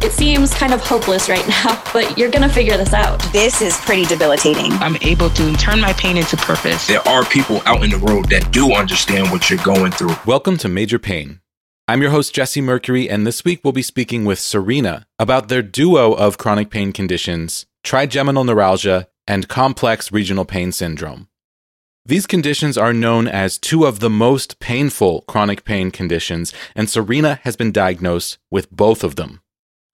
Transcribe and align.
It 0.00 0.12
seems 0.12 0.54
kind 0.54 0.72
of 0.72 0.80
hopeless 0.80 1.28
right 1.28 1.46
now, 1.64 1.82
but 1.92 2.16
you're 2.16 2.30
going 2.30 2.48
to 2.48 2.54
figure 2.54 2.76
this 2.76 2.94
out. 2.94 3.20
This 3.32 3.60
is 3.60 3.76
pretty 3.78 4.04
debilitating. 4.04 4.70
I'm 4.74 4.96
able 5.02 5.28
to 5.30 5.52
turn 5.56 5.80
my 5.80 5.92
pain 5.94 6.16
into 6.16 6.36
purpose. 6.36 6.86
There 6.86 7.06
are 7.08 7.24
people 7.24 7.60
out 7.66 7.82
in 7.82 7.90
the 7.90 7.98
world 7.98 8.30
that 8.30 8.52
do 8.52 8.74
understand 8.74 9.32
what 9.32 9.50
you're 9.50 9.62
going 9.64 9.90
through. 9.90 10.14
Welcome 10.24 10.56
to 10.58 10.68
Major 10.68 11.00
Pain. 11.00 11.40
I'm 11.88 12.00
your 12.00 12.12
host, 12.12 12.32
Jesse 12.32 12.60
Mercury, 12.60 13.10
and 13.10 13.26
this 13.26 13.44
week 13.44 13.62
we'll 13.64 13.72
be 13.72 13.82
speaking 13.82 14.24
with 14.24 14.38
Serena 14.38 15.04
about 15.18 15.48
their 15.48 15.62
duo 15.62 16.12
of 16.12 16.38
chronic 16.38 16.70
pain 16.70 16.92
conditions, 16.92 17.66
trigeminal 17.82 18.44
neuralgia 18.44 19.08
and 19.26 19.48
complex 19.48 20.12
regional 20.12 20.44
pain 20.44 20.70
syndrome. 20.70 21.26
These 22.06 22.28
conditions 22.28 22.78
are 22.78 22.92
known 22.92 23.26
as 23.26 23.58
two 23.58 23.84
of 23.84 23.98
the 23.98 24.10
most 24.10 24.60
painful 24.60 25.22
chronic 25.22 25.64
pain 25.64 25.90
conditions, 25.90 26.54
and 26.76 26.88
Serena 26.88 27.40
has 27.42 27.56
been 27.56 27.72
diagnosed 27.72 28.38
with 28.48 28.70
both 28.70 29.02
of 29.02 29.16
them. 29.16 29.40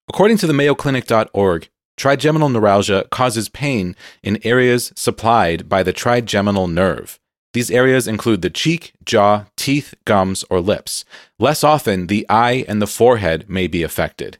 According 0.07 0.37
to 0.37 0.47
the 0.47 0.53
MayoClinic.org, 0.53 1.69
trigeminal 1.97 2.49
neuralgia 2.49 3.07
causes 3.09 3.49
pain 3.49 3.95
in 4.21 4.39
areas 4.43 4.93
supplied 4.95 5.67
by 5.67 5.81
the 5.81 5.93
trigeminal 5.93 6.67
nerve. 6.67 7.19
These 7.53 7.71
areas 7.71 8.07
include 8.07 8.41
the 8.41 8.49
cheek, 8.49 8.93
jaw, 9.03 9.45
teeth, 9.55 9.93
gums, 10.05 10.43
or 10.49 10.59
lips. 10.59 11.05
Less 11.39 11.63
often, 11.63 12.07
the 12.07 12.25
eye 12.29 12.65
and 12.67 12.81
the 12.81 12.87
forehead 12.87 13.49
may 13.49 13.67
be 13.67 13.81
affected. 13.81 14.37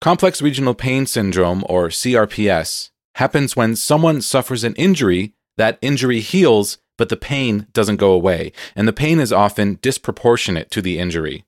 Complex 0.00 0.42
regional 0.42 0.74
pain 0.74 1.06
syndrome, 1.06 1.64
or 1.68 1.88
CRPS, 1.88 2.90
happens 3.14 3.56
when 3.56 3.74
someone 3.74 4.20
suffers 4.20 4.62
an 4.62 4.74
injury, 4.74 5.32
that 5.56 5.78
injury 5.80 6.20
heals, 6.20 6.78
but 6.98 7.08
the 7.08 7.16
pain 7.16 7.66
doesn't 7.72 7.96
go 7.96 8.12
away, 8.12 8.52
and 8.76 8.86
the 8.86 8.92
pain 8.92 9.18
is 9.18 9.32
often 9.32 9.78
disproportionate 9.80 10.70
to 10.70 10.82
the 10.82 10.98
injury. 10.98 11.44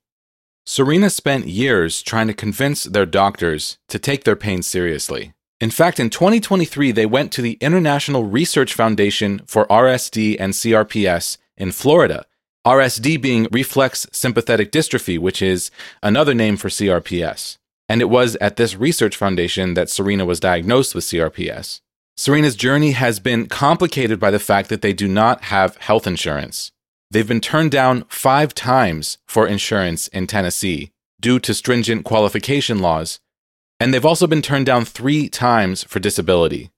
Serena 0.68 1.08
spent 1.08 1.46
years 1.46 2.02
trying 2.02 2.26
to 2.26 2.34
convince 2.34 2.82
their 2.82 3.06
doctors 3.06 3.78
to 3.88 4.00
take 4.00 4.24
their 4.24 4.34
pain 4.34 4.62
seriously. 4.62 5.32
In 5.60 5.70
fact, 5.70 6.00
in 6.00 6.10
2023, 6.10 6.90
they 6.90 7.06
went 7.06 7.30
to 7.32 7.40
the 7.40 7.56
International 7.60 8.24
Research 8.24 8.74
Foundation 8.74 9.42
for 9.46 9.66
RSD 9.68 10.36
and 10.40 10.52
CRPS 10.54 11.38
in 11.56 11.70
Florida, 11.70 12.26
RSD 12.66 13.22
being 13.22 13.46
reflex 13.52 14.08
sympathetic 14.10 14.72
dystrophy, 14.72 15.20
which 15.20 15.40
is 15.40 15.70
another 16.02 16.34
name 16.34 16.56
for 16.56 16.68
CRPS. 16.68 17.58
And 17.88 18.00
it 18.00 18.10
was 18.10 18.34
at 18.40 18.56
this 18.56 18.74
research 18.74 19.16
foundation 19.16 19.74
that 19.74 19.88
Serena 19.88 20.24
was 20.24 20.40
diagnosed 20.40 20.96
with 20.96 21.04
CRPS. 21.04 21.80
Serena's 22.16 22.56
journey 22.56 22.90
has 22.90 23.20
been 23.20 23.46
complicated 23.46 24.18
by 24.18 24.32
the 24.32 24.40
fact 24.40 24.68
that 24.70 24.82
they 24.82 24.92
do 24.92 25.06
not 25.06 25.44
have 25.44 25.76
health 25.76 26.08
insurance. 26.08 26.72
They've 27.10 27.26
been 27.26 27.40
turned 27.40 27.70
down 27.70 28.04
five 28.08 28.54
times 28.54 29.18
for 29.26 29.46
insurance 29.46 30.08
in 30.08 30.26
Tennessee 30.26 30.90
due 31.20 31.38
to 31.40 31.54
stringent 31.54 32.04
qualification 32.04 32.80
laws, 32.80 33.20
and 33.78 33.92
they've 33.92 34.04
also 34.04 34.26
been 34.26 34.42
turned 34.42 34.66
down 34.66 34.84
three 34.84 35.28
times 35.28 35.84
for 35.84 36.00
disability. 36.00 36.70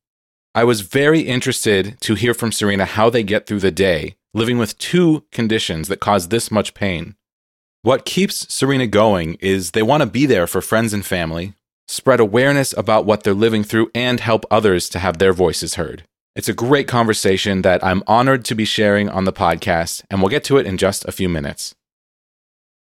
I 0.55 0.65
was 0.65 0.81
very 0.81 1.21
interested 1.21 2.01
to 2.01 2.15
hear 2.15 2.35
from 2.35 2.53
Serena 2.53 2.85
how 2.85 3.11
they 3.11 3.23
get 3.23 3.47
through 3.47 3.61
the 3.61 3.71
day 3.71 4.17
living 4.35 4.59
with 4.59 4.79
two 4.79 5.25
conditions 5.33 5.89
that 5.89 6.01
cause 6.01 6.29
this 6.29 6.51
much 6.51 6.75
pain. 6.75 7.15
What 7.83 8.05
keeps 8.05 8.53
Serena 8.53 8.87
going 8.87 9.35
is 9.41 9.71
they 9.71 9.83
want 9.83 10.03
to 10.03 10.07
be 10.09 10.27
there 10.27 10.47
for 10.47 10.61
friends 10.61 10.93
and 10.93 11.05
family, 11.05 11.55
spread 11.87 12.21
awareness 12.21 12.75
about 12.77 13.07
what 13.07 13.23
they're 13.23 13.35
living 13.35 13.65
through, 13.65 13.91
and 13.95 14.21
help 14.21 14.45
others 14.51 14.89
to 14.91 14.99
have 14.99 15.19
their 15.19 15.33
voices 15.33 15.77
heard. 15.77 16.05
It's 16.39 16.49
a 16.49 16.55
great 16.55 16.87
conversation 16.87 17.63
that 17.63 17.85
I'm 17.85 18.05
honored 18.07 18.45
to 18.45 18.55
be 18.55 18.65
sharing 18.65 19.09
on 19.09 19.25
the 19.25 19.33
podcast, 19.33 20.05
and 20.09 20.21
we'll 20.21 20.29
get 20.29 20.45
to 20.45 20.57
it 20.57 20.69
in 20.69 20.79
just 20.79 21.05
a 21.05 21.11
few 21.11 21.29
minutes. 21.29 21.75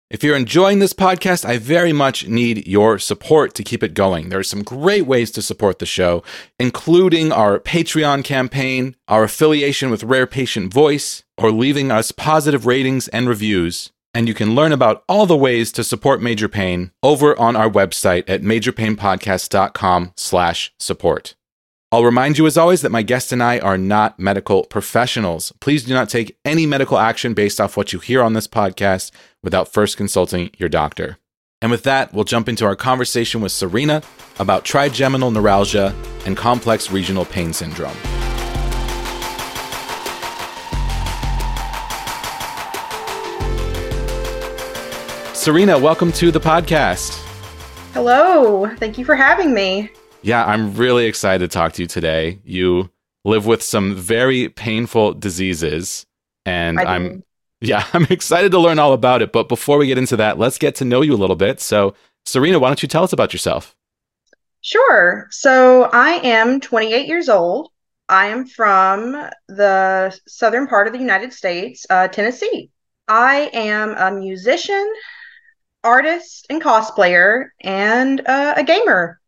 If 0.09 0.25
you're 0.25 0.39
enjoying 0.39 0.79
this 0.79 0.95
podcast, 0.95 1.45
I 1.45 1.59
very 1.59 1.93
much 1.93 2.27
need 2.27 2.67
your 2.67 2.99
support 2.99 3.53
to 3.57 3.63
keep 3.63 3.83
it 3.83 3.93
going. 3.93 4.31
There 4.31 4.39
are 4.39 4.43
some 4.43 4.63
great 4.63 5.05
ways 5.05 5.31
to 5.33 5.43
support 5.43 5.81
the 5.81 5.85
show, 5.85 6.23
including 6.59 7.31
our 7.31 7.59
Patreon 7.59 8.25
campaign, 8.25 8.97
our 9.07 9.25
affiliation 9.25 9.91
with 9.91 10.03
Rare 10.03 10.27
Patient 10.27 10.73
Voice, 10.73 11.23
or 11.37 11.51
leaving 11.51 11.91
us 11.91 12.11
positive 12.11 12.65
ratings 12.65 13.09
and 13.09 13.29
reviews 13.29 13.93
and 14.15 14.29
you 14.29 14.35
can 14.35 14.55
learn 14.55 14.73
about 14.73 15.05
all 15.09 15.25
the 15.25 15.37
ways 15.37 15.73
to 15.73 15.83
support 15.83 16.21
Major 16.21 16.47
Pain 16.47 16.93
over 17.03 17.39
on 17.39 17.57
our 17.57 17.71
website 17.71 18.25
at 18.29 18.43
majorpainpodcast.com 18.43 20.13
slash 20.17 20.71
support. 20.79 21.35
I'll 21.93 22.05
remind 22.05 22.39
you 22.39 22.47
as 22.47 22.57
always 22.57 22.81
that 22.81 22.91
my 22.91 23.03
guest 23.03 23.33
and 23.33 23.43
I 23.43 23.59
are 23.59 23.77
not 23.77 24.19
medical 24.19 24.65
professionals. 24.65 25.53
Please 25.61 25.85
do 25.85 25.93
not 25.93 26.09
take 26.09 26.39
any 26.43 26.65
medical 26.65 26.97
action 26.97 27.35
based 27.35 27.61
off 27.61 27.77
what 27.77 27.93
you 27.93 27.99
hear 27.99 28.23
on 28.23 28.33
this 28.33 28.49
podcast 28.49 29.11
without 29.43 29.71
first 29.71 29.99
consulting 29.99 30.51
your 30.57 30.71
doctor. 30.71 31.19
And 31.61 31.71
with 31.71 31.83
that, 31.83 32.15
we'll 32.15 32.25
jump 32.25 32.49
into 32.49 32.65
our 32.65 32.75
conversation 32.75 33.43
with 33.43 33.53
Serena 33.53 34.03
about 34.39 34.65
trigeminal 34.65 35.31
neuralgia 35.31 35.95
and 36.25 36.35
complex 36.35 36.91
regional 36.91 37.27
pain 37.27 37.53
syndrome. 37.53 37.93
Serena, 45.35 45.79
welcome 45.79 46.11
to 46.13 46.31
the 46.31 46.41
podcast. 46.41 47.23
Hello. 47.93 48.75
Thank 48.77 48.97
you 48.97 49.05
for 49.05 49.15
having 49.15 49.53
me. 49.53 49.91
Yeah, 50.23 50.45
I'm 50.45 50.75
really 50.75 51.07
excited 51.07 51.51
to 51.51 51.53
talk 51.53 51.73
to 51.75 51.83
you 51.83 51.89
today. 51.89 52.39
You 52.45 52.91
live 53.25 53.47
with 53.47 53.63
some 53.63 53.95
very 53.95 54.49
painful 54.49 55.15
diseases, 55.15 56.07
and 56.47 56.81
I'm 56.81 57.25
yeah, 57.61 57.87
I'm 57.93 58.07
excited 58.09 58.53
to 58.53 58.59
learn 58.59 58.79
all 58.79 58.93
about 58.93 59.23
it. 59.23 59.33
But 59.33 59.49
before 59.49 59.79
we 59.79 59.87
get 59.87 59.99
into 59.99 60.17
that, 60.17 60.39
let's 60.39 60.59
get 60.59 60.77
to 60.77 60.85
know 60.85 61.01
you 61.01 61.15
a 61.15 61.17
little 61.17 61.37
bit. 61.37 61.61
So, 61.61 61.95
Serena, 62.25 62.59
why 62.59 62.69
don't 62.69 62.83
you 62.83 62.89
tell 62.89 63.05
us 63.05 63.13
about 63.13 63.33
yourself? 63.33 63.77
Sure. 64.61 65.27
So, 65.31 65.85
I 65.93 66.21
am 66.23 66.61
28 66.61 67.09
years 67.09 67.29
old. 67.29 67.71
I 68.09 68.27
am 68.27 68.47
from 68.47 69.29
the 69.49 70.17
southern 70.29 70.67
part 70.67 70.87
of 70.87 70.93
the 70.93 70.99
United 70.99 71.33
States, 71.33 71.87
uh, 71.91 72.09
Tennessee. 72.09 72.71
I 73.09 73.51
am 73.53 73.95
a 73.97 74.17
musician, 74.17 74.93
artist 75.85 76.47
and 76.49 76.63
cosplayer 76.63 77.49
and 77.61 78.21
uh, 78.27 78.55
a 78.57 78.65
gamer. 78.65 79.21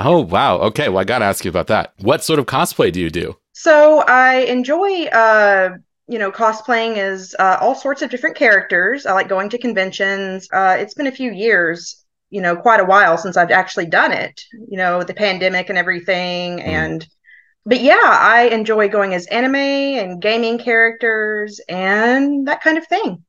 Oh, 0.00 0.20
wow. 0.20 0.58
Okay. 0.58 0.88
Well, 0.88 0.98
I 0.98 1.04
got 1.04 1.20
to 1.20 1.24
ask 1.24 1.44
you 1.44 1.48
about 1.48 1.66
that. 1.68 1.92
What 1.98 2.24
sort 2.24 2.38
of 2.38 2.46
cosplay 2.46 2.92
do 2.92 3.00
you 3.00 3.10
do? 3.10 3.36
So 3.52 4.00
I 4.00 4.40
enjoy, 4.40 5.06
uh, 5.06 5.70
you 6.08 6.18
know, 6.18 6.30
cosplaying 6.30 6.96
as 6.98 7.34
uh, 7.38 7.58
all 7.60 7.74
sorts 7.74 8.02
of 8.02 8.10
different 8.10 8.36
characters. 8.36 9.06
I 9.06 9.12
like 9.12 9.28
going 9.28 9.48
to 9.50 9.58
conventions. 9.58 10.48
Uh, 10.52 10.76
it's 10.78 10.94
been 10.94 11.06
a 11.06 11.12
few 11.12 11.32
years, 11.32 12.04
you 12.30 12.40
know, 12.40 12.54
quite 12.54 12.80
a 12.80 12.84
while 12.84 13.16
since 13.16 13.36
I've 13.36 13.50
actually 13.50 13.86
done 13.86 14.12
it, 14.12 14.42
you 14.68 14.76
know, 14.76 15.02
the 15.02 15.14
pandemic 15.14 15.68
and 15.68 15.78
everything. 15.78 16.58
Mm. 16.58 16.66
And, 16.66 17.08
but 17.64 17.80
yeah, 17.80 17.98
I 18.02 18.48
enjoy 18.52 18.88
going 18.88 19.14
as 19.14 19.26
anime 19.26 19.56
and 19.56 20.20
gaming 20.20 20.58
characters 20.58 21.60
and 21.68 22.46
that 22.46 22.62
kind 22.62 22.78
of 22.78 22.86
thing. 22.86 23.24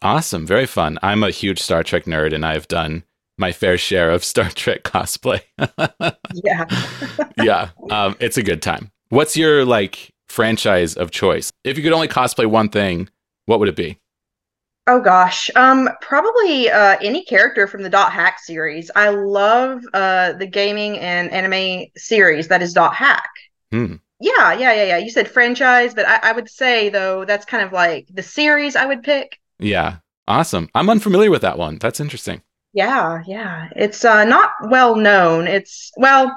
Awesome. 0.00 0.46
Very 0.46 0.66
fun. 0.66 0.98
I'm 1.02 1.22
a 1.22 1.30
huge 1.30 1.60
Star 1.60 1.82
Trek 1.82 2.04
nerd 2.04 2.34
and 2.34 2.44
I've 2.44 2.68
done 2.68 3.04
my 3.38 3.52
fair 3.52 3.78
share 3.78 4.10
of 4.10 4.24
Star 4.24 4.50
Trek 4.54 4.84
cosplay. 4.84 5.40
yeah. 6.44 6.64
yeah. 7.42 7.70
Um, 7.90 8.16
it's 8.20 8.36
a 8.36 8.42
good 8.42 8.62
time. 8.62 8.90
What's 9.08 9.36
your 9.36 9.64
like 9.64 10.10
franchise 10.28 10.94
of 10.94 11.10
choice? 11.10 11.50
If 11.64 11.76
you 11.76 11.82
could 11.82 11.92
only 11.92 12.08
cosplay 12.08 12.46
one 12.46 12.68
thing, 12.68 13.08
what 13.46 13.60
would 13.60 13.68
it 13.68 13.76
be? 13.76 13.98
Oh 14.88 15.00
gosh, 15.00 15.48
um, 15.54 15.88
probably 16.00 16.68
uh, 16.68 16.96
any 17.00 17.24
character 17.24 17.68
from 17.68 17.82
the 17.82 17.88
Dot 17.88 18.12
Hack 18.12 18.40
series. 18.40 18.90
I 18.96 19.10
love 19.10 19.80
uh, 19.94 20.32
the 20.32 20.46
gaming 20.46 20.98
and 20.98 21.30
anime 21.30 21.86
series 21.96 22.48
that 22.48 22.62
is 22.62 22.72
Dot 22.72 22.94
Hack. 22.94 23.30
Hmm. 23.70 23.96
Yeah, 24.18 24.52
yeah, 24.52 24.72
yeah, 24.72 24.84
yeah. 24.84 24.98
You 24.98 25.10
said 25.10 25.28
franchise, 25.28 25.94
but 25.94 26.06
I, 26.08 26.30
I 26.30 26.32
would 26.32 26.48
say 26.48 26.88
though 26.88 27.24
that's 27.24 27.44
kind 27.44 27.64
of 27.64 27.72
like 27.72 28.08
the 28.12 28.22
series 28.22 28.74
I 28.74 28.86
would 28.86 29.02
pick. 29.04 29.38
Yeah. 29.58 29.98
Awesome. 30.28 30.68
I'm 30.74 30.88
unfamiliar 30.90 31.30
with 31.30 31.42
that 31.42 31.58
one. 31.58 31.78
That's 31.78 32.00
interesting. 32.00 32.42
Yeah, 32.72 33.22
yeah. 33.26 33.68
It's 33.76 34.04
uh, 34.04 34.24
not 34.24 34.50
well 34.68 34.96
known. 34.96 35.46
It's 35.46 35.92
well, 35.96 36.34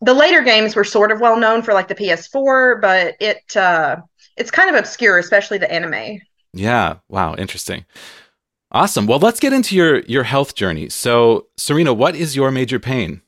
the 0.00 0.14
later 0.14 0.42
games 0.42 0.74
were 0.74 0.84
sort 0.84 1.12
of 1.12 1.20
well 1.20 1.38
known 1.38 1.62
for 1.62 1.72
like 1.72 1.88
the 1.88 1.94
PS4, 1.94 2.80
but 2.80 3.14
it 3.20 3.56
uh, 3.56 3.96
it's 4.36 4.50
kind 4.50 4.68
of 4.68 4.76
obscure, 4.76 5.18
especially 5.18 5.58
the 5.58 5.72
anime. 5.72 6.20
Yeah. 6.52 6.96
Wow. 7.08 7.34
Interesting. 7.34 7.84
Awesome. 8.72 9.06
Well, 9.06 9.20
let's 9.20 9.40
get 9.40 9.52
into 9.52 9.76
your 9.76 10.00
your 10.00 10.24
health 10.24 10.54
journey. 10.54 10.88
So, 10.88 11.46
Serena, 11.56 11.94
what 11.94 12.16
is 12.16 12.34
your 12.34 12.50
major 12.50 12.80
pain? 12.80 13.22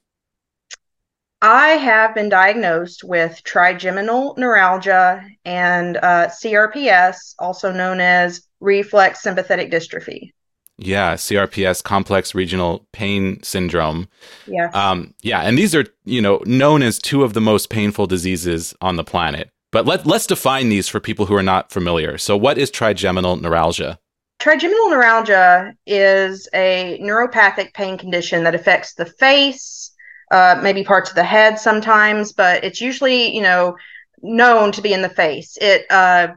I 1.40 1.68
have 1.68 2.16
been 2.16 2.28
diagnosed 2.28 3.04
with 3.04 3.40
trigeminal 3.44 4.34
neuralgia 4.36 5.24
and 5.44 5.96
uh, 5.98 6.26
CRPS, 6.26 7.34
also 7.38 7.70
known 7.70 8.00
as 8.00 8.42
reflex 8.58 9.22
sympathetic 9.22 9.70
dystrophy. 9.70 10.32
Yeah, 10.78 11.14
CRPS, 11.14 11.82
complex 11.82 12.34
regional 12.34 12.86
pain 12.92 13.42
syndrome. 13.42 14.08
Yeah. 14.46 14.70
Um, 14.72 15.12
yeah, 15.22 15.40
and 15.40 15.58
these 15.58 15.74
are, 15.74 15.84
you 16.04 16.22
know, 16.22 16.40
known 16.46 16.82
as 16.82 16.98
two 16.98 17.24
of 17.24 17.34
the 17.34 17.40
most 17.40 17.68
painful 17.68 18.06
diseases 18.06 18.74
on 18.80 18.96
the 18.96 19.04
planet. 19.04 19.50
But 19.70 19.86
let, 19.86 20.06
let's 20.06 20.26
define 20.26 20.68
these 20.68 20.88
for 20.88 21.00
people 21.00 21.26
who 21.26 21.34
are 21.34 21.42
not 21.42 21.70
familiar. 21.72 22.16
So, 22.16 22.36
what 22.36 22.58
is 22.58 22.70
trigeminal 22.70 23.36
neuralgia? 23.36 23.98
Trigeminal 24.38 24.90
neuralgia 24.90 25.74
is 25.84 26.48
a 26.54 26.98
neuropathic 27.02 27.74
pain 27.74 27.98
condition 27.98 28.44
that 28.44 28.54
affects 28.54 28.94
the 28.94 29.04
face, 29.04 29.92
uh, 30.30 30.60
maybe 30.62 30.84
parts 30.84 31.10
of 31.10 31.16
the 31.16 31.24
head 31.24 31.58
sometimes, 31.58 32.32
but 32.32 32.62
it's 32.62 32.80
usually, 32.80 33.34
you 33.34 33.42
know, 33.42 33.76
known 34.22 34.70
to 34.72 34.80
be 34.80 34.92
in 34.92 35.02
the 35.02 35.08
face. 35.08 35.58
It 35.60 35.86
uh, 35.90 36.28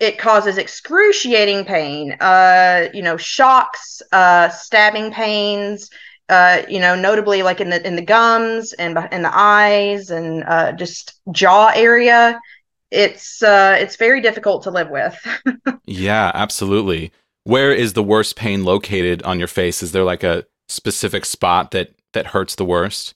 it 0.00 0.16
causes 0.16 0.56
excruciating 0.56 1.66
pain, 1.66 2.12
uh, 2.20 2.88
you 2.94 3.02
know, 3.02 3.18
shocks, 3.18 4.00
uh, 4.12 4.48
stabbing 4.48 5.12
pains, 5.12 5.90
uh, 6.30 6.62
you 6.68 6.80
know, 6.80 6.96
notably 6.96 7.42
like 7.42 7.60
in 7.60 7.68
the 7.68 7.86
in 7.86 7.96
the 7.96 8.02
gums 8.02 8.72
and 8.72 8.98
in 9.12 9.22
the 9.22 9.30
eyes 9.32 10.10
and 10.10 10.42
uh, 10.44 10.72
just 10.72 11.20
jaw 11.30 11.70
area. 11.74 12.40
It's 12.90 13.42
uh, 13.42 13.76
it's 13.78 13.96
very 13.96 14.22
difficult 14.22 14.62
to 14.64 14.70
live 14.70 14.88
with. 14.90 15.16
yeah, 15.84 16.32
absolutely. 16.34 17.12
Where 17.44 17.72
is 17.72 17.92
the 17.92 18.02
worst 18.02 18.36
pain 18.36 18.64
located 18.64 19.22
on 19.22 19.38
your 19.38 19.48
face? 19.48 19.82
Is 19.82 19.92
there 19.92 20.04
like 20.04 20.24
a 20.24 20.46
specific 20.68 21.26
spot 21.26 21.72
that 21.72 21.94
that 22.14 22.28
hurts 22.28 22.54
the 22.54 22.64
worst? 22.64 23.14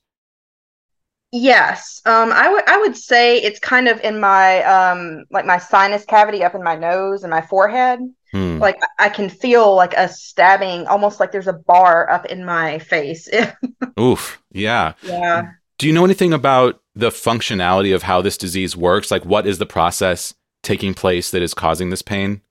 Yes, 1.37 2.01
um, 2.07 2.31
I 2.31 2.49
would 2.49 2.63
I 2.69 2.79
would 2.79 2.97
say 2.97 3.39
it's 3.39 3.59
kind 3.59 3.89
of 3.89 4.01
in 4.03 4.21
my 4.21 4.63
um, 4.63 5.25
like 5.33 5.45
my 5.45 5.59
sinus 5.59 6.05
cavity 6.05 6.45
up 6.45 6.55
in 6.55 6.63
my 6.63 6.77
nose 6.77 7.25
and 7.25 7.31
my 7.33 7.41
forehead. 7.41 7.99
Hmm. 8.31 8.59
Like 8.61 8.81
I 9.01 9.09
can 9.09 9.29
feel 9.29 9.75
like 9.75 9.95
a 9.95 10.09
stabbing, 10.09 10.87
almost 10.87 11.19
like 11.19 11.33
there's 11.33 11.49
a 11.49 11.53
bar 11.53 12.09
up 12.09 12.27
in 12.27 12.45
my 12.45 12.79
face. 12.79 13.29
Oof, 14.01 14.41
yeah, 14.53 14.93
yeah. 15.03 15.51
Do 15.79 15.89
you 15.89 15.93
know 15.93 16.05
anything 16.05 16.33
about 16.33 16.81
the 16.95 17.11
functionality 17.11 17.93
of 17.93 18.05
how 18.05 18.23
this 18.23 18.39
disease 18.39 18.77
works? 18.77 19.11
Like, 19.11 19.25
what 19.25 19.45
is 19.45 19.59
the 19.59 19.67
process 19.67 20.35
taking 20.63 20.95
place 20.95 21.33
that 21.33 21.43
is 21.43 21.53
causing 21.53 21.91
this 21.91 22.03
pain? 22.03 22.43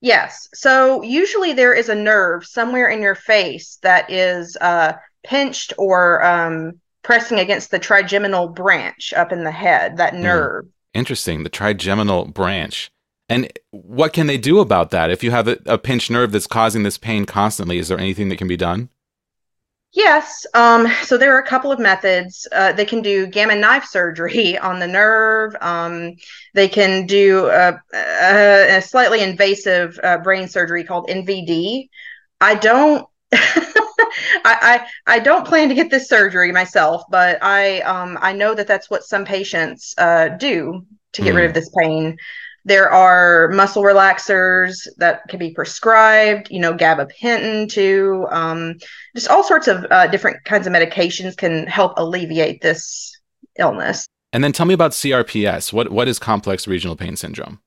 Yes. 0.00 0.48
So 0.54 1.02
usually 1.02 1.52
there 1.52 1.74
is 1.74 1.88
a 1.88 1.94
nerve 1.94 2.44
somewhere 2.44 2.88
in 2.88 3.00
your 3.00 3.14
face 3.14 3.78
that 3.82 4.10
is 4.10 4.56
uh, 4.60 4.94
pinched 5.22 5.72
or 5.78 6.24
um, 6.24 6.80
pressing 7.02 7.38
against 7.38 7.70
the 7.70 7.78
trigeminal 7.78 8.48
branch 8.48 9.12
up 9.14 9.32
in 9.32 9.44
the 9.44 9.50
head, 9.50 9.96
that 9.96 10.14
hmm. 10.14 10.22
nerve. 10.22 10.64
Mm. 10.64 10.70
Interesting. 10.94 11.42
The 11.44 11.50
trigeminal 11.50 12.26
branch. 12.26 12.90
And 13.28 13.52
what 13.70 14.12
can 14.12 14.26
they 14.26 14.38
do 14.38 14.58
about 14.58 14.90
that? 14.90 15.10
If 15.10 15.22
you 15.22 15.30
have 15.30 15.46
a, 15.46 15.56
a, 15.64 15.78
pinched 15.78 16.10
nerve 16.10 16.32
that's 16.32 16.48
causing 16.48 16.82
this 16.82 16.98
pain 16.98 17.26
constantly, 17.26 17.78
is 17.78 17.86
there 17.86 17.98
anything 17.98 18.28
that 18.28 18.38
can 18.38 18.48
be 18.48 18.56
done? 18.56 18.88
Yes. 19.92 20.46
Um, 20.54 20.88
so 21.02 21.16
there 21.16 21.34
are 21.34 21.40
a 21.40 21.46
couple 21.46 21.70
of 21.70 21.78
methods. 21.78 22.46
Uh, 22.50 22.72
they 22.72 22.84
can 22.84 23.02
do 23.02 23.28
gamma 23.28 23.54
knife 23.54 23.84
surgery 23.84 24.58
on 24.68 24.80
the 24.80 24.86
nerve. 24.88 25.54
Um, 25.60 26.16
they 26.54 26.68
can 26.68 27.06
do 27.06 27.46
a, 27.46 27.80
a, 27.94 28.76
a 28.78 28.82
slightly 28.82 29.20
invasive 29.20 29.98
uh, 30.02 30.18
brain 30.18 30.48
surgery 30.48 30.82
called 30.82 31.08
MVD. 31.08 31.88
I 32.40 32.54
don't 32.56 33.06
I, 34.44 34.86
I, 35.06 35.14
I 35.16 35.18
don't 35.18 35.46
plan 35.46 35.68
to 35.68 35.74
get 35.74 35.90
this 35.90 36.08
surgery 36.08 36.52
myself, 36.52 37.02
but 37.10 37.42
I 37.42 37.80
um 37.80 38.18
I 38.20 38.32
know 38.32 38.54
that 38.54 38.66
that's 38.66 38.90
what 38.90 39.04
some 39.04 39.24
patients 39.24 39.94
uh, 39.98 40.28
do 40.28 40.84
to 41.12 41.22
get 41.22 41.34
mm. 41.34 41.36
rid 41.36 41.44
of 41.46 41.50
hmm. 41.50 41.54
this 41.54 41.70
pain. 41.76 42.16
There 42.64 42.90
are 42.90 43.48
muscle 43.48 43.82
relaxers 43.82 44.86
that 44.98 45.22
can 45.28 45.38
be 45.38 45.52
prescribed, 45.54 46.50
you 46.50 46.60
know, 46.60 46.74
gabapentin 46.74 47.70
too. 47.70 48.26
Um, 48.30 48.76
just 49.14 49.28
all 49.28 49.42
sorts 49.42 49.66
of 49.66 49.86
uh, 49.90 50.08
different 50.08 50.44
kinds 50.44 50.66
of 50.66 50.72
medications 50.72 51.36
can 51.36 51.66
help 51.66 51.94
alleviate 51.96 52.60
this 52.60 53.18
illness. 53.58 54.06
And 54.32 54.44
then 54.44 54.52
tell 54.52 54.66
me 54.66 54.74
about 54.74 54.92
CRPS. 54.92 55.72
What 55.72 55.90
what 55.90 56.06
is 56.06 56.18
complex 56.18 56.66
regional 56.66 56.96
pain 56.96 57.16
syndrome? 57.16 57.60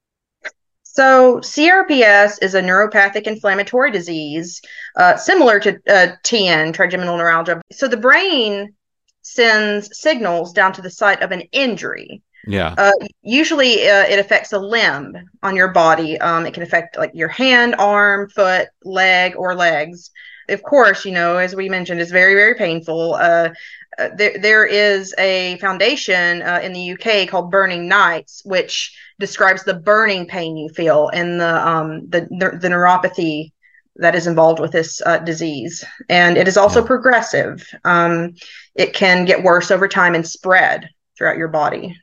So, 0.94 1.40
CRPS 1.40 2.38
is 2.44 2.54
a 2.54 2.62
neuropathic 2.62 3.24
inflammatory 3.24 3.90
disease 3.90 4.62
uh, 4.96 5.18
similar 5.18 5.60
to 5.60 5.72
uh, 5.90 6.16
TN, 6.24 6.72
trigeminal 6.72 7.18
neuralgia. 7.18 7.62
So, 7.72 7.88
the 7.88 7.98
brain 7.98 8.76
sends 9.24 9.90
signals 10.00 10.54
down 10.54 10.72
to 10.74 10.84
the 10.84 10.92
site 10.92 11.24
of 11.24 11.32
an 11.32 11.42
injury. 11.52 12.22
Yeah. 12.46 12.76
Uh, 12.78 12.92
usually, 13.24 13.90
uh, 13.90 14.04
it 14.04 14.20
affects 14.20 14.54
a 14.54 14.60
limb 14.60 15.18
on 15.42 15.56
your 15.56 15.70
body. 15.70 16.20
Um, 16.22 16.46
it 16.46 16.54
can 16.54 16.62
affect 16.62 16.96
like 16.96 17.12
your 17.16 17.30
hand, 17.30 17.74
arm, 17.80 18.30
foot, 18.30 18.68
leg, 18.84 19.34
or 19.36 19.56
legs. 19.56 20.12
Of 20.48 20.62
course, 20.62 21.06
you 21.06 21.12
know, 21.12 21.38
as 21.38 21.56
we 21.56 21.70
mentioned, 21.70 22.02
it's 22.02 22.12
very, 22.12 22.36
very 22.36 22.54
painful. 22.54 23.16
Uh, 23.16 23.50
uh, 23.98 24.10
there, 24.16 24.38
there 24.38 24.66
is 24.68 25.16
a 25.18 25.58
foundation 25.58 26.44
uh, 26.44 26.60
in 26.62 26.74
the 26.74 26.92
UK 26.92 27.28
called 27.28 27.50
Burning 27.50 27.88
Nights, 27.88 28.44
which 28.46 28.96
describes 29.20 29.64
the 29.64 29.74
burning 29.74 30.28
pain 30.28 30.58
you 30.58 30.70
feel 30.70 31.10
and 31.10 31.40
the 31.40 31.68
um, 31.68 32.08
the, 32.10 32.22
the 32.60 32.68
neuropathy 32.68 33.52
that 33.98 34.16
is 34.16 34.28
involved 34.28 34.60
with 34.60 34.72
this 34.72 35.02
uh, 35.06 35.20
disease. 35.20 35.84
And 36.10 36.38
it 36.38 36.48
is 36.48 36.58
also 36.58 36.82
yeah. 36.82 36.88
progressive. 36.88 37.68
Um, 37.84 38.34
it 38.76 38.94
can 38.94 39.26
get 39.26 39.44
worse 39.44 39.70
over 39.70 39.88
time 39.88 40.16
and 40.16 40.28
spread 40.28 40.90
throughout 41.18 41.38
your 41.38 41.48
body. 41.48 41.96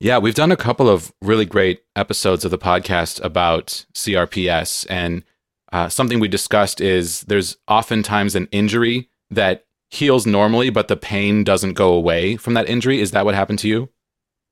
Yeah, 0.00 0.18
we've 0.18 0.34
done 0.34 0.52
a 0.52 0.56
couple 0.56 0.88
of 0.88 1.12
really 1.22 1.46
great 1.46 1.82
episodes 1.96 2.44
of 2.44 2.50
the 2.50 2.58
podcast 2.58 3.24
about 3.24 3.86
CRPS. 3.94 4.86
And 4.90 5.24
uh, 5.72 5.88
something 5.88 6.20
we 6.20 6.28
discussed 6.28 6.80
is 6.80 7.22
there's 7.22 7.56
oftentimes 7.68 8.34
an 8.34 8.48
injury 8.52 9.08
that 9.30 9.64
heals 9.90 10.26
normally, 10.26 10.68
but 10.68 10.88
the 10.88 10.96
pain 10.96 11.42
doesn't 11.42 11.72
go 11.72 11.94
away 11.94 12.36
from 12.36 12.54
that 12.54 12.68
injury. 12.68 13.00
Is 13.00 13.12
that 13.12 13.24
what 13.24 13.34
happened 13.34 13.60
to 13.60 13.68
you? 13.68 13.88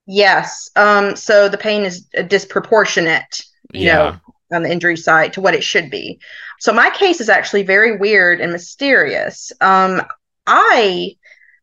Yes. 0.07 0.71
Um, 0.77 1.17
so 1.17 1.49
the 1.49 1.59
pain 1.59 1.83
is 1.83 2.07
disproportionate, 2.27 3.41
you 3.73 3.87
yeah. 3.87 3.95
know, 3.95 4.17
on 4.57 4.63
the 4.63 4.71
injury 4.71 4.97
side 4.97 5.33
to 5.35 5.41
what 5.41 5.55
it 5.55 5.65
should 5.65 5.91
be. 5.91 6.19
So 6.59 6.73
my 6.73 6.91
case 6.91 7.21
is 7.21 7.29
actually 7.29 7.63
very 7.63 7.97
weird 7.97 8.41
and 8.41 8.53
mysterious. 8.53 9.53
Um, 9.61 10.03
I 10.47 11.17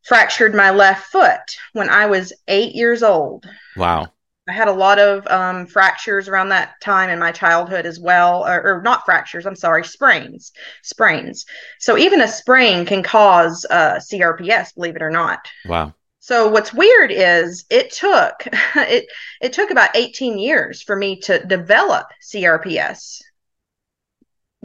fractured 0.03 0.55
my 0.55 0.71
left 0.71 1.11
foot 1.11 1.57
when 1.73 1.89
I 1.89 2.05
was 2.05 2.33
eight 2.47 2.75
years 2.75 3.03
old. 3.03 3.45
Wow. 3.77 4.07
I 4.47 4.53
had 4.53 4.67
a 4.67 4.73
lot 4.73 4.97
of 4.97 5.27
um, 5.27 5.67
fractures 5.67 6.27
around 6.27 6.49
that 6.49 6.81
time 6.81 7.11
in 7.11 7.19
my 7.19 7.31
childhood 7.31 7.85
as 7.85 7.99
well, 7.99 8.47
or, 8.47 8.61
or, 8.63 8.81
not 8.81 9.05
fractures. 9.05 9.45
I'm 9.45 9.55
sorry, 9.55 9.83
sprains, 9.83 10.51
sprains. 10.81 11.45
So 11.79 11.99
even 11.99 12.19
a 12.19 12.27
sprain 12.27 12.83
can 12.85 13.03
cause 13.03 13.63
uh, 13.69 13.97
CRPS, 13.97 14.73
believe 14.73 14.95
it 14.95 15.03
or 15.03 15.11
not. 15.11 15.47
Wow. 15.65 15.93
So 16.19 16.49
what's 16.49 16.73
weird 16.73 17.11
is 17.11 17.65
it 17.69 17.91
took 17.91 18.33
it 18.75 19.07
it 19.41 19.53
took 19.53 19.71
about 19.71 19.95
18 19.95 20.37
years 20.37 20.81
for 20.81 20.95
me 20.95 21.19
to 21.21 21.45
develop 21.45 22.07
CRPS. 22.23 23.21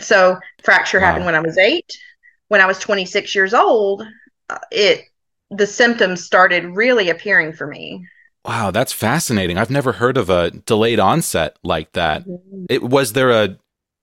So 0.01 0.39
fracture 0.63 1.01
wow. 1.01 1.07
happened 1.07 1.27
when 1.27 1.35
I 1.35 1.41
was 1.41 1.59
eight. 1.59 1.97
When 2.49 2.61
I 2.61 2.67
was 2.67 2.79
26 2.79 3.35
years 3.35 3.55
old, 3.55 4.03
uh, 4.51 4.59
it 4.71 5.05
the 5.51 5.67
symptoms 5.67 6.25
started 6.25 6.65
really 6.77 7.11
appearing 7.11 7.53
for 7.53 7.67
me. 7.67 8.07
Wow, 8.45 8.71
that's 8.71 8.93
fascinating. 8.93 9.57
I've 9.57 9.71
never 9.71 9.93
heard 9.93 10.19
of 10.19 10.29
a 10.29 10.51
delayed 10.51 11.01
onset 11.01 11.57
like 11.63 11.93
that. 11.93 12.27
Mm-hmm. 12.27 12.67
It 12.69 12.83
was 12.83 13.15
there 13.15 13.31
a 13.31 13.57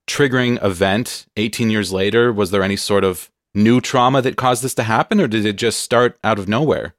triggering 0.07 0.63
event 0.63 1.25
18 1.37 1.69
years 1.69 1.93
later? 1.93 2.33
Was 2.33 2.51
there 2.51 2.63
any 2.63 2.75
sort 2.75 3.03
of 3.03 3.29
new 3.53 3.81
trauma 3.81 4.21
that 4.21 4.37
caused 4.37 4.63
this 4.63 4.73
to 4.75 4.83
happen 4.83 5.21
or 5.21 5.27
did 5.27 5.45
it 5.45 5.57
just 5.57 5.79
start 5.79 6.17
out 6.23 6.39
of 6.39 6.47
nowhere? 6.47 6.95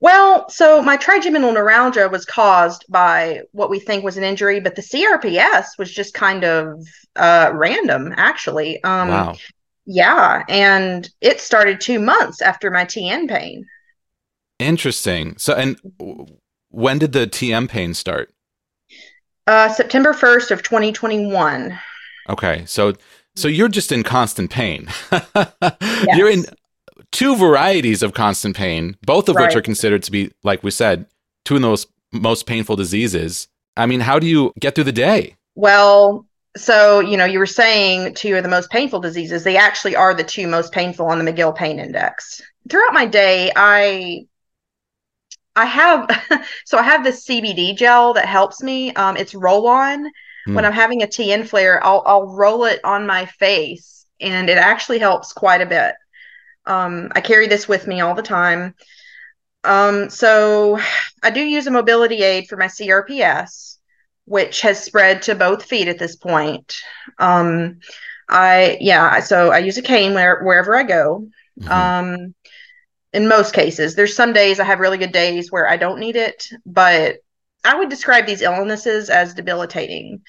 Well, 0.00 0.48
so 0.50 0.82
my 0.82 0.96
trigeminal 0.96 1.52
neuralgia 1.52 2.08
was 2.08 2.26
caused 2.26 2.84
by 2.88 3.42
what 3.52 3.70
we 3.70 3.80
think 3.80 4.04
was 4.04 4.18
an 4.18 4.24
injury, 4.24 4.60
but 4.60 4.76
the 4.76 4.82
CRPS 4.82 5.78
was 5.78 5.90
just 5.90 6.12
kind 6.12 6.44
of 6.44 6.86
uh, 7.16 7.50
random, 7.54 8.12
actually. 8.16 8.82
Um, 8.84 9.08
wow. 9.08 9.34
Yeah, 9.86 10.42
and 10.48 11.08
it 11.20 11.40
started 11.40 11.80
two 11.80 12.00
months 12.00 12.42
after 12.42 12.70
my 12.70 12.84
TN 12.84 13.28
pain. 13.28 13.64
Interesting. 14.58 15.36
So, 15.38 15.54
and 15.54 15.78
when 16.70 16.98
did 16.98 17.12
the 17.12 17.26
TN 17.26 17.68
pain 17.68 17.94
start? 17.94 18.32
Uh, 19.46 19.68
September 19.68 20.12
1st 20.12 20.50
of 20.50 20.62
2021. 20.62 21.78
Okay. 22.28 22.64
So 22.66 22.94
so 23.36 23.48
you're 23.48 23.68
just 23.68 23.92
in 23.92 24.02
constant 24.02 24.50
pain. 24.50 24.88
yes. 25.12 26.16
You're 26.16 26.30
in 26.30 26.46
two 27.16 27.34
varieties 27.34 28.02
of 28.02 28.12
constant 28.12 28.54
pain, 28.54 28.94
both 29.06 29.30
of 29.30 29.36
right. 29.36 29.46
which 29.46 29.56
are 29.56 29.62
considered 29.62 30.02
to 30.02 30.10
be 30.10 30.30
like 30.44 30.62
we 30.62 30.70
said, 30.70 31.06
two 31.46 31.56
of 31.56 31.62
the 31.62 31.68
most 31.68 31.88
most 32.12 32.46
painful 32.46 32.76
diseases. 32.76 33.48
I 33.76 33.86
mean, 33.86 34.00
how 34.00 34.18
do 34.18 34.26
you 34.26 34.52
get 34.60 34.74
through 34.74 34.84
the 34.84 34.92
day? 34.92 35.36
Well, 35.54 36.26
so 36.56 37.00
you 37.00 37.16
know, 37.16 37.24
you 37.24 37.38
were 37.38 37.46
saying 37.46 38.14
two 38.14 38.36
of 38.36 38.42
the 38.42 38.50
most 38.50 38.70
painful 38.70 39.00
diseases. 39.00 39.44
They 39.44 39.56
actually 39.56 39.96
are 39.96 40.12
the 40.12 40.24
two 40.24 40.46
most 40.46 40.72
painful 40.72 41.06
on 41.06 41.18
the 41.18 41.32
McGill 41.32 41.56
Pain 41.56 41.78
Index. 41.78 42.42
Throughout 42.68 42.92
my 42.92 43.06
day, 43.06 43.50
I 43.56 44.26
I 45.54 45.64
have 45.64 46.10
so 46.66 46.76
I 46.76 46.82
have 46.82 47.02
this 47.02 47.26
CBD 47.26 47.74
gel 47.74 48.12
that 48.12 48.26
helps 48.26 48.62
me. 48.62 48.92
Um, 48.92 49.16
it's 49.16 49.34
roll 49.34 49.66
on. 49.68 50.04
Mm. 50.48 50.54
When 50.54 50.66
I'm 50.66 50.72
having 50.72 51.02
a 51.02 51.06
TN 51.06 51.48
flare, 51.48 51.82
I'll 51.82 52.02
I'll 52.04 52.26
roll 52.26 52.66
it 52.66 52.80
on 52.84 53.06
my 53.06 53.24
face, 53.24 54.04
and 54.20 54.50
it 54.50 54.58
actually 54.58 54.98
helps 54.98 55.32
quite 55.32 55.62
a 55.62 55.66
bit. 55.66 55.94
Um, 56.66 57.10
I 57.14 57.20
carry 57.20 57.46
this 57.46 57.68
with 57.68 57.86
me 57.86 58.00
all 58.00 58.14
the 58.14 58.22
time. 58.22 58.74
Um, 59.64 60.10
so 60.10 60.78
I 61.22 61.30
do 61.30 61.40
use 61.40 61.66
a 61.66 61.70
mobility 61.70 62.22
aid 62.22 62.48
for 62.48 62.56
my 62.56 62.66
CRPS, 62.66 63.78
which 64.24 64.60
has 64.62 64.82
spread 64.82 65.22
to 65.22 65.34
both 65.34 65.64
feet 65.64 65.88
at 65.88 65.98
this 65.98 66.16
point. 66.16 66.76
Um, 67.18 67.78
I 68.28 68.78
yeah, 68.80 69.20
so 69.20 69.50
I 69.50 69.58
use 69.58 69.78
a 69.78 69.82
cane 69.82 70.14
where, 70.14 70.42
wherever 70.42 70.76
I 70.76 70.82
go. 70.82 71.28
Mm-hmm. 71.60 71.72
Um, 71.72 72.34
in 73.16 73.28
most 73.28 73.54
cases. 73.54 73.94
There's 73.94 74.14
some 74.14 74.34
days 74.34 74.60
I 74.60 74.64
have 74.64 74.78
really 74.78 74.98
good 74.98 75.12
days 75.12 75.50
where 75.50 75.66
I 75.66 75.78
don't 75.78 75.98
need 75.98 76.16
it, 76.16 76.48
but 76.66 77.16
I 77.64 77.74
would 77.74 77.88
describe 77.88 78.26
these 78.26 78.42
illnesses 78.42 79.08
as 79.08 79.32
debilitating. 79.32 80.20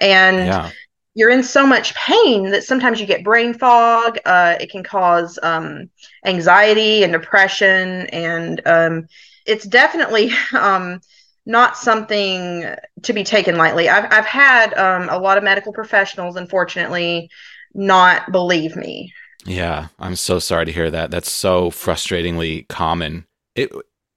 And 0.00 0.46
Yeah. 0.46 0.70
You're 1.16 1.30
in 1.30 1.42
so 1.42 1.66
much 1.66 1.94
pain 1.94 2.50
that 2.50 2.62
sometimes 2.62 3.00
you 3.00 3.06
get 3.06 3.24
brain 3.24 3.54
fog. 3.54 4.18
Uh, 4.26 4.56
it 4.60 4.70
can 4.70 4.84
cause 4.84 5.38
um, 5.42 5.88
anxiety 6.26 7.02
and 7.02 7.10
depression, 7.10 8.06
and 8.08 8.60
um, 8.66 9.06
it's 9.46 9.64
definitely 9.64 10.30
um, 10.52 11.00
not 11.46 11.78
something 11.78 12.66
to 13.02 13.12
be 13.14 13.24
taken 13.24 13.56
lightly. 13.56 13.88
I've 13.88 14.12
I've 14.12 14.26
had 14.26 14.74
um, 14.74 15.08
a 15.08 15.18
lot 15.18 15.38
of 15.38 15.42
medical 15.42 15.72
professionals, 15.72 16.36
unfortunately, 16.36 17.30
not 17.72 18.30
believe 18.30 18.76
me. 18.76 19.10
Yeah, 19.46 19.86
I'm 19.98 20.16
so 20.16 20.38
sorry 20.38 20.66
to 20.66 20.72
hear 20.72 20.90
that. 20.90 21.10
That's 21.10 21.32
so 21.32 21.70
frustratingly 21.70 22.68
common. 22.68 23.24
It 23.54 23.72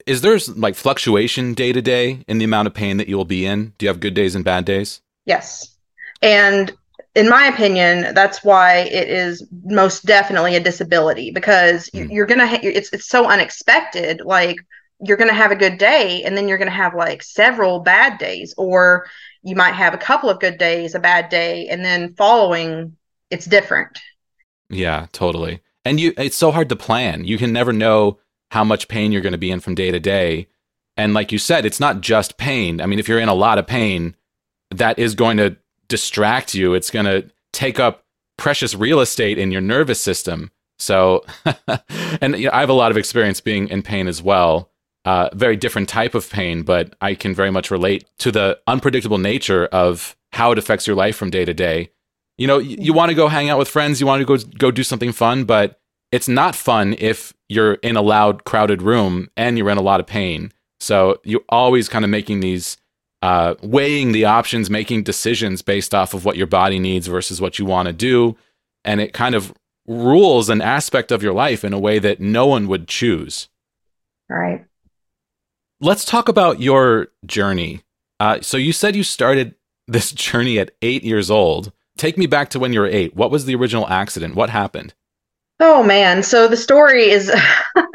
is 0.06 0.20
there's 0.20 0.50
like 0.58 0.76
fluctuation 0.76 1.54
day 1.54 1.72
to 1.72 1.82
day 1.82 2.26
in 2.28 2.40
the 2.40 2.46
amount 2.46 2.68
of 2.68 2.74
pain 2.74 2.98
that 2.98 3.08
you 3.08 3.16
will 3.16 3.24
be 3.24 3.46
in. 3.46 3.72
Do 3.78 3.86
you 3.86 3.88
have 3.88 4.02
good 4.02 4.16
days 4.16 4.36
and 4.36 4.44
bad 4.44 4.66
days? 4.66 5.00
Yes, 5.26 5.78
and 6.22 6.74
in 7.20 7.30
my 7.30 7.46
opinion, 7.46 8.14
that's 8.14 8.44
why 8.44 8.78
it 8.78 9.10
is 9.10 9.46
most 9.66 10.06
definitely 10.06 10.56
a 10.56 10.60
disability 10.60 11.32
because 11.32 11.90
Mm. 11.92 12.12
you're 12.12 12.26
gonna. 12.26 12.48
Ha- 12.48 12.60
it's 12.64 12.92
it's 12.94 13.08
so 13.08 13.28
unexpected. 13.30 14.22
Like 14.24 14.58
you're 15.02 15.18
gonna 15.18 15.34
have 15.34 15.52
a 15.52 15.56
good 15.56 15.78
day, 15.78 16.24
and 16.24 16.36
then 16.36 16.48
you're 16.48 16.58
gonna 16.58 16.72
have 16.72 16.96
like 16.96 17.22
several 17.24 17.80
bad 17.80 18.18
days, 18.18 18.54
or 18.58 19.08
you 19.44 19.56
might 19.56 19.74
have 19.74 19.94
a 19.94 19.98
couple 19.98 20.30
of 20.30 20.40
good 20.40 20.58
days, 20.58 20.96
a 20.96 21.00
bad 21.00 21.30
day, 21.30 21.68
and 21.68 21.84
then 21.86 22.14
following 22.16 22.96
it's 23.30 23.46
different. 23.46 24.00
Yeah, 24.70 25.08
totally. 25.12 25.62
And 25.86 26.00
you 26.00 26.14
it's 26.18 26.38
so 26.38 26.52
hard 26.52 26.70
to 26.70 26.76
plan. 26.76 27.26
You 27.26 27.38
can 27.38 27.54
never 27.54 27.74
know 27.74 28.20
how 28.52 28.64
much 28.64 28.88
pain 28.88 29.12
you're 29.12 29.22
going 29.22 29.32
to 29.34 29.38
be 29.38 29.52
in 29.52 29.60
from 29.60 29.76
day 29.76 29.92
to 29.92 30.00
day. 30.00 30.48
And 30.98 31.14
like 31.14 31.32
you 31.32 31.38
said, 31.38 31.66
it's 31.66 31.80
not 31.80 32.02
just 32.02 32.38
pain. 32.38 32.82
I 32.82 32.86
mean, 32.88 33.00
if 33.00 33.08
you're 33.08 33.20
in 33.20 33.30
a 33.30 33.34
lot 33.34 33.58
of 33.58 33.68
pain, 33.68 34.16
that 34.72 35.00
is 35.00 35.16
going 35.16 35.38
to 35.38 35.56
distract 35.90 36.54
you. 36.56 36.74
It's 36.74 36.90
going 36.90 37.06
to 37.06 37.30
take 37.52 37.80
up 37.80 38.06
precious 38.38 38.74
real 38.74 39.02
estate 39.02 39.38
in 39.38 39.52
your 39.52 39.62
nervous 39.62 40.00
system. 40.00 40.52
So, 40.78 41.26
and 42.22 42.38
you 42.38 42.46
know, 42.46 42.52
I 42.54 42.62
have 42.62 42.70
a 42.70 42.74
lot 42.74 42.92
of 42.92 42.98
experience 42.98 43.42
being 43.42 43.68
in 43.68 43.84
pain 43.84 44.08
as 44.08 44.24
well. 44.24 44.72
Uh, 45.06 45.30
very 45.34 45.58
different 45.58 45.90
type 45.90 46.16
of 46.16 46.30
pain, 46.30 46.62
but 46.62 46.96
I 47.02 47.16
can 47.16 47.34
very 47.34 47.52
much 47.52 47.72
relate 47.72 48.06
to 48.20 48.32
the 48.32 48.60
unpredictable 48.68 49.18
nature 49.18 49.66
of 49.68 50.16
how 50.32 50.52
it 50.52 50.58
affects 50.58 50.88
your 50.88 50.96
life 50.96 51.16
from 51.16 51.30
day 51.30 51.46
to 51.46 51.54
day. 51.54 51.92
You 52.38 52.48
know, 52.48 52.60
you, 52.60 52.78
you 52.80 52.94
want 52.94 53.10
to 53.10 53.16
go 53.16 53.28
hang 53.28 53.50
out 53.50 53.60
with 53.60 53.68
friends, 53.68 54.00
you 54.00 54.08
want 54.08 54.22
to 54.22 54.26
go 54.26 54.38
go 54.58 54.72
do 54.72 54.84
something 54.84 55.12
fun, 55.12 55.46
but 55.46 55.80
it's 56.12 56.28
not 56.28 56.56
fun 56.56 56.96
if 57.00 57.34
you're 57.48 57.76
in 57.76 57.96
a 57.96 58.02
loud, 58.02 58.44
crowded 58.46 58.82
room 58.82 59.30
and 59.36 59.58
you're 59.58 59.70
in 59.70 59.78
a 59.78 59.82
lot 59.82 60.00
of 60.00 60.08
pain. 60.08 60.52
So 60.80 61.20
you're 61.24 61.42
always 61.50 61.90
kind 61.90 62.06
of 62.06 62.12
making 62.12 62.40
these 62.40 62.78
uh, 63.22 63.56
weighing 63.62 64.12
the 64.12 64.26
options, 64.26 64.70
making 64.70 65.04
decisions 65.04 65.62
based 65.62 65.94
off 65.94 66.14
of 66.14 66.26
what 66.26 66.38
your 66.38 66.48
body 66.48 66.80
needs 66.80 67.08
versus 67.08 67.42
what 67.42 67.60
you 67.60 67.66
want 67.66 67.88
to 67.88 67.94
do. 67.94 68.38
And 68.86 69.02
it 69.02 69.14
kind 69.14 69.36
of 69.36 69.54
rules 69.88 70.50
an 70.50 70.62
aspect 70.62 71.12
of 71.12 71.24
your 71.24 71.34
life 71.34 71.66
in 71.66 71.74
a 71.74 71.80
way 71.80 72.00
that 72.00 72.20
no 72.20 72.46
one 72.46 72.68
would 72.68 72.88
choose. 72.88 73.50
Right. 74.30 74.66
Let's 75.82 76.06
talk 76.06 76.30
about 76.30 76.62
your 76.62 77.08
journey. 77.26 77.82
Uh, 78.20 78.42
so 78.42 78.58
you 78.58 78.72
said 78.72 78.96
you 78.96 79.04
started 79.04 79.56
this 79.88 80.12
journey 80.14 80.60
at 80.60 80.72
eight 80.82 81.04
years 81.04 81.32
old. 81.32 81.72
Take 81.98 82.18
me 82.18 82.28
back 82.28 82.50
to 82.52 82.60
when 82.60 82.72
you 82.72 82.80
were 82.80 82.88
eight. 82.88 83.16
What 83.16 83.32
was 83.32 83.46
the 83.46 83.56
original 83.56 83.88
accident? 83.90 84.36
What 84.36 84.50
happened? 84.50 84.94
Oh 85.60 85.84
man, 85.84 86.24
so 86.24 86.48
the 86.48 86.56
story 86.56 87.10
is 87.10 87.30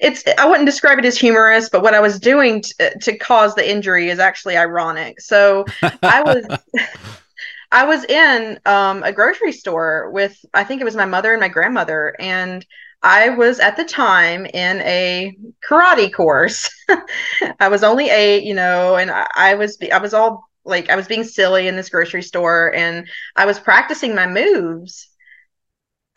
it's 0.00 0.24
I 0.38 0.46
wouldn't 0.46 0.66
describe 0.66 0.98
it 0.98 1.04
as 1.04 1.18
humorous, 1.18 1.68
but 1.68 1.82
what 1.82 1.94
I 1.94 2.00
was 2.00 2.18
doing 2.18 2.62
t- 2.62 2.74
to 3.00 3.18
cause 3.18 3.54
the 3.54 3.68
injury 3.68 4.10
is 4.10 4.18
actually 4.18 4.56
ironic. 4.56 5.20
So 5.20 5.64
I 6.02 6.22
was 6.22 6.46
I 7.72 7.84
was 7.84 8.04
in 8.04 8.58
um, 8.66 9.02
a 9.02 9.12
grocery 9.12 9.52
store 9.52 10.10
with 10.10 10.36
I 10.54 10.64
think 10.64 10.80
it 10.80 10.84
was 10.84 10.96
my 10.96 11.04
mother 11.04 11.32
and 11.32 11.40
my 11.40 11.48
grandmother 11.48 12.16
and 12.18 12.64
I 13.02 13.30
was 13.30 13.60
at 13.60 13.76
the 13.76 13.84
time 13.84 14.46
in 14.46 14.80
a 14.80 15.36
karate 15.68 16.12
course. 16.12 16.68
I 17.60 17.68
was 17.68 17.84
only 17.84 18.10
8, 18.10 18.42
you 18.42 18.54
know, 18.54 18.96
and 18.96 19.10
I, 19.10 19.28
I 19.36 19.54
was 19.54 19.78
I 19.92 19.98
was 19.98 20.14
all 20.14 20.48
like 20.64 20.90
I 20.90 20.96
was 20.96 21.06
being 21.06 21.24
silly 21.24 21.68
in 21.68 21.76
this 21.76 21.90
grocery 21.90 22.22
store 22.22 22.74
and 22.74 23.08
I 23.36 23.46
was 23.46 23.58
practicing 23.58 24.14
my 24.14 24.26
moves 24.26 25.08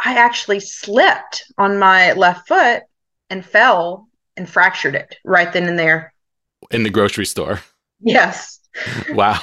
I 0.03 0.15
actually 0.15 0.59
slipped 0.59 1.51
on 1.57 1.77
my 1.77 2.13
left 2.13 2.47
foot 2.47 2.83
and 3.31 3.43
fell 3.43 4.09
and 4.37 4.47
fractured 4.47 4.93
it 4.93 5.15
right 5.25 5.51
then 5.51 5.67
and 5.67 5.79
there. 5.79 6.13
In 6.69 6.83
the 6.83 6.91
grocery 6.91 7.25
store. 7.25 7.61
Yes. 7.99 8.59
wow. 9.09 9.39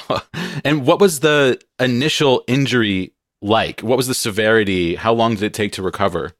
And 0.63 0.85
what 0.85 1.01
was 1.01 1.19
the 1.19 1.59
initial 1.79 2.43
injury 2.47 3.13
like? 3.41 3.81
What 3.81 3.97
was 3.97 4.07
the 4.07 4.13
severity? 4.13 4.95
How 4.95 5.13
long 5.13 5.35
did 5.35 5.43
it 5.43 5.53
take 5.53 5.73
to 5.73 5.81
recover? 5.81 6.31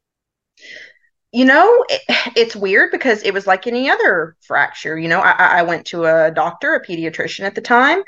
You 1.31 1.45
know, 1.45 1.85
it, 1.89 2.01
it's 2.35 2.55
weird 2.55 2.91
because 2.91 3.21
it 3.23 3.33
was 3.33 3.45
like 3.45 3.67
any 3.67 3.89
other 3.89 4.35
fracture. 4.41 4.97
You 4.97 5.07
know, 5.07 5.19
I, 5.19 5.59
I 5.59 5.63
went 5.63 5.85
to 5.87 6.05
a 6.05 6.31
doctor, 6.31 6.73
a 6.73 6.85
pediatrician 6.85 7.41
at 7.41 7.55
the 7.55 7.61
time. 7.61 8.03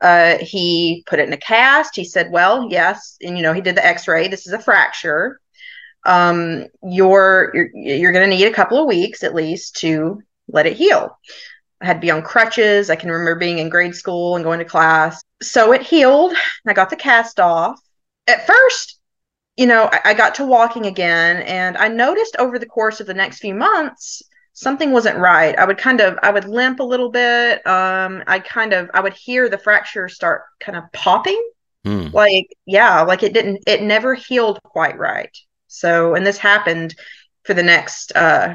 Uh, 0.00 0.38
he 0.38 1.04
put 1.06 1.20
it 1.20 1.28
in 1.28 1.32
a 1.32 1.38
cast. 1.38 1.94
He 1.94 2.04
said, 2.04 2.32
"Well, 2.32 2.66
yes," 2.68 3.16
and 3.22 3.36
you 3.36 3.42
know, 3.42 3.52
he 3.52 3.60
did 3.60 3.76
the 3.76 3.86
X-ray. 3.86 4.26
This 4.28 4.46
is 4.46 4.52
a 4.52 4.58
fracture. 4.58 5.40
Um, 6.06 6.66
you're 6.82 7.50
you're, 7.54 7.70
you're 7.74 8.12
going 8.12 8.28
to 8.28 8.36
need 8.36 8.46
a 8.46 8.52
couple 8.52 8.78
of 8.78 8.86
weeks 8.86 9.22
at 9.22 9.34
least 9.34 9.76
to 9.76 10.20
let 10.48 10.66
it 10.66 10.76
heal. 10.76 11.18
I 11.80 11.86
had 11.86 11.94
to 11.94 12.00
be 12.00 12.10
on 12.10 12.22
crutches. 12.22 12.90
I 12.90 12.96
can 12.96 13.10
remember 13.10 13.38
being 13.38 13.58
in 13.58 13.68
grade 13.68 13.94
school 13.94 14.36
and 14.36 14.44
going 14.44 14.58
to 14.58 14.64
class. 14.64 15.22
So 15.42 15.72
it 15.72 15.82
healed. 15.82 16.34
I 16.66 16.72
got 16.72 16.90
the 16.90 16.96
cast 16.96 17.40
off. 17.40 17.78
At 18.26 18.46
first, 18.46 18.98
you 19.56 19.66
know, 19.66 19.88
I, 19.92 20.00
I 20.10 20.14
got 20.14 20.34
to 20.36 20.46
walking 20.46 20.86
again, 20.86 21.42
and 21.42 21.76
I 21.76 21.88
noticed 21.88 22.36
over 22.38 22.58
the 22.58 22.66
course 22.66 23.00
of 23.00 23.06
the 23.06 23.14
next 23.14 23.38
few 23.38 23.54
months 23.54 24.22
something 24.54 24.92
wasn't 24.92 25.18
right. 25.18 25.58
I 25.58 25.64
would 25.64 25.78
kind 25.78 26.00
of 26.00 26.18
I 26.22 26.30
would 26.30 26.46
limp 26.46 26.80
a 26.80 26.84
little 26.84 27.10
bit. 27.10 27.64
Um, 27.66 28.22
I 28.26 28.38
kind 28.38 28.72
of 28.72 28.90
I 28.94 29.00
would 29.00 29.12
hear 29.12 29.48
the 29.48 29.58
fracture 29.58 30.08
start 30.08 30.42
kind 30.60 30.78
of 30.78 30.90
popping. 30.92 31.42
Hmm. 31.84 32.06
Like 32.12 32.48
yeah, 32.64 33.02
like 33.02 33.22
it 33.22 33.34
didn't 33.34 33.64
it 33.66 33.82
never 33.82 34.14
healed 34.14 34.62
quite 34.62 34.96
right. 34.96 35.36
So 35.80 36.14
and 36.14 36.26
this 36.26 36.38
happened 36.38 36.94
for 37.44 37.54
the 37.54 37.62
next 37.62 38.12
uh 38.16 38.54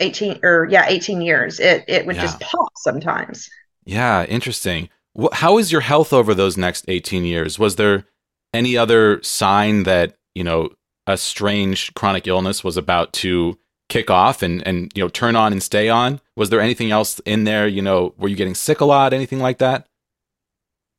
18 0.00 0.40
or 0.42 0.66
yeah 0.70 0.86
18 0.88 1.20
years. 1.20 1.60
It 1.60 1.84
it 1.88 2.06
would 2.06 2.16
Yeah. 2.16 2.22
just 2.22 2.40
pop 2.40 2.68
sometimes. 2.76 3.48
Yeah, 3.84 4.24
interesting. 4.24 4.88
How 5.32 5.54
was 5.54 5.70
your 5.72 5.80
health 5.82 6.12
over 6.12 6.34
those 6.34 6.56
next 6.56 6.84
18 6.88 7.24
years? 7.24 7.58
Was 7.58 7.76
there 7.76 8.04
any 8.54 8.76
other 8.76 9.22
sign 9.22 9.82
that, 9.84 10.14
you 10.34 10.44
know, 10.44 10.70
a 11.06 11.16
strange 11.16 11.92
chronic 11.94 12.26
illness 12.26 12.62
was 12.64 12.76
about 12.76 13.12
to 13.14 13.58
kick 13.88 14.08
off 14.08 14.42
and 14.42 14.66
and 14.66 14.90
you 14.94 15.02
know 15.02 15.08
turn 15.08 15.36
on 15.36 15.52
and 15.52 15.62
stay 15.62 15.88
on? 15.88 16.20
Was 16.36 16.50
there 16.50 16.60
anything 16.60 16.90
else 16.90 17.18
in 17.20 17.44
there, 17.44 17.66
you 17.68 17.82
know, 17.82 18.14
were 18.16 18.28
you 18.28 18.36
getting 18.36 18.54
sick 18.54 18.80
a 18.80 18.84
lot, 18.84 19.12
anything 19.12 19.38
like 19.40 19.58
that? 19.58 19.86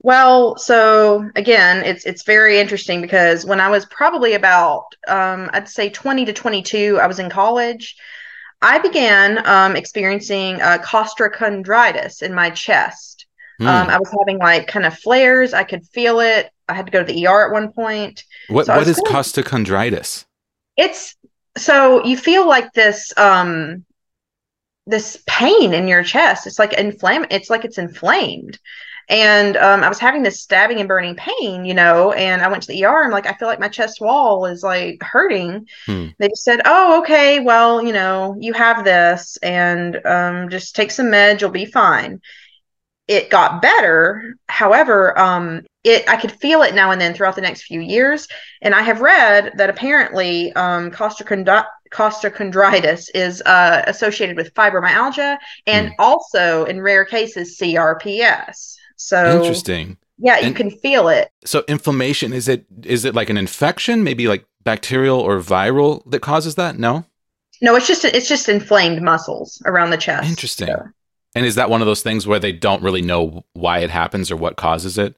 Well, 0.03 0.57
so 0.57 1.29
again, 1.38 1.83
it's 1.86 2.05
it's 2.05 2.24
very 2.24 2.60
interesting 2.60 3.01
because 3.01 3.45
when 3.45 3.62
I 3.62 3.69
was 3.69 3.86
probably 3.86 4.33
about 4.33 4.93
um, 5.07 5.50
I'd 5.53 5.69
say 5.69 5.89
20 5.89 6.25
to 6.25 6.33
22, 6.33 7.00
I 7.01 7.07
was 7.07 7.19
in 7.19 7.29
college. 7.29 7.95
I 8.62 8.79
began 8.79 9.45
um, 9.48 9.75
experiencing 9.77 10.62
uh, 10.62 10.77
costochondritis 10.79 12.22
in 12.22 12.33
my 12.33 12.50
chest. 12.50 13.27
Hmm. 13.60 13.67
Um, 13.67 13.89
I 13.89 13.98
was 13.98 14.13
having 14.19 14.39
like 14.39 14.67
kind 14.67 14.86
of 14.86 14.98
flares. 15.00 15.53
I 15.53 15.63
could 15.63 15.86
feel 15.88 16.19
it. 16.19 16.50
I 16.67 16.74
had 16.74 16.86
to 16.86 16.91
go 16.91 17.03
to 17.03 17.12
the 17.12 17.25
ER 17.25 17.48
at 17.48 17.53
one 17.53 17.72
point. 17.72 18.24
what 18.50 18.65
so 18.65 18.75
what 18.75 18.88
is 18.88 19.00
costochondritis? 19.00 20.25
It's 20.75 21.15
so 21.55 22.03
you 22.03 22.17
feel 22.17 22.45
like 22.45 22.74
this 22.74 23.13
um 23.15 23.86
this 24.86 25.24
pain 25.27 25.74
in 25.74 25.88
your 25.88 26.03
chest. 26.03 26.45
It's 26.45 26.60
like 26.60 26.72
inflam 26.72 27.27
it's 27.31 27.50
like 27.50 27.63
it's 27.63 27.77
inflamed. 27.77 28.60
And 29.13 29.58
um, 29.58 29.84
I 29.84 29.89
was 29.89 30.00
having 30.00 30.24
this 30.24 30.41
stabbing 30.41 30.79
and 30.79 30.88
burning 30.88 31.15
pain, 31.15 31.65
you 31.65 31.75
know, 31.75 32.13
and 32.13 32.41
I 32.41 32.48
went 32.48 32.63
to 32.63 32.67
the 32.70 32.84
ER. 32.84 33.03
I'm 33.03 33.12
like, 33.12 33.27
I 33.27 33.34
feel 33.34 33.48
like 33.48 33.60
my 33.60 33.67
chest 33.70 34.01
wall 34.01 34.48
is 34.48 34.63
like 34.63 35.03
hurting. 35.03 35.67
Hmm. 35.86 36.08
They 36.17 36.29
just 36.29 36.43
said, 36.43 36.62
Oh, 36.65 37.00
okay, 37.01 37.39
well, 37.39 37.86
you 37.86 37.93
know, 37.93 38.36
you 38.39 38.53
have 38.53 38.84
this 38.84 39.38
and 39.43 40.03
um, 40.05 40.50
just 40.50 40.75
take 40.75 40.89
some 40.91 41.08
meds, 41.08 41.41
you'll 41.41 41.51
be 41.51 41.65
fine. 41.65 42.22
It 43.08 43.29
got 43.29 43.62
better. 43.62 44.36
However, 44.48 45.17
um, 45.20 45.63
it 45.84 46.10
I 46.10 46.17
could 46.17 46.32
feel 46.32 46.63
it 46.63 46.74
now 46.75 46.91
and 46.91 47.01
then 47.01 47.13
throughout 47.13 47.36
the 47.36 47.41
next 47.41 47.63
few 47.63 47.82
years. 47.82 48.27
And 48.62 48.74
I 48.74 48.82
have 48.84 49.01
read 49.01 49.53
that 49.58 49.70
apparently 49.70 50.53
um, 50.53 50.91
costochondri- 50.91 51.65
costochondritis 51.93 53.10
is 53.13 53.41
uh, 53.46 53.84
associated 53.88 54.38
with 54.38 54.53
fibromyalgia 54.55 55.38
and 55.67 55.89
Hmm. 55.89 55.93
also, 56.00 56.65
in 56.65 56.82
rare 56.82 57.05
cases, 57.05 57.58
CRPS. 57.58 58.77
So, 58.97 59.41
Interesting. 59.41 59.97
yeah, 60.17 60.39
you 60.39 60.47
And- 60.47 60.55
can 60.55 60.69
feel 60.71 61.07
it. 61.09 61.29
So 61.45 61.63
inflammation 61.67 62.33
is 62.33 62.47
it 62.47 62.65
is 62.83 63.05
it 63.05 63.15
like 63.15 63.29
an 63.29 63.38
infection, 63.38 64.03
maybe 64.03 64.27
like 64.27 64.45
bacterial 64.63 65.19
or 65.19 65.39
viral 65.39 66.09
that 66.09 66.21
causes 66.21 66.55
that? 66.55 66.77
No? 66.79 67.05
No, 67.62 67.75
it's 67.75 67.88
just 67.88 68.05
it's 68.05 68.27
just 68.27 68.50
inflamed 68.50 69.01
muscles 69.01 69.62
around 69.65 69.89
the 69.91 69.97
chest. 69.97 70.29
Interesting. 70.29 70.67
So- 70.67 70.88
And 71.35 71.45
is 71.45 71.55
that 71.55 71.69
one 71.69 71.81
of 71.81 71.88
those 71.88 72.01
things 72.03 72.27
where 72.27 72.39
they 72.39 72.51
don't 72.51 72.83
really 72.83 73.01
know 73.01 73.43
why 73.53 73.79
it 73.79 73.89
happens 73.89 74.29
or 74.31 74.35
what 74.35 74.55
causes 74.55 74.97
it? 74.97 75.15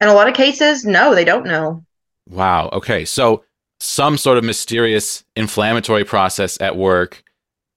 In 0.00 0.08
a 0.08 0.14
lot 0.14 0.28
of 0.28 0.34
cases, 0.34 0.84
no, 0.84 1.14
they 1.14 1.24
don't 1.24 1.46
know. 1.46 1.84
Wow. 2.28 2.68
Okay. 2.72 3.04
So 3.04 3.44
some 3.80 4.18
sort 4.18 4.36
of 4.38 4.44
mysterious 4.44 5.24
inflammatory 5.36 6.04
process 6.04 6.60
at 6.60 6.76
work, 6.76 7.22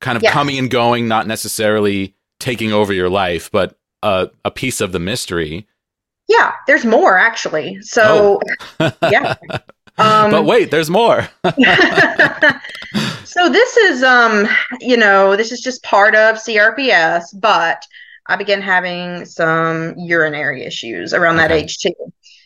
kind 0.02 0.18
of 0.18 0.24
Yes. 0.24 0.34
coming 0.34 0.58
and 0.60 0.70
going, 0.70 1.08
not 1.08 1.26
necessarily 1.28 2.14
taking 2.40 2.74
over 2.74 2.92
your 2.92 3.10
life, 3.10 3.50
but 3.52 3.78
a, 4.04 4.30
a 4.46 4.52
piece 4.52 4.82
of 4.82 4.92
the 4.92 5.00
mystery. 5.00 5.68
Yeah, 6.28 6.52
there's 6.68 6.86
more 6.86 7.18
actually. 7.18 7.82
So 7.82 8.40
yeah. 9.02 9.36
Um, 10.00 10.32
but 10.32 10.46
wait, 10.46 10.72
there's 10.72 10.90
more. 10.90 11.30
so 13.24 13.50
this 13.50 13.78
is 13.78 14.04
um 14.04 14.48
you 14.82 14.98
know 14.98 15.36
this 15.36 15.52
is 15.52 15.62
just 15.62 15.84
part 15.84 16.16
of 16.16 16.36
crps 16.38 17.26
but 17.40 17.84
i 18.28 18.36
began 18.36 18.62
having 18.62 19.26
some 19.26 19.94
urinary 19.98 20.64
issues 20.64 21.14
around 21.14 21.38
that 21.38 21.52
Okay. 21.52 21.62
age 21.64 21.78
too 21.80 21.94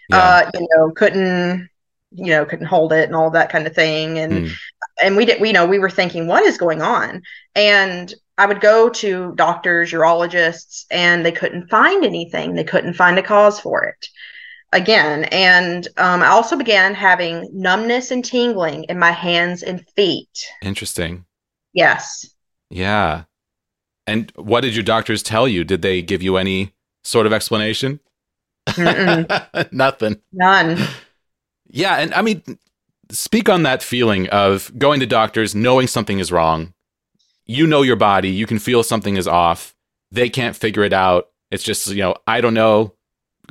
Yeah. 0.10 0.18
uh 0.18 0.52
you 0.60 0.68
know 0.76 0.92
couldn't 0.92 1.70
you 2.12 2.28
know 2.28 2.46
couldn't 2.46 2.66
hold 2.68 2.94
it 2.94 3.06
and 3.06 3.16
all 3.16 3.30
that 3.32 3.50
kind 3.50 3.68
of 3.68 3.74
thing 3.76 4.20
and 4.20 4.34
Mm. 4.34 4.52
and 5.02 5.18
we 5.18 5.26
did 5.26 5.42
we 5.42 5.50
you 5.50 5.54
know 5.54 5.66
we 5.66 5.80
were 5.80 5.90
thinking 5.90 6.28
what 6.28 6.44
is 6.44 6.58
going 6.58 6.82
on 6.82 7.22
and 7.56 8.14
i 8.38 8.46
would 8.46 8.62
go 8.62 8.90
to 8.90 9.34
doctors 9.36 9.92
urologists 9.92 10.86
and 10.92 11.26
they 11.26 11.32
couldn't 11.32 11.70
find 11.70 12.04
anything 12.06 12.56
they 12.56 12.64
couldn't 12.64 12.94
find 12.94 13.18
a 13.18 13.24
cause 13.24 13.60
for 13.60 13.84
it 13.84 14.08
again 14.74 15.24
and 15.26 15.88
um, 15.98 16.22
i 16.22 16.28
also 16.28 16.56
began 16.56 16.94
having 16.94 17.50
numbness 17.54 18.12
and 18.12 18.24
tingling 18.26 18.84
in 18.86 19.00
my 19.00 19.12
hands 19.12 19.64
and 19.64 19.86
feet 19.96 20.46
Interesting. 20.62 21.26
yes 21.74 22.26
Yeah. 22.70 23.24
And 24.06 24.32
what 24.36 24.62
did 24.62 24.74
your 24.74 24.84
doctors 24.84 25.22
tell 25.22 25.48
you? 25.48 25.64
Did 25.66 25.82
they 25.82 26.02
give 26.02 26.24
you 26.24 26.38
any 26.38 26.74
sort 27.04 27.26
of 27.26 27.34
explanation? 27.34 28.00
Nothing. 29.72 30.22
none 30.32 30.78
Yeah, 31.70 31.98
and 31.98 32.14
I 32.14 32.22
mean, 32.22 32.42
speak 33.12 33.50
on 33.50 33.64
that 33.64 33.84
feeling 33.84 34.30
of 34.30 34.72
going 34.78 35.00
to 35.02 35.06
doctors, 35.06 35.54
knowing 35.56 35.88
something 35.88 36.20
is 36.20 36.32
wrong. 36.32 36.74
You 37.48 37.66
know 37.66 37.82
your 37.82 37.96
body, 37.96 38.30
you 38.30 38.46
can 38.46 38.60
feel 38.60 38.84
something 38.84 39.16
is 39.18 39.28
off. 39.28 39.74
They 40.12 40.30
can't 40.30 40.56
figure 40.56 40.84
it 40.84 40.94
out. 40.94 41.30
It's 41.50 41.64
just, 41.64 41.88
you 41.88 42.04
know, 42.04 42.16
I 42.28 42.42
don't 42.42 42.54
know. 42.54 42.94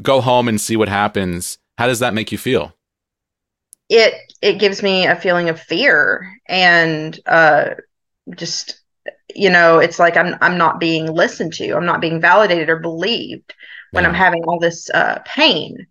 Go 0.02 0.20
home 0.20 0.48
and 0.48 0.60
see 0.60 0.76
what 0.76 0.88
happens. 0.88 1.58
How 1.78 1.86
does 1.86 2.00
that 2.00 2.14
make 2.14 2.30
you 2.30 2.38
feel? 2.38 2.76
it 3.88 4.14
it 4.42 4.58
gives 4.58 4.82
me 4.82 5.06
a 5.06 5.16
feeling 5.16 5.48
of 5.48 5.60
fear 5.60 6.30
and 6.48 7.20
uh 7.26 7.70
just 8.34 8.80
you 9.34 9.48
know 9.50 9.78
it's 9.78 9.98
like 9.98 10.16
i'm 10.16 10.34
i'm 10.40 10.58
not 10.58 10.80
being 10.80 11.12
listened 11.12 11.52
to 11.52 11.72
i'm 11.72 11.86
not 11.86 12.00
being 12.00 12.20
validated 12.20 12.68
or 12.68 12.76
believed 12.76 13.54
when 13.92 14.04
i'm 14.04 14.14
having 14.14 14.42
all 14.44 14.58
this 14.58 14.90
uh 14.90 15.20
pain 15.24 15.86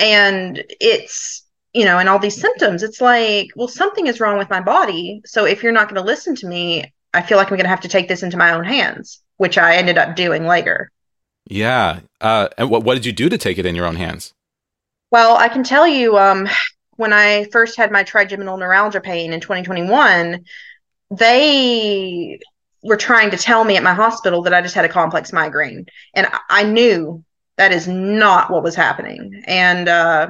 and 0.00 0.64
it's 0.80 1.44
you 1.72 1.84
know 1.84 1.98
and 1.98 2.08
all 2.08 2.18
these 2.18 2.40
symptoms 2.40 2.82
it's 2.82 3.00
like 3.00 3.48
well 3.54 3.68
something 3.68 4.06
is 4.08 4.20
wrong 4.20 4.38
with 4.38 4.50
my 4.50 4.60
body 4.60 5.20
so 5.24 5.44
if 5.44 5.62
you're 5.62 5.72
not 5.72 5.88
going 5.88 6.00
to 6.00 6.06
listen 6.06 6.34
to 6.34 6.48
me 6.48 6.92
i 7.14 7.22
feel 7.22 7.36
like 7.38 7.46
i'm 7.48 7.56
going 7.56 7.64
to 7.64 7.68
have 7.68 7.80
to 7.80 7.88
take 7.88 8.08
this 8.08 8.22
into 8.22 8.36
my 8.36 8.52
own 8.52 8.64
hands 8.64 9.22
which 9.36 9.58
i 9.58 9.76
ended 9.76 9.98
up 9.98 10.16
doing 10.16 10.46
later 10.46 10.90
Yeah. 11.50 12.00
Uh, 12.20 12.48
and 12.58 12.68
what, 12.70 12.84
what 12.84 12.94
did 12.94 13.06
you 13.06 13.12
do 13.12 13.28
to 13.30 13.38
take 13.38 13.56
it 13.58 13.64
in 13.64 13.74
your 13.74 13.86
own 13.86 13.96
hands? 13.96 14.34
Well, 15.10 15.36
I 15.38 15.48
can 15.48 15.62
tell 15.64 15.86
you, 15.86 16.18
um, 16.18 16.46
when 16.96 17.14
I 17.14 17.44
first 17.52 17.78
had 17.78 17.90
my 17.90 18.02
trigeminal 18.02 18.58
neuralgia 18.58 19.00
pain 19.00 19.32
in 19.32 19.40
2021, 19.40 20.44
they 21.10 22.38
were 22.82 22.96
trying 22.96 23.30
to 23.30 23.36
tell 23.38 23.64
me 23.64 23.76
at 23.76 23.82
my 23.82 23.94
hospital 23.94 24.42
that 24.42 24.52
I 24.54 24.60
just 24.60 24.74
had 24.74 24.84
a 24.84 24.88
complex 24.90 25.32
migraine. 25.32 25.86
And 26.14 26.26
I- 26.26 26.40
I 26.50 26.62
knew 26.64 27.24
that 27.56 27.72
is 27.72 27.88
not 27.88 28.50
what 28.50 28.62
was 28.62 28.74
happening. 28.76 29.42
And 29.46 29.88
uh, 29.88 30.28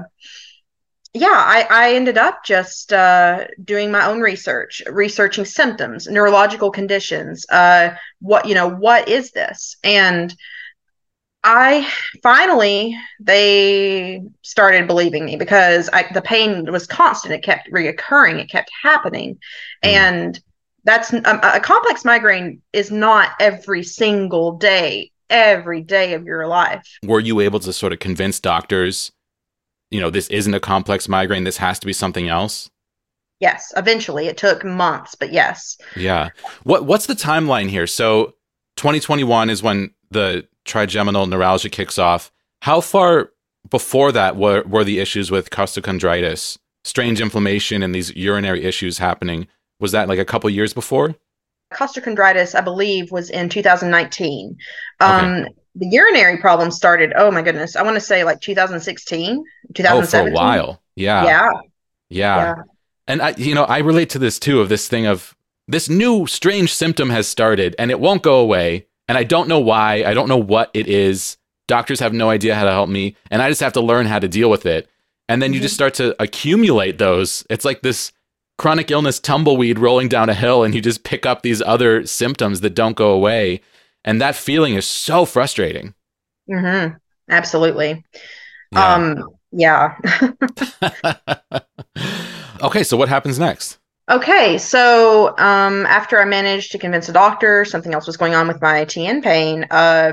yeah, 1.14 1.26
I, 1.32 1.66
I 1.70 1.94
ended 1.94 2.18
up 2.18 2.44
just 2.44 2.92
uh, 2.92 3.46
doing 3.64 3.90
my 3.90 4.06
own 4.06 4.20
research, 4.20 4.82
researching 4.90 5.44
symptoms, 5.44 6.06
neurological 6.06 6.70
conditions. 6.70 7.46
Uh, 7.50 7.94
what, 8.20 8.46
you 8.46 8.54
know, 8.54 8.68
what 8.68 9.08
is 9.08 9.32
this? 9.32 9.76
And 9.82 10.34
I 11.44 11.88
finally 12.22 12.96
they 13.20 14.22
started 14.42 14.86
believing 14.86 15.24
me 15.24 15.36
because 15.36 15.88
I, 15.92 16.04
the 16.12 16.20
pain 16.20 16.70
was 16.70 16.86
constant. 16.86 17.32
It 17.32 17.42
kept 17.42 17.70
reoccurring. 17.72 18.38
It 18.40 18.50
kept 18.50 18.70
happening, 18.82 19.38
Mhm. 19.84 19.88
and 19.88 20.40
that's 20.84 21.12
a, 21.12 21.40
a 21.54 21.60
complex 21.60 22.04
migraine 22.04 22.60
is 22.72 22.90
not 22.90 23.30
every 23.40 23.82
single 23.84 24.52
day, 24.58 25.12
every 25.30 25.80
day 25.82 26.14
of 26.14 26.24
your 26.24 26.46
life. 26.46 26.86
Were 27.04 27.20
you 27.20 27.40
able 27.40 27.60
to 27.60 27.72
sort 27.72 27.92
of 27.92 27.98
convince 27.98 28.40
doctors, 28.40 29.12
you 29.90 30.00
know, 30.00 30.10
this 30.10 30.28
isn't 30.28 30.54
a 30.54 30.60
complex 30.60 31.08
migraine, 31.08 31.44
this 31.44 31.56
has 31.58 31.78
to 31.78 31.86
be 31.86 31.92
something 31.92 32.28
else? 32.28 32.70
Yes, 33.40 33.72
eventually 33.76 34.26
it 34.26 34.36
took 34.36 34.64
months, 34.64 35.14
but 35.14 35.32
yes, 35.32 35.78
Yeah. 35.96 36.30
What 36.64 36.86
what's 36.86 37.06
the 37.06 37.14
timeline 37.14 37.68
here? 37.68 37.86
So 37.86 38.34
2021 38.76 39.50
is 39.50 39.62
when 39.62 39.92
the 40.10 40.46
trigeminal 40.64 41.26
neuralgia 41.26 41.68
kicks 41.68 41.98
off. 41.98 42.32
How 42.62 42.80
far 42.80 43.30
before 43.70 44.10
that 44.12 44.36
were, 44.36 44.62
were 44.64 44.84
the 44.84 44.98
issues 44.98 45.30
with 45.30 45.50
costochondritis, 45.50 46.58
strange 46.84 47.20
inflammation 47.20 47.82
and 47.82 47.94
these 47.94 48.14
urinary 48.16 48.64
issues 48.64 48.98
happening? 48.98 49.46
Was 49.78 49.92
that 49.92 50.08
like 50.08 50.18
a 50.18 50.24
couple 50.24 50.50
years 50.50 50.74
before? 50.74 51.14
costochondritis, 51.72 52.54
I 52.54 52.60
believe, 52.60 53.10
was 53.10 53.30
in 53.30 53.48
2019. 53.48 54.56
Um, 55.00 55.46
The 55.78 55.86
urinary 55.86 56.36
problem 56.38 56.70
started. 56.70 57.12
Oh 57.16 57.30
my 57.30 57.42
goodness, 57.42 57.76
I 57.76 57.82
want 57.82 57.94
to 57.94 58.00
say 58.00 58.24
like 58.24 58.40
2016, 58.40 59.44
2017. 59.74 59.86
Oh, 59.86 60.00
for 60.00 60.06
2017. 60.06 60.32
a 60.32 60.34
while. 60.34 60.82
Yeah. 60.96 61.24
Yeah, 61.24 61.50
Yeah. 62.08 62.36
yeah. 62.36 62.54
And 63.06 63.22
I, 63.22 63.30
you 63.36 63.54
know, 63.54 63.64
I 63.64 63.78
relate 63.78 64.10
to 64.10 64.18
this 64.18 64.38
too 64.38 64.60
of 64.60 64.68
this 64.68 64.88
thing 64.88 65.06
of 65.06 65.34
this 65.66 65.88
new 65.88 66.26
strange 66.26 66.74
symptom 66.74 67.10
has 67.10 67.26
started 67.26 67.74
and 67.78 67.90
it 67.90 68.00
won't 68.00 68.22
go 68.22 68.40
away. 68.40 68.86
And 69.06 69.16
I 69.16 69.24
don't 69.24 69.48
know 69.48 69.60
why. 69.60 70.04
I 70.04 70.12
don't 70.12 70.28
know 70.28 70.36
what 70.36 70.70
it 70.74 70.88
is. 70.88 71.38
Doctors 71.66 72.00
have 72.00 72.12
no 72.12 72.28
idea 72.28 72.54
how 72.54 72.64
to 72.64 72.72
help 72.72 72.90
me. 72.90 73.16
And 73.30 73.40
I 73.40 73.48
just 73.48 73.60
have 73.60 73.72
to 73.74 73.80
learn 73.80 74.06
how 74.06 74.18
to 74.18 74.28
deal 74.28 74.50
with 74.50 74.66
it. 74.66 74.88
And 75.28 75.40
then 75.42 75.52
you 75.52 75.60
just 75.60 75.72
mm-hmm. 75.72 75.92
start 75.92 75.94
to 75.94 76.22
accumulate 76.22 76.98
those. 76.98 77.46
It's 77.50 77.64
like 77.64 77.82
this 77.82 78.12
chronic 78.58 78.90
illness 78.90 79.20
tumbleweed 79.20 79.78
rolling 79.78 80.08
down 80.08 80.28
a 80.28 80.34
hill, 80.34 80.64
and 80.64 80.74
you 80.74 80.80
just 80.80 81.04
pick 81.04 81.24
up 81.24 81.42
these 81.42 81.62
other 81.62 82.04
symptoms 82.06 82.60
that 82.60 82.74
don't 82.74 82.96
go 82.96 83.12
away. 83.12 83.60
And 84.04 84.20
that 84.20 84.36
feeling 84.36 84.74
is 84.74 84.86
so 84.86 85.24
frustrating. 85.24 85.94
hmm 86.48 86.88
Absolutely. 87.30 88.04
Yeah. 88.70 88.94
Um, 88.94 89.30
yeah. 89.52 89.96
okay, 92.62 92.82
so 92.82 92.96
what 92.96 93.08
happens 93.08 93.38
next? 93.38 93.78
Okay, 94.10 94.56
so 94.56 95.36
um, 95.38 95.84
after 95.84 96.18
I 96.20 96.24
managed 96.24 96.72
to 96.72 96.78
convince 96.78 97.10
a 97.10 97.12
doctor 97.12 97.64
something 97.66 97.92
else 97.92 98.06
was 98.06 98.16
going 98.16 98.34
on 98.34 98.48
with 98.48 98.62
my 98.62 98.86
TN 98.86 99.20
pain, 99.20 99.66
uh, 99.70 100.12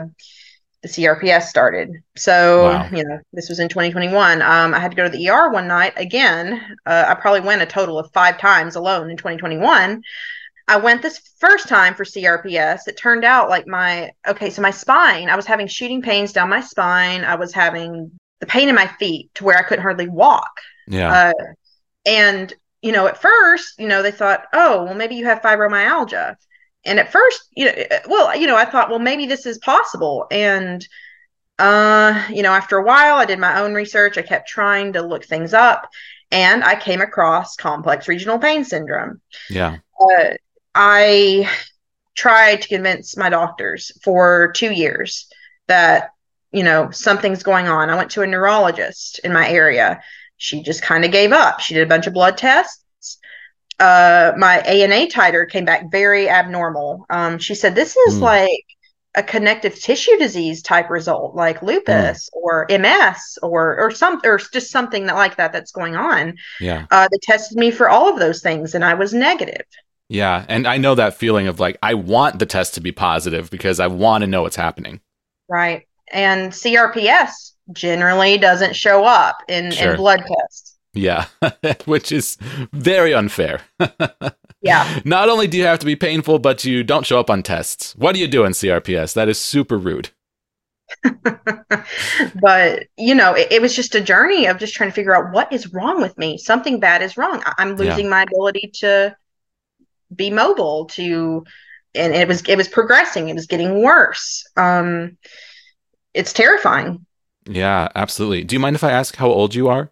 the 0.83 0.89
CRPS 0.89 1.49
started. 1.49 1.91
So, 2.17 2.61
Wow. 2.61 2.89
you 2.91 3.03
know, 3.05 3.19
this 3.33 3.49
was 3.49 3.59
in 3.59 3.69
2021. 3.69 4.41
Um, 4.41 4.73
I 4.73 4.79
had 4.79 4.91
to 4.91 4.97
go 4.97 5.05
to 5.05 5.09
the 5.09 5.29
ER 5.29 5.49
one 5.51 5.67
night 5.67 5.93
again. 5.97 6.61
Uh, 6.85 7.05
I 7.07 7.15
probably 7.15 7.41
went 7.41 7.61
a 7.61 7.65
total 7.65 7.97
of 7.97 8.11
five 8.13 8.37
times 8.37 8.75
alone 8.75 9.09
in 9.09 9.17
2021. 9.17 10.01
I 10.67 10.77
went 10.77 11.01
this 11.01 11.19
first 11.39 11.67
time 11.67 11.93
for 11.93 12.03
CRPS. 12.03 12.87
It 12.87 12.97
turned 12.97 13.23
out 13.23 13.49
like 13.49 13.67
my, 13.67 14.11
okay, 14.27 14.49
so 14.49 14.61
my 14.61 14.71
spine, 14.71 15.29
I 15.29 15.35
was 15.35 15.45
having 15.45 15.67
shooting 15.67 16.01
pains 16.01 16.33
down 16.33 16.49
my 16.49 16.61
spine. 16.61 17.23
I 17.23 17.35
was 17.35 17.53
having 17.53 18.11
the 18.39 18.47
pain 18.47 18.67
in 18.67 18.75
my 18.75 18.87
feet 18.99 19.29
to 19.35 19.43
where 19.43 19.57
I 19.57 19.63
couldn't 19.63 19.83
hardly 19.83 20.07
walk. 20.07 20.59
Yeah. 20.87 21.31
Uh, 21.31 21.53
and 22.05 22.53
you 22.81 22.91
know, 22.91 23.07
at 23.07 23.21
first, 23.21 23.79
you 23.79 23.87
know, 23.87 24.03
they 24.03 24.11
thought, 24.11 24.45
oh, 24.53 24.83
well, 24.83 24.93
maybe 24.93 25.15
you 25.15 25.25
have 25.25 25.41
fibromyalgia. 25.41 26.35
And 26.85 26.99
at 26.99 27.11
first, 27.11 27.47
you 27.55 27.65
know, 27.65 27.71
uh, 27.71 27.99
well, 28.07 28.37
you 28.37 28.45
know, 28.45 28.55
I 28.55 28.65
thought, 28.65 28.89
well, 28.89 28.99
maybe 28.99 29.25
this 29.25 29.47
is 29.47 29.57
possible. 29.57 30.27
And 30.29 30.87
uh, 31.57 32.25
you 32.29 32.43
know, 32.43 32.51
after 32.51 32.77
a 32.77 32.83
while, 32.83 33.15
I 33.15 33.25
did 33.25 33.39
my 33.39 33.59
own 33.59 33.73
research. 33.73 34.17
I 34.17 34.21
kept 34.21 34.47
trying 34.49 34.93
to 34.93 35.01
look 35.01 35.25
things 35.25 35.53
up, 35.53 35.89
and 36.31 36.63
I 36.63 36.75
came 36.75 37.01
across 37.01 37.55
complex 37.55 38.07
regional 38.07 38.39
pain 38.39 38.63
syndrome. 38.63 39.21
yeah. 39.49 39.77
Uh, 39.99 40.33
I 40.75 41.49
tried 42.15 42.61
to 42.63 42.67
convince 42.69 43.17
my 43.17 43.29
doctors 43.29 43.91
for 44.03 44.51
two 44.53 44.71
years 44.71 45.27
that 45.67 46.11
you 46.51 46.63
know 46.63 46.91
something's 46.91 47.43
going 47.43 47.67
on. 47.67 47.89
I 47.89 47.95
went 47.95 48.11
to 48.11 48.21
a 48.23 48.27
neurologist 48.27 49.19
in 49.19 49.33
my 49.33 49.47
area. 49.49 50.01
She 50.37 50.63
just 50.63 50.81
kind 50.81 51.05
of 51.05 51.11
gave 51.11 51.31
up. 51.33 51.59
She 51.61 51.73
did 51.75 51.83
a 51.83 51.89
bunch 51.89 52.07
of 52.07 52.13
blood 52.13 52.37
tests. 52.37 53.19
Uh, 53.79 54.31
my 54.37 54.59
ANA 54.59 55.07
titer 55.07 55.49
came 55.49 55.65
back 55.65 55.91
very 55.91 56.29
abnormal. 56.29 57.05
Um, 57.09 57.39
she 57.39 57.55
said 57.55 57.75
this 57.75 57.97
is 57.97 58.17
Hmm. 58.17 58.23
like 58.23 58.63
a 59.15 59.23
connective 59.23 59.79
tissue 59.79 60.17
disease 60.17 60.61
type 60.61 60.89
result, 60.89 61.35
like 61.35 61.61
lupus 61.61 62.29
or 62.33 62.65
MS 62.69 63.37
or 63.43 63.77
or 63.79 63.91
some 63.91 64.21
or 64.25 64.37
just 64.37 64.71
something 64.71 65.07
that 65.07 65.15
like 65.15 65.37
that 65.37 65.53
that's 65.53 65.71
going 65.71 65.95
on. 65.95 66.35
Yeah. 66.59 66.85
Uh, 66.91 67.07
they 67.11 67.17
tested 67.21 67.57
me 67.57 67.71
for 67.71 67.89
all 67.89 68.09
of 68.13 68.19
those 68.19 68.41
things, 68.41 68.75
and 68.75 68.83
I 68.85 68.93
was 68.95 69.13
negative. 69.13 69.65
Yeah. 70.09 70.45
And 70.47 70.67
I 70.67 70.77
know 70.77 70.95
that 70.95 71.15
feeling 71.15 71.47
of 71.47 71.59
like, 71.59 71.77
I 71.81 71.93
want 71.95 72.39
the 72.39 72.45
test 72.45 72.75
to 72.75 72.81
be 72.81 72.91
positive 72.91 73.49
because 73.49 73.79
I 73.79 73.87
want 73.87 74.21
to 74.23 74.27
know 74.27 74.43
what's 74.43 74.55
happening. 74.55 75.01
Right. 75.49 75.87
And 76.11 76.51
CRPS 76.51 77.53
generally 77.73 78.37
doesn't 78.37 78.75
show 78.75 79.03
up 79.05 79.37
in, 79.47 79.71
Sure. 79.71 79.91
in 79.91 79.97
blood 79.97 80.23
tests. 80.27 80.77
Yeah. 80.93 81.25
Which 81.85 82.11
is 82.11 82.37
very 82.71 83.13
unfair. 83.13 83.61
Yeah. 84.61 84.99
Not 85.05 85.29
only 85.29 85.45
do 85.45 85.59
you 85.59 85.63
have 85.65 85.77
to 85.77 85.85
be 85.85 85.95
painful, 85.95 86.39
but 86.39 86.65
you 86.65 86.83
don't 86.83 87.05
show 87.05 87.19
up 87.19 87.29
on 87.29 87.43
tests. 87.43 87.95
What 87.97 88.15
do 88.15 88.19
you 88.19 88.25
do 88.27 88.45
in 88.45 88.53
CRPS? 88.53 89.13
That 89.13 89.29
is 89.29 89.39
super 89.39 89.77
rude. 89.77 90.09
but 92.41 92.83
you 92.97 93.13
know 93.15 93.33
it, 93.33 93.47
it 93.51 93.61
was 93.61 93.75
just 93.75 93.95
a 93.95 94.01
journey 94.01 94.45
of 94.47 94.57
just 94.57 94.73
trying 94.73 94.89
to 94.89 94.93
figure 94.95 95.15
out 95.15 95.31
what 95.33 95.51
is 95.51 95.71
wrong 95.73 96.01
with 96.01 96.17
me 96.17 96.37
something 96.37 96.79
bad 96.79 97.01
is 97.01 97.17
wrong 97.17 97.41
I- 97.45 97.53
i'm 97.57 97.69
Yeah. 97.77 97.89
losing 97.91 98.09
my 98.09 98.21
ability 98.23 98.71
to 98.75 99.15
be 100.13 100.29
mobile 100.29 100.85
to 100.85 101.43
and 101.95 102.13
it 102.13 102.27
was 102.27 102.41
it 102.47 102.57
was 102.57 102.67
progressing 102.67 103.29
it 103.29 103.33
was 103.35 103.47
getting 103.47 103.81
worse 103.81 104.43
um 104.57 105.17
it's 106.13 106.33
terrifying 106.33 107.05
Yeah, 107.47 107.89
absolutely. 107.95 108.43
Do 108.43 108.55
you 108.55 108.59
mind 108.59 108.75
if 108.75 108.83
I 108.83 108.91
ask 108.91 109.15
how 109.17 109.27
old 109.29 109.53
you 109.55 109.67
are? 109.69 109.91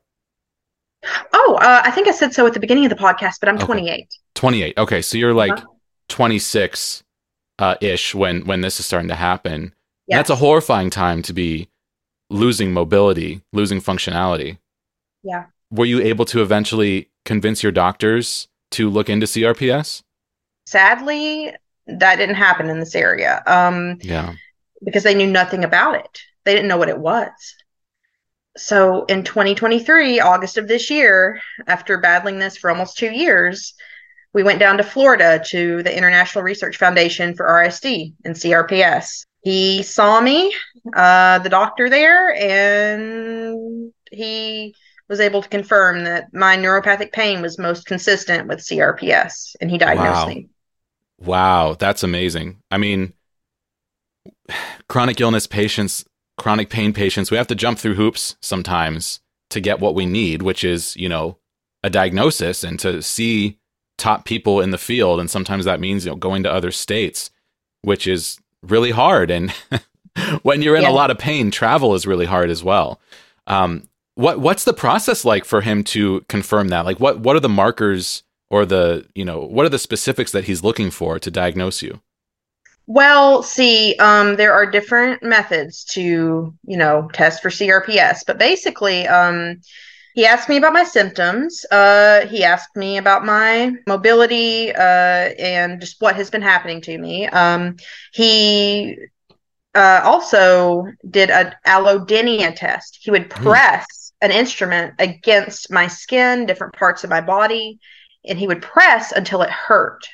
oh 1.34 1.58
uh, 1.62 1.82
i 1.84 1.91
think 1.91 2.08
i 2.08 2.12
said 2.12 2.34
so 2.34 2.45
at 2.47 2.54
the 2.54 2.60
beginning 2.60 2.86
of 2.86 2.89
the 2.89 2.95
podcast 2.95 3.36
but 3.39 3.49
i'm 3.49 3.56
Okay. 3.56 3.65
28 3.65 4.08
28. 4.36 4.78
Okay, 4.78 5.02
so 5.02 5.17
you're 5.17 5.34
like 5.34 5.52
Uh-huh. 5.52 5.67
26 6.10 7.04
uh, 7.60 7.76
ish 7.82 8.15
when 8.15 8.45
when 8.45 8.62
this 8.62 8.80
is 8.80 8.86
starting 8.86 9.10
to 9.10 9.15
happen. 9.15 9.73
yeah 10.08 10.17
That's 10.17 10.30
a 10.30 10.36
horrifying 10.36 10.89
time 10.89 11.21
to 11.23 11.34
be 11.34 11.69
losing 12.30 12.73
mobility, 12.73 13.41
losing 13.54 13.80
functionality. 13.80 14.58
Yeah. 15.23 15.45
Were 15.71 15.86
you 15.86 16.02
able 16.02 16.26
to 16.26 16.41
eventually 16.41 17.10
convince 17.26 17.62
your 17.63 17.71
doctors 17.71 18.47
to 18.73 18.89
look 18.89 19.09
into 19.09 19.25
CRPS? 19.25 20.01
sadly 20.65 21.53
that 21.88 22.15
didn't 22.15 22.36
happen 22.36 22.69
in 22.69 22.79
this 22.79 22.95
area 22.95 23.43
um 23.47 23.97
Yeah. 24.01 24.33
because 24.86 25.03
they 25.03 25.13
knew 25.15 25.27
nothing 25.27 25.63
about 25.65 25.95
it. 25.95 26.21
They 26.45 26.53
didn't 26.53 26.69
know 26.69 26.77
what 26.77 26.89
it 26.89 26.97
was. 26.97 27.31
So 28.55 29.05
in 29.05 29.23
2023, 29.23 30.19
August 30.19 30.57
of 30.57 30.67
this 30.67 30.89
year, 30.89 31.41
after 31.67 31.97
battling 31.97 32.38
this 32.39 32.55
for 32.57 32.69
almost 32.69 32.97
two 32.97 33.12
years, 33.12 33.73
we 34.33 34.43
went 34.43 34.59
down 34.59 34.77
to 34.77 34.83
Florida 34.83 35.43
to 35.47 35.81
the 35.83 35.95
International 35.95 36.43
Research 36.43 36.77
Foundation 36.77 37.33
for 37.36 37.45
RSD 37.47 38.13
and 38.25 38.36
CRPS. 38.36 39.25
He 39.41 39.83
saw 39.83 40.21
me, 40.21 40.53
uh, 40.95 41.39
the 41.39 41.49
doctor 41.49 41.89
there, 41.89 42.33
and 42.36 43.91
he 44.12 44.75
was 45.10 45.20
able 45.20 45.42
to 45.42 45.50
confirm 45.50 46.04
that 46.06 46.34
my 46.34 46.58
neuropathic 46.58 47.12
pain 47.12 47.42
was 47.42 47.60
most 47.60 47.86
consistent 47.86 48.48
with 48.48 48.62
CRPS, 48.63 49.56
and 49.62 49.70
he 49.70 49.78
diagnosed 49.78 50.26
Wow. 50.26 50.28
me. 50.28 50.50
Wow, 51.20 51.76
that's 51.80 52.04
amazing. 52.04 52.62
I 52.72 52.78
mean, 52.78 53.13
chronic 54.88 55.20
illness 55.22 55.48
patients, 55.48 56.06
chronic 56.38 56.70
pain 56.70 56.94
patients, 56.94 57.32
we 57.32 57.38
have 57.38 57.48
to 57.48 57.56
jump 57.56 57.80
through 57.80 57.96
hoops 57.96 58.36
sometimes 58.42 59.20
to 59.50 59.60
get 59.62 59.80
what 59.80 59.96
we 59.96 60.06
need, 60.06 60.42
which 60.42 60.63
is, 60.63 60.96
you 60.96 61.08
know, 61.10 61.38
a 61.84 61.89
diagnosis 61.89 62.63
and 62.63 62.80
to 62.80 63.02
see 63.02 63.58
top 63.98 64.26
people 64.26 64.62
in 64.62 64.72
the 64.72 64.78
field. 64.78 65.20
And 65.20 65.30
sometimes 65.30 65.66
that 65.66 65.80
means, 65.80 66.06
you 66.06 66.12
know, 66.12 66.18
going 66.18 66.44
to 66.44 66.52
other 66.52 66.72
states, 66.72 67.30
which 67.82 68.08
is 68.08 68.39
really 68.63 68.92
hard. 68.92 69.30
And 69.30 69.52
when 70.42 70.62
you're 70.62 70.76
in 70.76 70.84
Yeah. 70.84 70.89
a 70.89 70.94
lot 70.94 71.12
of 71.12 71.18
pain, 71.20 71.52
travel 71.52 71.94
is 71.94 72.08
really 72.08 72.26
hard 72.26 72.50
as 72.50 72.63
well. 72.63 73.00
Um, 73.46 73.88
what 74.15 74.39
what's 74.39 74.63
the 74.63 74.73
process 74.73 75.26
like 75.26 75.45
for 75.45 75.62
him 75.62 75.84
to 75.86 76.21
confirm 76.30 76.69
that? 76.69 76.86
Like 76.86 76.99
what 76.99 77.19
what 77.19 77.36
are 77.36 77.41
the 77.41 77.49
markers 77.49 78.23
or 78.54 78.67
the, 78.67 79.04
you 79.15 79.26
know, 79.26 79.39
what 79.39 79.65
are 79.65 79.69
the 79.69 79.80
specifics 79.80 80.32
that 80.32 80.43
he's 80.43 80.63
looking 80.63 80.91
for 80.91 81.17
to 81.17 81.32
diagnose 81.32 81.82
you? 81.82 81.99
Well, 82.86 83.41
see, 83.41 83.95
um, 83.95 84.36
there 84.36 84.54
are 84.54 84.69
different 84.69 85.23
methods 85.23 85.84
to, 85.86 86.54
you 86.63 86.78
know, 86.78 87.10
test 87.13 87.41
for 87.41 87.49
CRPS, 87.49 88.19
but 88.28 88.38
basically, 88.38 89.08
um, 89.08 89.60
he 90.13 90.28
asked 90.28 90.49
me 90.49 90.58
about 90.58 90.73
my 90.73 90.84
symptoms. 90.84 91.65
Uh, 91.71 92.28
he 92.28 92.43
asked 92.43 92.76
me 92.76 92.97
about 92.97 93.26
my 93.26 93.73
mobility, 93.88 94.71
uh, 94.71 95.34
and 95.39 95.82
just 95.82 95.99
what 95.99 96.15
has 96.15 96.30
been 96.30 96.43
happening 96.43 96.82
to 96.82 96.95
me. 96.95 97.26
Um, 97.30 97.78
he 98.12 98.99
uh, 99.73 100.02
also 100.04 100.86
did 101.10 101.32
an 101.32 101.56
allodynia 101.65 102.56
test. 102.56 102.99
He 103.02 103.10
would 103.10 103.32
press 103.32 104.03
an 104.23 104.31
instrument 104.31 104.95
against 104.99 105.69
my 105.69 105.86
skin, 105.86 106.45
different 106.45 106.73
parts 106.73 107.03
of 107.03 107.09
my 107.09 107.21
body, 107.21 107.77
and 108.25 108.39
he 108.39 108.47
would 108.47 108.62
press 108.62 109.12
until 109.12 109.41
it 109.41 109.49
hurt. 109.49 110.07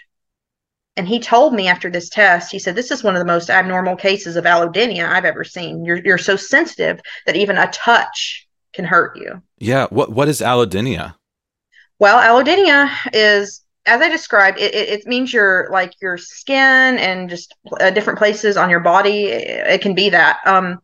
And 0.97 1.07
he 1.07 1.19
told 1.19 1.53
me 1.53 1.67
after 1.67 1.89
this 1.89 2.09
test, 2.09 2.51
he 2.51 2.59
said, 2.59 2.75
This 2.75 2.91
is 2.91 3.03
one 3.03 3.15
of 3.15 3.19
the 3.19 3.31
most 3.31 3.51
abnormal 3.51 3.95
cases 3.95 4.35
of 4.35 4.45
allodynia 4.45 5.07
I've 5.07 5.25
ever 5.25 5.43
seen. 5.43 5.85
You're, 5.85 6.03
you're 6.03 6.17
so 6.17 6.35
sensitive 6.35 6.99
that 7.27 7.37
even 7.37 7.57
a 7.57 7.71
touch 7.71 8.47
can 8.73 8.83
hurt 8.83 9.15
you. 9.15 9.41
Yeah, 9.59 9.87
what 9.91 10.11
what 10.11 10.27
is 10.27 10.41
allodynia? 10.41 11.15
Well, 11.99 12.19
allodynia 12.19 12.89
is, 13.13 13.61
as 13.85 14.01
I 14.01 14.09
described, 14.09 14.59
it, 14.59 14.73
it, 14.73 14.89
it 14.89 15.07
means 15.07 15.31
your 15.31 15.69
like 15.71 15.93
your 16.01 16.17
skin 16.17 16.97
and 16.97 17.29
just 17.29 17.55
uh, 17.79 17.91
different 17.91 18.19
places 18.19 18.57
on 18.57 18.69
your 18.69 18.79
body. 18.79 19.25
It, 19.27 19.67
it 19.67 19.81
can 19.81 19.93
be 19.93 20.09
that. 20.09 20.39
Um, 20.45 20.79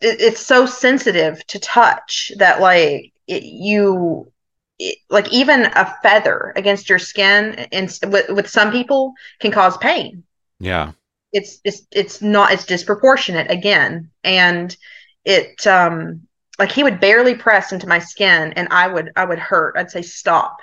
it, 0.00 0.20
it's 0.20 0.40
so 0.40 0.66
sensitive 0.66 1.44
to 1.48 1.58
touch 1.58 2.32
that 2.38 2.60
like 2.60 3.12
it, 3.26 3.42
you. 3.44 4.30
It, 4.78 4.98
like 5.10 5.32
even 5.32 5.66
a 5.66 5.94
feather 6.02 6.52
against 6.56 6.88
your 6.88 6.98
skin, 6.98 7.54
and 7.70 7.96
with, 8.08 8.30
with 8.30 8.48
some 8.48 8.72
people, 8.72 9.12
can 9.40 9.52
cause 9.52 9.76
pain. 9.78 10.24
Yeah. 10.58 10.92
it's 11.32 11.60
it's 11.64 11.86
it's 11.92 12.20
not 12.22 12.52
it's 12.52 12.64
disproportionate 12.66 13.50
again 13.50 14.10
and 14.24 14.76
it 15.24 15.66
um 15.66 16.22
like 16.58 16.70
he 16.70 16.82
would 16.82 17.00
barely 17.00 17.34
press 17.34 17.72
into 17.72 17.86
my 17.86 17.98
skin 17.98 18.52
and 18.54 18.68
i 18.70 18.86
would 18.86 19.10
i 19.16 19.24
would 19.24 19.38
hurt 19.38 19.76
i'd 19.76 19.90
say 19.90 20.02
stop 20.02 20.58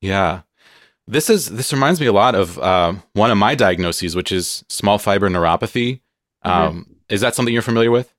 Yeah. 0.00 0.42
This 1.06 1.28
is 1.28 1.46
this 1.50 1.72
reminds 1.72 2.00
me 2.00 2.06
a 2.06 2.12
lot 2.12 2.34
of 2.34 2.58
uh, 2.58 2.94
one 3.12 3.30
of 3.30 3.36
my 3.36 3.54
diagnoses, 3.54 4.16
which 4.16 4.32
is 4.32 4.64
small 4.68 4.98
fiber 4.98 5.28
neuropathy. 5.28 6.00
Um, 6.42 6.86
Is 7.08 7.20
that 7.20 7.34
something 7.34 7.52
you're 7.52 7.62
familiar 7.62 7.90
with? 7.90 8.12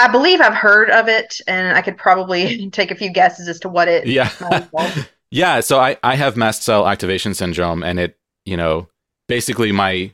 I 0.00 0.08
believe 0.08 0.40
i've 0.40 0.54
heard 0.54 0.90
of 0.90 1.08
it 1.08 1.40
and 1.46 1.76
i 1.76 1.82
could 1.82 1.96
probably 1.96 2.68
take 2.72 2.90
a 2.90 2.94
few 2.94 3.10
guesses 3.10 3.48
as 3.48 3.58
to 3.60 3.68
what 3.68 3.88
it 3.88 4.06
Yeah. 4.06 4.30
yeah. 5.30 5.60
So 5.60 5.78
I, 5.78 5.96
I 6.02 6.16
have 6.16 6.36
mast 6.36 6.62
cell 6.62 6.86
activation 6.88 7.34
syndrome, 7.34 7.82
and 7.84 8.00
it, 8.00 8.18
you 8.44 8.56
know, 8.56 8.88
basically 9.28 9.70
my 9.72 10.12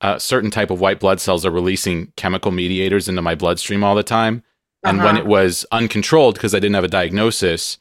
uh, 0.00 0.18
certain 0.18 0.50
type 0.50 0.70
of 0.70 0.80
white 0.80 1.00
blood 1.00 1.20
cells 1.20 1.44
are 1.46 1.50
releasing 1.50 2.12
chemical 2.16 2.50
mediators 2.50 3.08
into 3.08 3.20
my 3.22 3.34
bloodstream 3.34 3.84
all 3.84 3.94
the 3.94 4.02
time. 4.02 4.42
And 4.82 4.98
when 4.98 5.16
Uh-huh. 5.16 5.18
it 5.20 5.26
was 5.26 5.64
uncontrolled 5.72 6.34
because 6.34 6.54
I 6.54 6.58
didn't 6.60 6.74
have 6.74 6.84
a 6.84 6.88
diagnosis, 6.88 7.78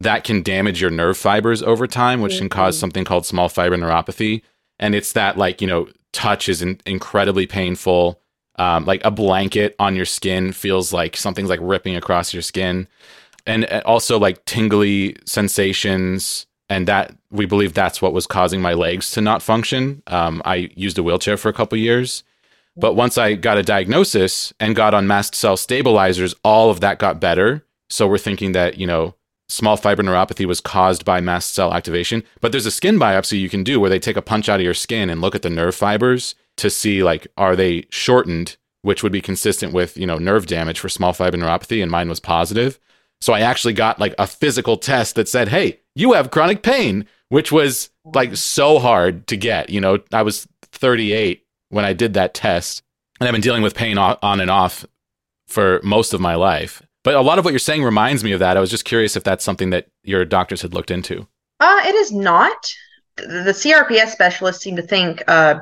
that 0.00 0.24
can 0.24 0.42
damage 0.42 0.80
your 0.80 0.90
nerve 0.90 1.16
fibers 1.16 1.62
over 1.62 1.86
time, 1.86 2.20
which 2.20 2.38
can 2.38 2.48
cause 2.48 2.76
Mhm. 2.76 2.80
something 2.80 3.04
called 3.04 3.26
small 3.26 3.48
fiber 3.48 3.76
neuropathy. 3.76 4.42
And 4.78 4.94
it's 4.94 5.12
that, 5.12 5.36
like, 5.38 5.60
you 5.60 5.66
know, 5.66 5.88
touch 6.12 6.48
is 6.48 6.60
in- 6.62 6.80
incredibly 6.86 7.46
painful. 7.46 8.20
Um, 8.58 8.84
like 8.84 9.04
a 9.04 9.10
blanket 9.10 9.76
on 9.78 9.96
your 9.96 10.06
skin 10.06 10.52
feels 10.52 10.92
like 10.92 11.16
something's 11.16 11.50
like 11.50 11.60
ripping 11.62 11.96
across 11.96 12.32
your 12.32 12.42
skin. 12.42 12.88
And 13.46 13.64
uh, 13.70 13.82
also 13.84 14.18
like 14.18 14.44
tingly 14.44 15.16
sensations. 15.24 16.46
And 16.68 16.88
that 16.88 17.14
we 17.30 17.46
believe 17.46 17.74
that's 17.74 18.02
what 18.02 18.12
was 18.12 18.26
causing 18.26 18.60
my 18.60 18.74
legs 18.74 19.10
to 19.12 19.20
not 19.20 19.42
function. 19.42 20.02
Um, 20.06 20.42
I 20.44 20.70
used 20.74 20.98
a 20.98 21.02
wheelchair 21.02 21.36
for 21.36 21.48
a 21.48 21.52
couple 21.52 21.78
years. 21.78 22.24
But 22.76 22.94
once 22.94 23.16
I 23.16 23.34
got 23.34 23.56
a 23.56 23.62
diagnosis 23.62 24.52
and 24.60 24.76
got 24.76 24.94
on 24.94 25.06
mast 25.06 25.34
cell 25.34 25.56
stabilizers, 25.56 26.34
all 26.44 26.70
of 26.70 26.80
that 26.80 26.98
got 26.98 27.20
better. 27.20 27.64
So 27.88 28.06
we're 28.06 28.18
thinking 28.18 28.52
that, 28.52 28.78
you 28.78 28.86
know, 28.86 29.14
small 29.48 29.76
fiber 29.76 30.02
neuropathy 30.02 30.44
was 30.44 30.60
caused 30.60 31.04
by 31.04 31.20
mast 31.20 31.54
cell 31.54 31.72
activation. 31.72 32.22
But 32.40 32.52
there's 32.52 32.66
a 32.66 32.70
skin 32.70 32.98
biopsy 32.98 33.40
you 33.40 33.48
can 33.48 33.64
do 33.64 33.80
where 33.80 33.88
they 33.88 33.98
take 33.98 34.16
a 34.16 34.22
punch 34.22 34.48
out 34.48 34.60
of 34.60 34.64
your 34.64 34.74
skin 34.74 35.08
and 35.08 35.20
look 35.20 35.34
at 35.34 35.42
the 35.42 35.50
nerve 35.50 35.74
fibers 35.74 36.34
to 36.56 36.70
see 36.70 37.02
like 37.02 37.26
are 37.36 37.56
they 37.56 37.86
shortened, 37.90 38.56
which 38.82 39.02
would 39.02 39.12
be 39.12 39.20
consistent 39.20 39.72
with, 39.72 39.96
you 39.96 40.06
know, 40.06 40.18
nerve 40.18 40.46
damage 40.46 40.78
for 40.80 40.88
small 40.88 41.12
fiber 41.12 41.36
neuropathy 41.36 41.82
and 41.82 41.90
mine 41.90 42.08
was 42.08 42.20
positive. 42.20 42.78
So 43.20 43.32
I 43.32 43.40
actually 43.40 43.72
got 43.72 43.98
like 43.98 44.14
a 44.18 44.26
physical 44.26 44.76
test 44.76 45.14
that 45.14 45.28
said, 45.28 45.48
"Hey, 45.48 45.80
you 45.94 46.12
have 46.12 46.30
chronic 46.30 46.62
pain," 46.62 47.06
which 47.30 47.50
was 47.50 47.90
like 48.04 48.36
so 48.36 48.78
hard 48.78 49.26
to 49.28 49.36
get, 49.36 49.70
you 49.70 49.80
know. 49.80 49.98
I 50.12 50.22
was 50.22 50.46
38 50.62 51.44
when 51.70 51.84
I 51.84 51.92
did 51.94 52.14
that 52.14 52.34
test, 52.34 52.82
and 53.18 53.26
I've 53.26 53.32
been 53.32 53.40
dealing 53.40 53.62
with 53.62 53.74
pain 53.74 53.96
on 53.98 54.40
and 54.40 54.50
off 54.50 54.84
for 55.48 55.80
most 55.82 56.12
of 56.12 56.20
my 56.20 56.34
life. 56.34 56.82
But 57.04 57.14
a 57.14 57.20
lot 57.22 57.38
of 57.38 57.44
what 57.44 57.52
you're 57.52 57.58
saying 57.58 57.84
reminds 57.84 58.22
me 58.22 58.32
of 58.32 58.40
that. 58.40 58.56
I 58.56 58.60
was 58.60 58.70
just 58.70 58.84
curious 58.84 59.16
if 59.16 59.24
that's 59.24 59.44
something 59.44 59.70
that 59.70 59.86
your 60.02 60.24
doctors 60.24 60.62
had 60.62 60.74
looked 60.74 60.90
into. 60.90 61.26
uh 61.60 61.80
it 61.86 61.94
is 61.94 62.12
not 62.12 62.70
the 63.16 63.52
crps 63.54 64.08
specialists 64.08 64.62
seem 64.62 64.76
to 64.76 64.82
think 64.82 65.22
uh 65.28 65.54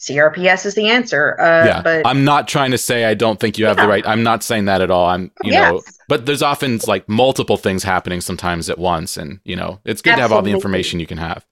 crps 0.00 0.66
is 0.66 0.74
the 0.74 0.88
answer 0.88 1.38
uh 1.40 1.66
yeah, 1.66 1.82
but 1.82 2.04
I'm 2.04 2.24
not 2.24 2.48
trying 2.48 2.70
to 2.72 2.78
say 2.78 3.04
I 3.04 3.14
don't 3.14 3.38
think 3.38 3.58
you 3.58 3.66
have 3.66 3.78
the 3.78 3.86
right. 3.86 4.06
I'm 4.06 4.22
not 4.22 4.42
saying 4.42 4.64
that 4.66 4.80
at 4.80 4.90
all. 4.90 5.06
I'm, 5.06 5.30
you 5.42 5.52
Yes. 5.52 5.52
know, 5.52 5.82
but 6.08 6.26
there's 6.26 6.42
often 6.42 6.80
like 6.86 7.08
multiple 7.08 7.56
things 7.56 7.82
happening 7.84 8.20
sometimes 8.20 8.68
at 8.68 8.78
once, 8.78 9.16
and 9.16 9.40
you 9.44 9.56
know, 9.56 9.80
it's 9.84 10.02
good 10.02 10.16
to 10.16 10.20
have 10.20 10.32
all 10.32 10.42
the 10.42 10.50
information 10.50 10.98
you 11.00 11.06
can 11.06 11.18
have. 11.18 11.46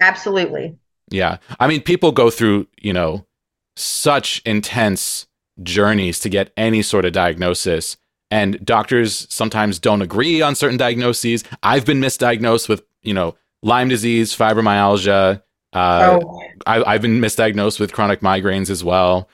absolutely 0.00 0.78
Yeah. 1.10 1.38
I 1.58 1.66
mean, 1.66 1.82
people 1.82 2.12
go 2.12 2.30
through, 2.30 2.68
you 2.80 2.92
know, 2.92 3.26
such 3.76 4.42
intense 4.44 5.26
journeys 5.62 6.20
to 6.20 6.28
get 6.28 6.52
any 6.56 6.82
sort 6.82 7.04
of 7.04 7.12
diagnosis. 7.12 7.96
And 8.30 8.64
doctors 8.64 9.26
sometimes 9.32 9.78
don't 9.80 10.02
agree 10.02 10.40
on 10.40 10.54
certain 10.54 10.76
diagnoses. 10.76 11.42
I've 11.62 11.84
been 11.84 12.00
misdiagnosed 12.00 12.68
with, 12.68 12.84
you 13.02 13.12
know, 13.12 13.36
Lyme 13.62 13.88
disease, 13.88 14.36
fibromyalgia. 14.36 15.42
Uh, 15.72 16.18
oh. 16.22 16.42
I, 16.66 16.92
have 16.92 17.02
been 17.02 17.20
misdiagnosed 17.20 17.78
with 17.78 17.92
chronic 17.92 18.20
migraines 18.20 18.70
as 18.70 18.82
well. 18.82 19.28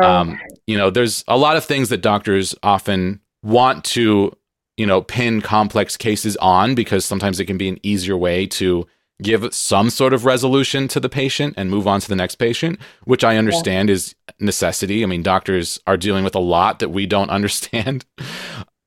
Oh. 0.00 0.02
Um, 0.02 0.40
you 0.66 0.76
know, 0.76 0.90
there's 0.90 1.24
a 1.28 1.36
lot 1.36 1.56
of 1.56 1.64
things 1.64 1.90
that 1.90 1.98
doctors 1.98 2.54
often 2.62 3.20
want 3.42 3.84
to, 3.84 4.32
you 4.76 4.86
know, 4.86 5.02
pin 5.02 5.42
complex 5.42 5.96
cases 5.96 6.36
on 6.38 6.74
because 6.74 7.04
sometimes 7.04 7.40
it 7.40 7.44
can 7.44 7.58
be 7.58 7.68
an 7.68 7.78
easier 7.82 8.16
way 8.16 8.46
to 8.46 8.86
give 9.22 9.54
some 9.54 9.90
sort 9.90 10.12
of 10.12 10.24
resolution 10.24 10.88
to 10.88 11.00
the 11.00 11.08
patient 11.08 11.54
and 11.56 11.70
move 11.70 11.86
on 11.86 12.00
to 12.00 12.08
the 12.08 12.16
next 12.16 12.36
patient, 12.36 12.78
which 13.04 13.22
I 13.24 13.36
understand 13.36 13.88
yeah. 13.88 13.94
is 13.94 14.14
necessity. 14.40 15.02
I 15.02 15.06
mean, 15.06 15.22
doctors 15.22 15.78
are 15.86 15.96
dealing 15.96 16.24
with 16.24 16.34
a 16.34 16.40
lot 16.40 16.78
that 16.80 16.88
we 16.88 17.06
don't 17.06 17.30
understand. 17.38 18.04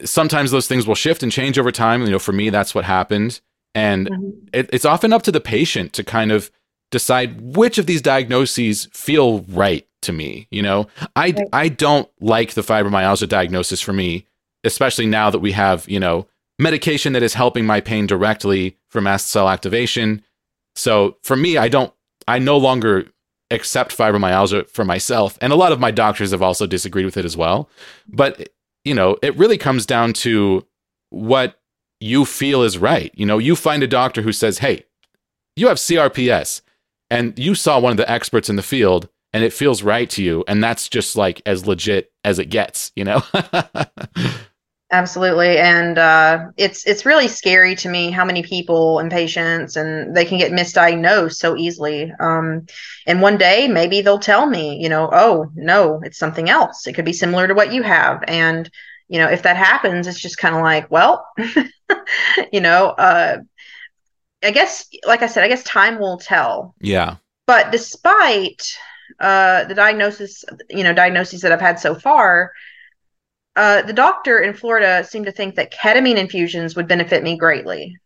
Sometimes 0.03 0.51
those 0.51 0.67
things 0.67 0.88
will 0.88 0.95
shift 0.95 1.23
and 1.23 1.31
change 1.31 1.58
over 1.58 1.71
time. 1.71 2.01
You 2.03 2.12
know, 2.12 2.19
for 2.19 2.34
me, 2.34 2.49
that's 2.49 2.75
what 2.75 2.86
happened. 2.86 3.41
And 3.76 4.10
mm-hmm. 4.10 4.30
it, 4.54 4.70
it's 4.74 4.86
often 4.86 5.14
up 5.14 5.22
to 5.24 5.32
the 5.32 5.42
patient 5.42 5.94
to 5.94 6.04
kind 6.04 6.32
of 6.32 6.50
decide 6.90 7.56
which 7.56 7.78
of 7.78 7.86
these 7.86 8.02
diagnoses 8.02 8.88
feel 8.94 9.42
right 9.42 9.86
to 10.02 10.14
me. 10.14 10.48
You 10.50 10.62
know, 10.62 10.88
I, 11.16 11.32
right. 11.32 11.48
I 11.52 11.70
don't 11.70 12.10
like 12.22 12.54
the 12.54 12.62
fibromyalgia 12.62 13.28
diagnosis 13.28 13.82
for 13.82 13.92
me, 13.92 14.26
especially 14.64 15.06
now 15.06 15.30
that 15.30 15.40
we 15.40 15.52
have, 15.52 15.88
you 15.90 16.00
know, 16.00 16.28
medication 16.58 17.14
that 17.14 17.24
is 17.24 17.34
helping 17.34 17.66
my 17.66 17.82
pain 17.82 18.08
directly 18.08 18.78
for 18.90 19.02
mast 19.02 19.30
cell 19.30 19.50
activation. 19.50 20.24
So 20.76 21.18
for 21.22 21.36
me, 21.36 21.58
I 21.58 21.68
don't, 21.68 21.94
I 22.28 22.40
no 22.40 22.58
longer 22.58 23.08
accept 23.52 23.96
fibromyalgia 23.96 24.70
for 24.70 24.86
myself. 24.86 25.38
And 25.42 25.52
a 25.52 25.58
lot 25.58 25.74
of 25.74 25.80
my 25.80 25.92
doctors 25.92 26.32
have 26.32 26.42
also 26.42 26.66
disagreed 26.66 27.06
with 27.06 27.18
it 27.18 27.26
as 27.26 27.36
well. 27.36 27.70
But, 28.08 28.50
you 28.86 28.94
know, 28.94 29.18
it 29.22 29.36
really 29.38 29.58
comes 29.58 29.86
down 29.86 30.14
to 30.14 30.66
what 31.10 31.60
you 32.06 32.24
feel 32.24 32.62
is 32.62 32.78
right. 32.78 33.12
You 33.15 33.26
know, 33.26 33.39
you 33.39 33.56
find 33.56 33.82
a 33.82 33.88
doctor 33.88 34.22
who 34.22 34.32
says, 34.32 34.60
hey, 34.60 34.86
you 35.56 35.68
have 35.68 35.78
CRPS 35.78 36.62
and 37.10 37.38
you 37.38 37.56
saw 37.56 37.80
one 37.80 37.91
of 37.91 37.98
the 37.98 38.10
experts 38.10 38.50
in 38.50 38.56
the 38.56 38.62
field 38.63 39.10
and 39.34 39.44
it 39.44 39.52
feels 39.52 39.82
right 39.82 40.10
to 40.12 40.24
you. 40.24 40.44
And 40.48 40.63
that's 40.63 40.88
just 40.88 41.15
like 41.15 41.41
as 41.46 41.65
legit 41.65 42.12
as 42.24 42.38
it 42.38 42.46
gets, 42.46 42.91
you 42.96 43.04
know? 43.04 43.24
Absolutely, 44.91 45.58
and 45.58 45.98
uh, 45.98 46.46
it's 46.58 46.86
it's 46.86 47.08
really 47.08 47.28
scary 47.28 47.76
to 47.76 47.89
me 47.89 48.12
how 48.12 48.24
many 48.24 48.44
people 48.44 49.00
and 49.00 49.10
patients 49.12 49.76
and 49.76 50.15
they 50.15 50.24
can 50.24 50.38
get 50.38 50.52
misdiagnosed 50.52 51.34
so 51.34 51.58
easily. 51.58 52.13
Um, 52.20 52.68
and 53.08 53.20
one 53.20 53.36
day 53.36 53.68
maybe 53.68 54.02
they'll 54.02 54.20
tell 54.20 54.46
me, 54.46 54.78
you 54.82 54.88
know, 54.88 55.10
oh 55.12 55.52
no, 55.56 56.02
it's 56.04 56.20
something 56.20 56.50
else. 56.50 56.86
It 56.86 56.94
could 56.94 57.04
be 57.04 57.13
similar 57.13 57.48
to 57.48 57.56
what 57.56 57.74
you 57.74 57.82
have, 57.82 58.24
and 58.28 58.70
you 59.08 59.20
know, 59.20 59.28
if 59.28 59.41
that 59.41 59.58
happens, 59.58 60.08
it's 60.08 60.20
just 60.20 60.38
kind 60.38 60.56
of 60.56 60.62
like, 60.62 60.89
well, 60.89 61.28
you 62.52 62.62
know, 62.62 62.89
uh, 62.89 63.38
I 64.43 64.52
guess, 64.52 64.88
like 65.06 65.21
I 65.21 65.28
said, 65.28 65.43
I 65.43 65.48
guess 65.48 65.63
time 65.63 66.00
will 66.00 66.17
tell. 66.17 66.76
Yeah. 66.80 67.17
But 67.48 67.71
despite 67.71 68.78
uh, 69.19 69.65
the 69.65 69.76
diagnosis, 69.76 70.43
you 70.69 70.84
know, 70.84 70.93
diagnoses 70.93 71.41
that 71.41 71.52
I've 71.52 71.62
had 71.62 71.80
so 71.80 71.95
far 71.95 72.52
uh, 73.56 73.82
the 73.84 73.93
doctor 73.93 74.39
in 74.39 74.54
Florida 74.54 75.04
seemed 75.04 75.26
to 75.26 75.32
think 75.32 75.56
that 75.56 75.74
ketamine 75.74 76.17
infusions 76.17 76.76
would 76.76 76.88
benefit 76.88 77.24
me 77.24 77.38
greatly. 77.38 77.98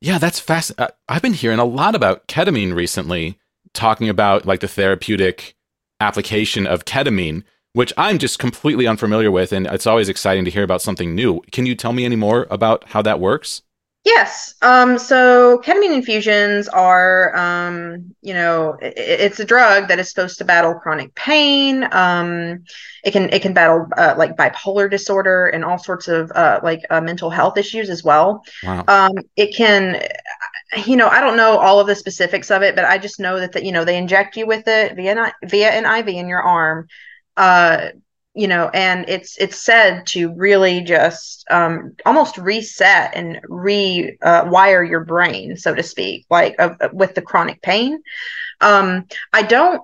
Yeah, 0.00 0.18
that's 0.18 0.38
fast. 0.38 0.72
Uh, 0.76 0.88
I've 1.08 1.22
been 1.22 1.32
hearing 1.32 1.58
a 1.58 1.64
lot 1.64 1.94
about 1.94 2.28
ketamine 2.28 2.74
recently, 2.74 3.38
talking 3.72 4.08
about 4.08 4.44
like 4.44 4.60
the 4.60 4.68
therapeutic 4.68 5.56
application 6.00 6.66
of 6.66 6.84
ketamine, 6.84 7.44
which 7.74 7.92
I'm 7.96 8.18
just 8.18 8.38
completely 8.38 8.86
unfamiliar 8.86 9.30
with. 9.30 9.52
And 9.52 9.66
it's 9.66 9.86
always 9.86 10.08
exciting 10.08 10.44
to 10.46 10.50
hear 10.50 10.62
about 10.62 10.80
something 10.80 11.14
new. 11.14 11.42
Can 11.52 11.66
you 11.66 11.74
tell 11.74 11.92
me 11.92 12.04
any 12.04 12.16
more 12.16 12.46
about 12.50 12.88
how 12.88 13.02
that 13.02 13.20
works? 13.20 13.62
Yes. 14.04 14.54
Um, 14.60 14.98
so 14.98 15.62
ketamine 15.64 15.94
infusions 15.94 16.68
are, 16.68 17.34
um, 17.34 18.14
you 18.20 18.34
know, 18.34 18.76
it, 18.82 18.92
it's 18.96 19.40
a 19.40 19.46
drug 19.46 19.88
that 19.88 19.98
is 19.98 20.10
supposed 20.10 20.36
to 20.38 20.44
battle 20.44 20.74
chronic 20.74 21.14
pain. 21.14 21.88
Um, 21.90 22.64
it 23.02 23.12
can 23.12 23.32
it 23.32 23.40
can 23.40 23.54
battle 23.54 23.88
uh, 23.96 24.14
like 24.18 24.36
bipolar 24.36 24.90
disorder 24.90 25.46
and 25.46 25.64
all 25.64 25.78
sorts 25.78 26.06
of 26.08 26.30
uh, 26.32 26.60
like 26.62 26.82
uh, 26.90 27.00
mental 27.00 27.30
health 27.30 27.56
issues 27.56 27.88
as 27.88 28.04
well. 28.04 28.44
Wow. 28.62 28.84
Um, 28.88 29.12
it 29.36 29.54
can, 29.54 30.02
you 30.86 30.96
know, 30.96 31.08
I 31.08 31.22
don't 31.22 31.38
know 31.38 31.56
all 31.56 31.80
of 31.80 31.86
the 31.86 31.94
specifics 31.94 32.50
of 32.50 32.62
it, 32.62 32.76
but 32.76 32.84
I 32.84 32.98
just 32.98 33.18
know 33.18 33.40
that 33.40 33.52
that 33.52 33.64
you 33.64 33.72
know 33.72 33.86
they 33.86 33.96
inject 33.96 34.36
you 34.36 34.46
with 34.46 34.68
it 34.68 34.96
via 34.96 35.32
via 35.44 35.70
an 35.70 35.86
IV 35.86 36.08
in 36.08 36.28
your 36.28 36.42
arm. 36.42 36.88
Uh, 37.36 37.88
you 38.34 38.48
know 38.48 38.68
and 38.74 39.04
it's 39.08 39.36
it's 39.38 39.56
said 39.56 40.06
to 40.06 40.34
really 40.34 40.82
just 40.82 41.44
um, 41.50 41.94
almost 42.04 42.36
reset 42.36 43.12
and 43.14 43.40
rewire 43.48 44.84
uh, 44.84 44.88
your 44.88 45.04
brain 45.04 45.56
so 45.56 45.74
to 45.74 45.82
speak 45.82 46.26
like 46.30 46.54
uh, 46.58 46.74
with 46.92 47.14
the 47.14 47.22
chronic 47.22 47.62
pain 47.62 48.02
um, 48.60 49.06
i 49.32 49.40
don't 49.40 49.82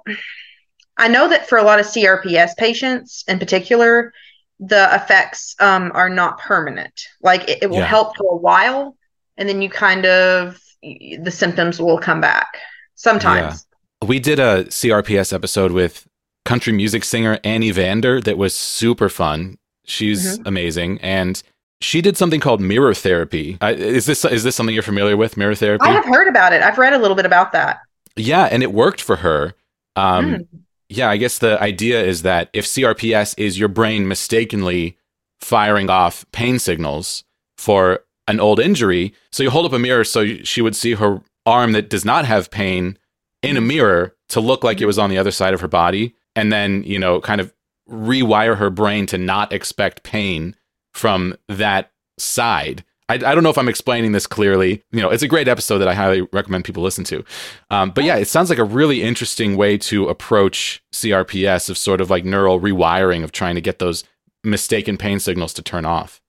i 0.96 1.08
know 1.08 1.28
that 1.28 1.48
for 1.48 1.58
a 1.58 1.62
lot 1.62 1.80
of 1.80 1.86
crps 1.86 2.56
patients 2.56 3.24
in 3.28 3.38
particular 3.38 4.12
the 4.58 4.94
effects 4.94 5.54
um, 5.60 5.90
are 5.94 6.10
not 6.10 6.38
permanent 6.38 7.06
like 7.22 7.48
it, 7.48 7.62
it 7.62 7.70
will 7.70 7.78
yeah. 7.78 7.86
help 7.86 8.16
for 8.16 8.32
a 8.32 8.36
while 8.36 8.96
and 9.36 9.48
then 9.48 9.62
you 9.62 9.70
kind 9.70 10.04
of 10.06 10.60
the 10.82 11.30
symptoms 11.30 11.80
will 11.80 11.98
come 11.98 12.20
back 12.20 12.58
sometimes 12.96 13.66
yeah. 14.02 14.08
we 14.08 14.18
did 14.18 14.40
a 14.40 14.64
crps 14.64 15.32
episode 15.32 15.70
with 15.70 16.06
country 16.44 16.72
music 16.72 17.04
singer 17.04 17.38
Annie 17.44 17.70
Vander 17.70 18.20
that 18.20 18.38
was 18.38 18.54
super 18.54 19.08
fun. 19.08 19.58
She's 19.84 20.38
mm-hmm. 20.38 20.48
amazing, 20.48 20.98
and 21.00 21.42
she 21.80 22.00
did 22.00 22.16
something 22.16 22.40
called 22.40 22.60
mirror 22.60 22.94
therapy. 22.94 23.58
Uh, 23.60 23.74
is 23.76 24.06
this 24.06 24.24
is 24.24 24.44
this 24.44 24.56
something 24.56 24.74
you're 24.74 24.82
familiar 24.82 25.16
with? 25.16 25.36
Mirror 25.36 25.54
therapy. 25.56 25.86
I 25.86 25.92
have 25.92 26.04
heard 26.04 26.28
about 26.28 26.52
it. 26.52 26.62
I've 26.62 26.78
read 26.78 26.92
a 26.92 26.98
little 26.98 27.16
bit 27.16 27.26
about 27.26 27.52
that. 27.52 27.80
Yeah, 28.16 28.44
and 28.44 28.62
it 28.62 28.72
worked 28.72 29.00
for 29.00 29.16
her. 29.16 29.54
Um, 29.96 30.34
mm. 30.34 30.46
Yeah, 30.88 31.08
I 31.08 31.16
guess 31.16 31.38
the 31.38 31.60
idea 31.62 32.02
is 32.02 32.22
that 32.22 32.50
if 32.52 32.66
CRPS 32.66 33.34
is 33.38 33.58
your 33.58 33.68
brain 33.68 34.08
mistakenly 34.08 34.98
firing 35.40 35.88
off 35.88 36.24
pain 36.32 36.58
signals 36.58 37.24
for 37.56 38.00
an 38.26 38.40
old 38.40 38.60
injury, 38.60 39.14
so 39.30 39.42
you 39.42 39.50
hold 39.50 39.66
up 39.66 39.72
a 39.72 39.78
mirror 39.78 40.04
so 40.04 40.26
she 40.42 40.60
would 40.60 40.76
see 40.76 40.94
her 40.94 41.22
arm 41.46 41.72
that 41.72 41.88
does 41.88 42.04
not 42.04 42.24
have 42.24 42.50
pain 42.50 42.98
in 43.42 43.56
a 43.56 43.60
mirror 43.60 44.14
to 44.28 44.40
look 44.40 44.62
like 44.62 44.80
it 44.80 44.86
was 44.86 44.98
on 44.98 45.10
the 45.10 45.18
other 45.18 45.30
side 45.30 45.54
of 45.54 45.60
her 45.60 45.68
body 45.68 46.14
and 46.36 46.52
then, 46.52 46.82
you 46.84 46.98
know, 46.98 47.20
kind 47.20 47.40
of 47.40 47.52
rewire 47.88 48.56
her 48.56 48.70
brain 48.70 49.06
to 49.06 49.18
not 49.18 49.52
expect 49.52 50.02
pain 50.02 50.54
from 50.94 51.36
that 51.48 51.90
side. 52.18 52.84
I, 53.08 53.14
I, 53.14 53.34
don't 53.34 53.42
know 53.42 53.50
if 53.50 53.58
I'm 53.58 53.68
explaining 53.68 54.12
this 54.12 54.26
clearly. 54.26 54.84
You 54.92 55.02
know, 55.02 55.10
it's 55.10 55.24
a 55.24 55.28
great 55.28 55.48
episode 55.48 55.78
that 55.78 55.88
I 55.88 55.94
highly 55.94 56.22
recommend 56.32 56.64
people 56.64 56.82
listen 56.82 57.02
to. 57.04 57.24
Um, 57.70 57.90
but 57.90 58.04
yeah, 58.04 58.16
it 58.16 58.28
sounds 58.28 58.50
like 58.50 58.60
a 58.60 58.64
really 58.64 59.02
interesting 59.02 59.56
way 59.56 59.76
to 59.78 60.08
approach 60.08 60.82
CRPS 60.92 61.68
of 61.68 61.76
sort 61.76 62.00
of 62.00 62.08
like 62.08 62.24
neural 62.24 62.60
rewiring 62.60 63.24
of 63.24 63.32
trying 63.32 63.56
to 63.56 63.60
get 63.60 63.80
those 63.80 64.04
mistaken 64.44 64.96
pain 64.96 65.18
signals 65.18 65.52
to 65.54 65.62
turn 65.62 65.84
off. 65.84 66.20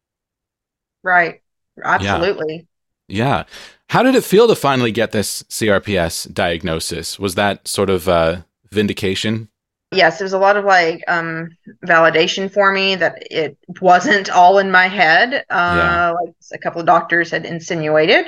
Right. 1.03 1.41
Absolutely. 1.83 2.67
Yeah. 3.07 3.25
yeah. 3.25 3.43
How 3.89 4.01
did 4.01 4.15
it 4.15 4.23
feel 4.23 4.47
to 4.47 4.55
finally 4.55 4.91
get 4.91 5.11
this 5.11 5.43
CRPS 5.43 6.33
diagnosis? 6.33 7.19
Was 7.19 7.35
that 7.35 7.67
sort 7.67 7.91
of 7.91 8.09
uh, 8.09 8.41
vindication? 8.71 9.49
Yes, 9.91 10.21
was 10.21 10.33
a 10.33 10.39
lot 10.39 10.57
of 10.57 10.65
like 10.65 11.03
um, 11.07 11.55
validation 11.85 12.51
for 12.51 12.71
me 12.71 12.95
that 12.95 13.17
it 13.29 13.57
wasn't 13.81 14.29
all 14.29 14.57
in 14.57 14.71
my 14.71 14.87
head, 14.87 15.45
uh, 15.49 15.77
yeah. 15.77 16.11
like 16.11 16.33
a 16.53 16.57
couple 16.57 16.79
of 16.79 16.87
doctors 16.87 17.31
had 17.31 17.45
insinuated. 17.45 18.25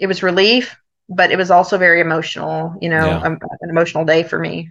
It 0.00 0.06
was 0.06 0.22
relief, 0.22 0.76
but 1.08 1.30
it 1.30 1.36
was 1.36 1.50
also 1.50 1.78
very 1.78 2.00
emotional. 2.00 2.74
You 2.80 2.88
know, 2.88 3.06
yeah. 3.06 3.22
um, 3.22 3.38
an 3.60 3.70
emotional 3.70 4.04
day 4.04 4.22
for 4.22 4.38
me. 4.38 4.70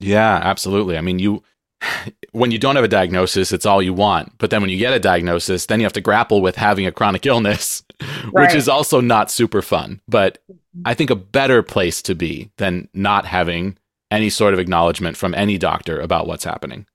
Yeah, 0.00 0.40
absolutely. 0.42 0.96
I 0.96 1.00
mean, 1.00 1.18
you 1.18 1.42
when 2.32 2.50
you 2.50 2.58
don't 2.58 2.76
have 2.76 2.84
a 2.84 2.88
diagnosis, 2.88 3.52
it's 3.52 3.66
all 3.66 3.82
you 3.82 3.94
want. 3.94 4.36
But 4.38 4.50
then 4.50 4.60
when 4.60 4.70
you 4.70 4.78
get 4.78 4.92
a 4.92 5.00
diagnosis, 5.00 5.66
then 5.66 5.80
you 5.80 5.86
have 5.86 5.92
to 5.94 6.00
grapple 6.00 6.42
with 6.42 6.56
having 6.56 6.86
a 6.86 6.92
chronic 6.92 7.26
illness, 7.26 7.82
right. 8.00 8.46
which 8.46 8.54
is 8.54 8.68
also 8.68 9.00
not 9.00 9.30
super 9.30 9.62
fun. 9.62 10.00
But 10.08 10.38
I 10.84 10.94
think 10.94 11.10
a 11.10 11.16
better 11.16 11.62
place 11.62 12.02
to 12.02 12.14
be 12.14 12.50
than 12.56 12.88
not 12.94 13.26
having 13.26 13.78
any 14.10 14.30
sort 14.30 14.54
of 14.54 14.60
acknowledgement 14.60 15.16
from 15.16 15.34
any 15.34 15.58
doctor 15.58 16.00
about 16.00 16.26
what's 16.26 16.44
happening. 16.44 16.86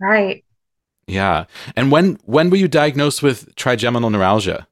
Right. 0.00 0.44
Yeah. 1.06 1.44
And 1.74 1.90
when 1.90 2.18
when 2.24 2.50
were 2.50 2.56
you 2.56 2.68
diagnosed 2.68 3.22
with 3.22 3.54
trigeminal 3.56 4.10
neuralgia? 4.10 4.66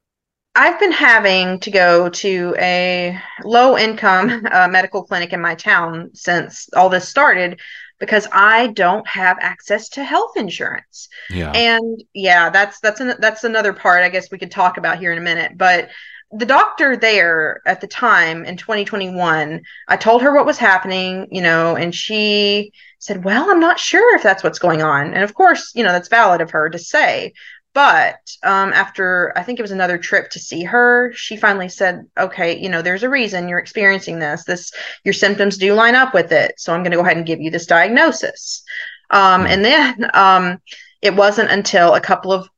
I've 0.55 0.79
been 0.79 0.91
having 0.91 1.59
to 1.59 1.69
go 1.69 2.09
to 2.09 2.55
a 2.57 3.19
low 3.43 3.77
income 3.77 4.45
uh, 4.51 4.67
medical 4.67 5.03
clinic 5.03 5.33
in 5.33 5.41
my 5.41 5.55
town 5.55 6.09
since 6.13 6.67
all 6.75 6.89
this 6.89 7.07
started 7.07 7.59
because 7.99 8.27
I 8.31 8.67
don't 8.67 9.07
have 9.07 9.37
access 9.39 9.89
to 9.89 10.03
health 10.03 10.35
insurance. 10.35 11.09
Yeah. 11.29 11.51
And 11.51 12.03
yeah, 12.13 12.49
that's 12.49 12.79
that's 12.79 12.99
an, 12.99 13.15
that's 13.19 13.43
another 13.43 13.73
part 13.73 14.03
I 14.03 14.09
guess 14.09 14.31
we 14.31 14.37
could 14.37 14.51
talk 14.51 14.77
about 14.77 14.99
here 14.99 15.11
in 15.11 15.17
a 15.17 15.21
minute, 15.21 15.57
but 15.57 15.89
the 16.31 16.45
doctor 16.45 16.97
there 16.97 17.61
at 17.65 17.79
the 17.79 17.87
time 17.87 18.43
in 18.43 18.57
2021, 18.57 19.61
I 19.87 19.97
told 19.97 20.21
her 20.21 20.33
what 20.33 20.45
was 20.45 20.57
happening, 20.57 21.27
you 21.31 21.41
know, 21.41 21.75
and 21.75 21.95
she 21.95 22.73
said, 22.99 23.23
Well, 23.23 23.49
I'm 23.49 23.59
not 23.59 23.79
sure 23.79 24.15
if 24.15 24.23
that's 24.23 24.43
what's 24.43 24.59
going 24.59 24.81
on. 24.81 25.13
And 25.13 25.23
of 25.23 25.33
course, 25.33 25.71
you 25.73 25.83
know, 25.83 25.91
that's 25.91 26.09
valid 26.09 26.41
of 26.41 26.51
her 26.51 26.69
to 26.69 26.79
say. 26.79 27.33
But 27.73 28.19
um, 28.43 28.73
after 28.73 29.31
I 29.35 29.43
think 29.43 29.59
it 29.59 29.61
was 29.61 29.71
another 29.71 29.97
trip 29.99 30.31
to 30.31 30.39
see 30.39 30.63
her, 30.63 31.11
she 31.13 31.37
finally 31.37 31.69
said, 31.69 32.07
"Okay, 32.17 32.57
you 32.57 32.69
know, 32.69 32.81
there's 32.81 33.03
a 33.03 33.09
reason 33.09 33.47
you're 33.47 33.59
experiencing 33.59 34.17
this. 34.17 34.43
This 34.45 34.71
your 35.03 35.13
symptoms 35.13 35.57
do 35.57 35.75
line 35.75 35.93
up 35.93 36.13
with 36.13 36.31
it, 36.31 36.55
so 36.57 36.73
I'm 36.73 36.81
going 36.81 36.91
to 36.91 36.97
go 36.97 37.03
ahead 37.03 37.17
and 37.17 37.25
give 37.25 37.39
you 37.39 37.51
this 37.51 37.67
diagnosis." 37.67 38.63
Um, 39.11 39.45
and 39.45 39.63
then 39.63 40.09
um, 40.15 40.59
it 41.03 41.15
wasn't 41.15 41.51
until 41.51 41.93
a 41.93 42.01
couple 42.01 42.33
of 42.33 42.49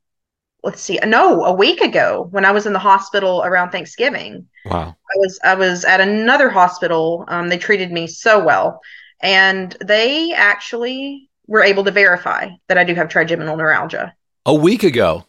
let's 0.64 0.82
see, 0.82 1.00
no, 1.06 1.44
a 1.46 1.54
week 1.54 1.82
ago 1.82 2.28
when 2.32 2.46
I 2.46 2.52
was 2.52 2.66
in 2.66 2.74
the 2.74 2.80
hospital 2.80 3.44
around 3.44 3.72
Thanksgiving. 3.72 4.48
Wow. 4.66 4.96
I 4.96 5.18
was 5.18 5.40
I 5.44 5.56
was 5.56 5.86
at 5.86 6.02
another 6.02 6.50
hospital. 6.50 7.26
Um, 7.28 7.50
they 7.50 7.58
treated 7.58 7.92
me 7.92 8.08
so 8.08 8.44
well, 8.44 8.82
and 9.22 9.76
they 9.84 10.34
actually 10.34 11.30
were 11.48 11.64
able 11.64 11.84
to 11.84 11.92
verify 11.92 12.50
that 12.68 12.78
I 12.78 12.84
do 12.84 12.94
have 12.96 13.10
trigeminal 13.10 13.58
neuralgia. 13.58 14.14
A 14.46 14.54
week 14.54 14.84
ago. 14.84 15.26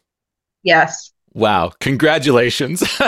Yes. 0.62 1.12
Wow. 1.32 1.72
Congratulations. 1.80 2.82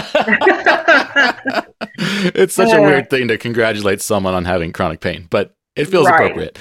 it's 2.34 2.54
such 2.54 2.72
a 2.72 2.80
weird 2.80 3.10
thing 3.10 3.28
to 3.28 3.36
congratulate 3.36 4.00
someone 4.00 4.34
on 4.34 4.44
having 4.44 4.72
chronic 4.72 5.00
pain, 5.00 5.26
but 5.28 5.54
it 5.76 5.86
feels 5.86 6.06
right. 6.06 6.14
appropriate. 6.14 6.58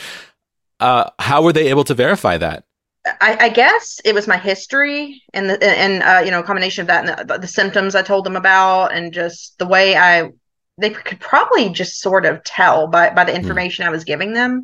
Uh, 0.79 1.09
how 1.19 1.43
were 1.43 1.53
they 1.53 1.67
able 1.69 1.83
to 1.85 1.93
verify 1.93 2.37
that? 2.37 2.65
I, 3.05 3.37
I, 3.45 3.49
guess 3.49 3.99
it 4.05 4.13
was 4.13 4.27
my 4.27 4.37
history 4.37 5.23
and 5.33 5.49
the 5.49 5.63
and 5.63 6.03
uh, 6.03 6.21
you 6.23 6.29
know 6.29 6.43
combination 6.43 6.81
of 6.81 6.87
that 6.87 7.19
and 7.19 7.29
the, 7.29 7.39
the, 7.39 7.47
symptoms 7.47 7.95
I 7.95 8.03
told 8.03 8.25
them 8.25 8.35
about 8.35 8.93
and 8.93 9.11
just 9.11 9.57
the 9.57 9.65
way 9.65 9.95
I 9.95 10.29
they 10.77 10.91
could 10.91 11.19
probably 11.19 11.69
just 11.69 11.99
sort 11.99 12.25
of 12.25 12.43
tell 12.43 12.87
by 12.87 13.09
by 13.09 13.23
the 13.23 13.31
hmm. 13.31 13.39
information 13.39 13.83
mm. 13.83 13.87
I 13.87 13.91
was 13.91 14.03
giving 14.03 14.33
them. 14.33 14.61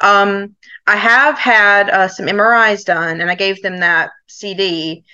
Um, 0.00 0.56
I 0.86 0.96
have 0.96 1.38
had 1.38 1.90
uh, 1.90 2.08
some 2.08 2.26
MRIs 2.26 2.84
done 2.84 3.20
and 3.20 3.30
I 3.30 3.34
gave 3.34 3.60
them 3.62 3.78
that 3.80 4.10
CD. 4.28 5.04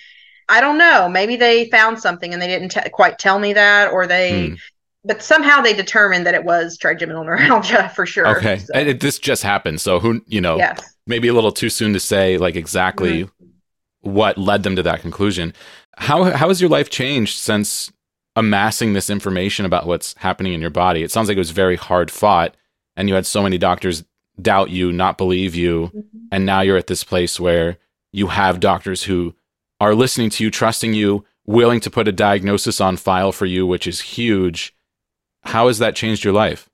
I 0.48 0.60
don't 0.60 0.78
know. 0.78 1.08
Maybe 1.08 1.36
they 1.36 1.68
found 1.70 2.00
something 2.00 2.32
and 2.32 2.40
they 2.40 2.48
didn't 2.48 2.70
t- 2.70 2.90
quite 2.90 3.18
tell 3.18 3.38
me 3.38 3.52
that, 3.52 3.92
or 3.92 4.06
they 4.06 4.50
mm 4.50 4.58
but 5.04 5.22
somehow 5.22 5.62
they 5.62 5.72
determined 5.72 6.26
that 6.26 6.34
it 6.34 6.44
was 6.44 6.76
trigeminal 6.76 7.24
neuralgia 7.24 7.88
for 7.94 8.04
sure. 8.04 8.36
Okay, 8.36 8.58
so. 8.58 8.76
it, 8.76 9.00
this 9.00 9.18
just 9.18 9.42
happened, 9.42 9.80
so 9.80 9.98
who 9.98 10.20
you 10.26 10.40
know? 10.40 10.56
Yes. 10.56 10.89
Maybe 11.06 11.28
a 11.28 11.34
little 11.34 11.52
too 11.52 11.70
soon 11.70 11.92
to 11.92 12.00
say 12.00 12.38
like 12.38 12.56
exactly 12.56 13.24
mm-hmm. 13.24 14.10
what 14.12 14.38
led 14.38 14.62
them 14.62 14.76
to 14.76 14.82
that 14.82 15.00
conclusion. 15.00 15.54
How 15.96 16.24
how 16.24 16.48
has 16.48 16.60
your 16.60 16.70
life 16.70 16.90
changed 16.90 17.38
since 17.38 17.92
amassing 18.36 18.92
this 18.92 19.10
information 19.10 19.66
about 19.66 19.86
what's 19.86 20.14
happening 20.18 20.52
in 20.52 20.60
your 20.60 20.70
body? 20.70 21.02
It 21.02 21.10
sounds 21.10 21.28
like 21.28 21.36
it 21.36 21.40
was 21.40 21.50
very 21.50 21.76
hard 21.76 22.10
fought, 22.10 22.54
and 22.96 23.08
you 23.08 23.14
had 23.14 23.26
so 23.26 23.42
many 23.42 23.58
doctors 23.58 24.04
doubt 24.40 24.70
you, 24.70 24.92
not 24.92 25.18
believe 25.18 25.54
you, 25.54 25.90
mm-hmm. 25.94 26.18
and 26.32 26.46
now 26.46 26.60
you're 26.60 26.76
at 26.76 26.86
this 26.86 27.04
place 27.04 27.38
where 27.38 27.78
you 28.12 28.28
have 28.28 28.60
doctors 28.60 29.04
who 29.04 29.34
are 29.80 29.94
listening 29.94 30.30
to 30.30 30.44
you, 30.44 30.50
trusting 30.50 30.94
you, 30.94 31.24
willing 31.46 31.80
to 31.80 31.90
put 31.90 32.08
a 32.08 32.12
diagnosis 32.12 32.80
on 32.80 32.96
file 32.96 33.32
for 33.32 33.46
you, 33.46 33.66
which 33.66 33.86
is 33.86 34.00
huge 34.00 34.74
how 35.42 35.68
has 35.68 35.78
that 35.78 35.96
changed 35.96 36.24
your 36.24 36.34
life? 36.34 36.69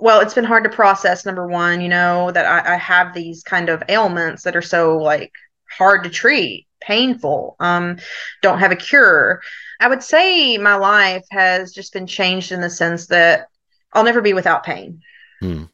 Well, 0.00 0.20
it's 0.20 0.34
been 0.34 0.44
hard 0.44 0.64
to 0.64 0.70
process. 0.70 1.24
Number 1.24 1.46
one, 1.46 1.80
you 1.80 1.88
know 1.88 2.30
that 2.32 2.46
I, 2.46 2.74
I 2.74 2.76
have 2.76 3.14
these 3.14 3.42
kind 3.42 3.68
of 3.68 3.82
ailments 3.88 4.42
that 4.42 4.56
are 4.56 4.62
so 4.62 4.98
like 4.98 5.32
hard 5.70 6.04
to 6.04 6.10
treat, 6.10 6.66
painful, 6.80 7.56
um, 7.60 7.98
don't 8.42 8.58
have 8.58 8.72
a 8.72 8.76
cure. 8.76 9.40
I 9.80 9.88
would 9.88 10.02
say 10.02 10.58
my 10.58 10.74
life 10.74 11.24
has 11.30 11.72
just 11.72 11.92
been 11.92 12.06
changed 12.06 12.52
in 12.52 12.60
the 12.60 12.70
sense 12.70 13.06
that 13.06 13.48
I'll 13.92 14.04
never 14.04 14.20
be 14.20 14.32
without 14.32 14.64
pain. 14.64 15.00
Hmm. 15.40 15.64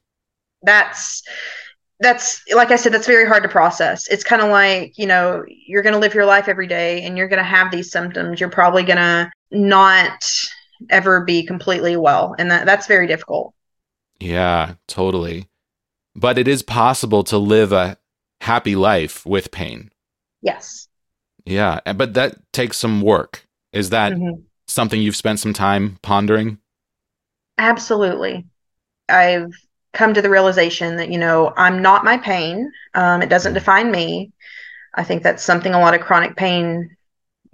That's 0.63 1.23
that's 2.01 2.43
like 2.55 2.71
I 2.71 2.77
said, 2.77 2.93
that's 2.93 3.07
very 3.07 3.27
hard 3.27 3.43
to 3.45 3.49
process. 3.49 4.09
It's 4.09 4.25
kind 4.25 4.43
of 4.43 4.51
like, 4.51 4.99
you 4.99 5.07
know, 5.07 5.45
you're 5.49 5.83
going 5.83 5.95
to 5.95 5.99
live 5.99 6.15
your 6.15 6.27
life 6.27 6.49
every 6.49 6.67
day 6.67 7.03
and 7.03 7.17
you're 7.17 7.29
going 7.29 7.39
to 7.39 7.45
have 7.45 7.71
these 7.71 7.91
symptoms. 7.91 8.41
You're 8.41 8.51
probably 8.51 8.83
going 8.83 8.99
to 8.99 9.31
not 9.51 10.25
ever 10.91 11.25
be 11.25 11.47
completely 11.47 11.97
well 11.97 12.35
and 12.39 12.51
that 12.51 12.67
that's 12.67 12.87
very 12.87 13.07
difficult 13.07 13.55
yeah 14.21 14.75
totally. 14.89 15.49
But 16.17 16.39
it 16.39 16.47
is 16.47 16.63
possible 16.63 17.25
to 17.25 17.39
live 17.39 17.73
a 17.73 17.99
happy 18.41 18.77
life 18.77 19.25
with 19.27 19.51
pain. 19.51 19.91
Yes. 20.43 20.89
Yeah 21.45 21.81
but 21.95 22.15
that 22.15 22.37
takes 22.53 22.77
some 22.77 23.03
work. 23.03 23.47
Is 23.73 23.91
that 23.91 24.13
mm-hmm. 24.13 24.41
something 24.67 25.01
you've 25.01 25.17
spent 25.17 25.41
some 25.41 25.53
time 25.53 25.99
pondering? 26.03 26.59
Absolutely. 27.59 28.45
I've 29.09 29.53
come 29.93 30.15
to 30.15 30.23
the 30.23 30.31
realization 30.31 30.97
that 30.97 31.09
you 31.09 31.19
know 31.19 31.53
i'm 31.57 31.81
not 31.81 32.05
my 32.05 32.17
pain. 32.17 32.71
Um, 32.95 33.23
it 33.23 33.29
doesn't 33.29 33.53
mm. 33.53 33.57
define 33.57 33.91
me. 33.91 34.33
I 34.95 35.05
think 35.05 35.23
that's 35.23 35.43
something 35.43 35.75
a 35.75 35.81
lot 35.81 35.95
of 35.95 36.01
chronic 36.01 36.37
pain 36.37 36.97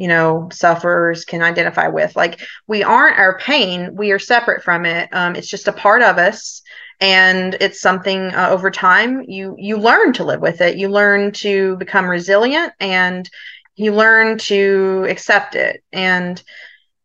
you 0.01 0.09
know 0.09 0.49
sufferers 0.53 1.25
can 1.25 1.43
identify 1.43 1.89
with. 1.89 2.17
Like 2.17 2.41
we 2.67 2.83
aren't 2.83 3.19
our 3.19 3.39
pain 3.39 3.95
we 3.95 4.11
are 4.13 4.19
separate 4.19 4.63
from 4.63 4.85
it. 4.87 5.09
Um, 5.13 5.37
it's 5.37 5.49
just 5.49 5.69
a 5.69 5.73
part 5.73 6.03
of 6.03 6.19
us 6.19 6.63
and 7.01 7.57
it's 7.61 7.81
something 7.81 8.35
uh, 8.35 8.49
over 8.51 8.71
time 8.71 9.23
you 9.29 9.55
you 9.59 9.77
learn 9.77 10.13
to 10.15 10.25
live 10.25 10.41
with 10.41 10.61
it. 10.61 10.77
You 10.77 10.89
learn 10.89 11.33
to 11.45 11.77
become 11.77 12.09
resilient 12.09 12.73
and 12.81 13.29
you 13.77 13.95
learn 13.95 14.39
to 14.39 15.07
accept 15.09 15.55
it. 15.55 15.83
And 15.93 16.43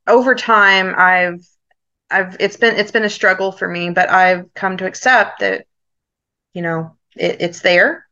over 0.07 0.35
time 0.35 0.93
i've 0.95 1.43
i've 2.11 2.37
it's 2.39 2.57
been 2.57 2.75
it's 2.75 2.91
been 2.91 3.05
a 3.05 3.09
struggle 3.09 3.51
for 3.51 3.67
me 3.67 3.89
but 3.89 4.07
i've 4.07 4.53
come 4.53 4.77
to 4.77 4.85
accept 4.85 5.39
that 5.39 5.65
you 6.53 6.61
know 6.61 6.95
it, 7.15 7.37
it's 7.39 7.61
there. 7.61 8.05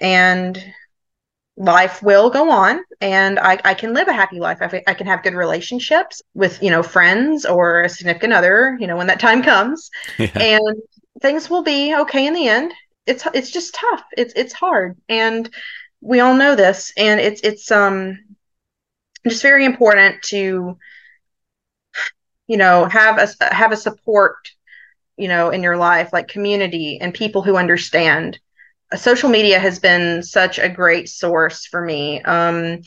And 0.00 0.62
life 1.58 2.02
will 2.04 2.30
go 2.30 2.50
on 2.50 2.80
and 3.00 3.38
I, 3.38 3.58
I 3.64 3.74
can 3.74 3.92
live 3.92 4.06
a 4.06 4.12
happy 4.12 4.38
life. 4.38 4.58
I, 4.60 4.82
I 4.86 4.94
can 4.94 5.08
have 5.08 5.24
good 5.24 5.34
relationships 5.34 6.22
with, 6.32 6.62
you 6.62 6.70
know, 6.70 6.84
friends 6.84 7.44
or 7.44 7.82
a 7.82 7.88
significant 7.88 8.32
other, 8.32 8.76
you 8.80 8.86
know, 8.86 8.96
when 8.96 9.08
that 9.08 9.18
time 9.18 9.42
comes 9.42 9.90
yeah. 10.18 10.30
and 10.38 10.76
things 11.20 11.50
will 11.50 11.64
be 11.64 11.94
okay 11.96 12.26
in 12.28 12.32
the 12.32 12.46
end. 12.46 12.72
It's, 13.06 13.26
it's 13.34 13.50
just 13.50 13.74
tough. 13.74 14.04
It's, 14.16 14.32
it's 14.36 14.52
hard. 14.52 14.96
And 15.08 15.50
we 16.00 16.20
all 16.20 16.34
know 16.34 16.54
this 16.54 16.92
and 16.96 17.18
it's, 17.18 17.40
it's, 17.42 17.72
um, 17.72 18.18
just 19.26 19.42
very 19.42 19.64
important 19.64 20.22
to, 20.22 20.78
you 22.46 22.56
know, 22.56 22.84
have 22.84 23.18
a, 23.18 23.52
have 23.54 23.72
a 23.72 23.76
support, 23.76 24.36
you 25.16 25.26
know, 25.26 25.50
in 25.50 25.64
your 25.64 25.76
life, 25.76 26.12
like 26.12 26.28
community 26.28 26.98
and 27.00 27.12
people 27.12 27.42
who 27.42 27.56
understand 27.56 28.38
social 28.96 29.28
media 29.28 29.58
has 29.58 29.78
been 29.78 30.22
such 30.22 30.58
a 30.58 30.68
great 30.68 31.08
source 31.08 31.66
for 31.66 31.84
me. 31.84 32.22
Um, 32.22 32.80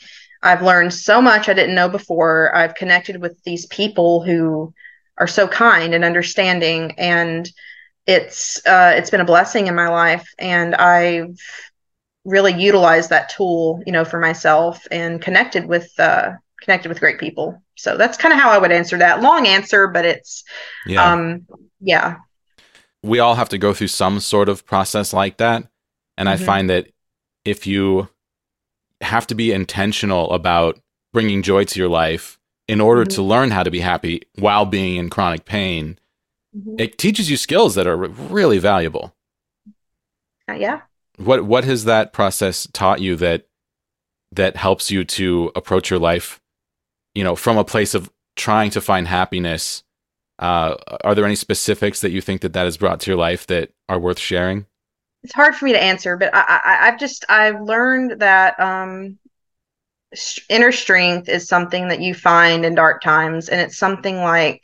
I've 0.43 0.63
learned 0.63 0.93
so 0.93 1.21
much 1.21 1.49
I 1.49 1.53
didn't 1.53 1.75
know 1.75 1.89
before. 1.89 2.55
I've 2.55 2.75
connected 2.75 3.21
with 3.21 3.41
these 3.43 3.67
people 3.67 4.23
who 4.23 4.73
are 5.17 5.27
so 5.27 5.47
kind 5.47 5.93
and 5.93 6.03
understanding, 6.03 6.93
and 6.97 7.49
it's 8.07 8.65
uh, 8.65 8.93
it's 8.95 9.11
been 9.11 9.21
a 9.21 9.25
blessing 9.25 9.67
in 9.67 9.75
my 9.75 9.89
life. 9.89 10.27
And 10.39 10.73
I've 10.73 11.37
really 12.25 12.53
utilized 12.53 13.11
that 13.11 13.29
tool, 13.29 13.83
you 13.85 13.91
know, 13.91 14.05
for 14.05 14.19
myself 14.19 14.85
and 14.89 15.21
connected 15.21 15.65
with 15.65 15.91
uh, 15.99 16.31
connected 16.61 16.89
with 16.89 16.99
great 16.99 17.19
people. 17.19 17.61
So 17.75 17.97
that's 17.97 18.17
kind 18.17 18.33
of 18.33 18.39
how 18.39 18.49
I 18.49 18.57
would 18.57 18.71
answer 18.71 18.97
that. 18.97 19.21
Long 19.21 19.45
answer, 19.45 19.87
but 19.87 20.05
it's 20.05 20.43
yeah. 20.85 21.11
um 21.11 21.45
yeah. 21.79 22.17
We 23.03 23.19
all 23.19 23.35
have 23.35 23.49
to 23.49 23.57
go 23.57 23.73
through 23.73 23.87
some 23.87 24.19
sort 24.19 24.49
of 24.49 24.65
process 24.65 25.13
like 25.13 25.37
that. 25.37 25.67
And 26.17 26.27
mm-hmm. 26.27 26.41
I 26.41 26.45
find 26.45 26.69
that 26.69 26.87
if 27.45 27.65
you 27.65 28.09
have 29.01 29.27
to 29.27 29.35
be 29.35 29.51
intentional 29.51 30.31
about 30.31 30.79
bringing 31.13 31.41
joy 31.41 31.63
to 31.65 31.79
your 31.79 31.89
life 31.89 32.39
in 32.67 32.79
order 32.79 33.03
mm-hmm. 33.03 33.15
to 33.15 33.21
learn 33.21 33.51
how 33.51 33.63
to 33.63 33.71
be 33.71 33.79
happy 33.79 34.21
while 34.37 34.65
being 34.65 34.97
in 34.97 35.09
chronic 35.09 35.45
pain, 35.45 35.99
mm-hmm. 36.55 36.75
it 36.77 36.97
teaches 36.97 37.29
you 37.29 37.37
skills 37.37 37.75
that 37.75 37.87
are 37.87 37.97
really 37.97 38.59
valuable. 38.59 39.15
Uh, 40.49 40.53
yeah. 40.53 40.81
What 41.17 41.45
what 41.45 41.65
has 41.65 41.85
that 41.85 42.13
process 42.13 42.67
taught 42.71 43.01
you 43.01 43.15
that 43.17 43.47
that 44.31 44.55
helps 44.55 44.89
you 44.89 45.03
to 45.03 45.51
approach 45.55 45.89
your 45.89 45.99
life, 45.99 46.39
you 47.13 47.23
know, 47.23 47.35
from 47.35 47.57
a 47.57 47.65
place 47.65 47.93
of 47.93 48.09
trying 48.35 48.71
to 48.71 48.81
find 48.81 49.07
happiness? 49.07 49.83
Uh, 50.39 50.75
are 51.03 51.13
there 51.13 51.25
any 51.25 51.35
specifics 51.35 52.01
that 52.01 52.11
you 52.11 52.21
think 52.21 52.41
that 52.41 52.53
that 52.53 52.63
has 52.63 52.77
brought 52.77 52.99
to 53.01 53.11
your 53.11 53.17
life 53.17 53.45
that 53.47 53.71
are 53.87 53.99
worth 53.99 54.17
sharing? 54.17 54.65
It's 55.23 55.33
hard 55.33 55.55
for 55.55 55.65
me 55.65 55.73
to 55.73 55.83
answer, 55.83 56.17
but 56.17 56.31
I, 56.33 56.61
I 56.65 56.85
have 56.87 56.99
just 56.99 57.25
I've 57.29 57.61
learned 57.61 58.21
that 58.21 58.59
um, 58.59 59.17
inner 60.49 60.71
strength 60.71 61.29
is 61.29 61.47
something 61.47 61.87
that 61.89 62.01
you 62.01 62.13
find 62.13 62.65
in 62.65 62.75
dark 62.75 63.01
times, 63.01 63.49
and 63.49 63.61
it's 63.61 63.77
something 63.77 64.17
like 64.17 64.61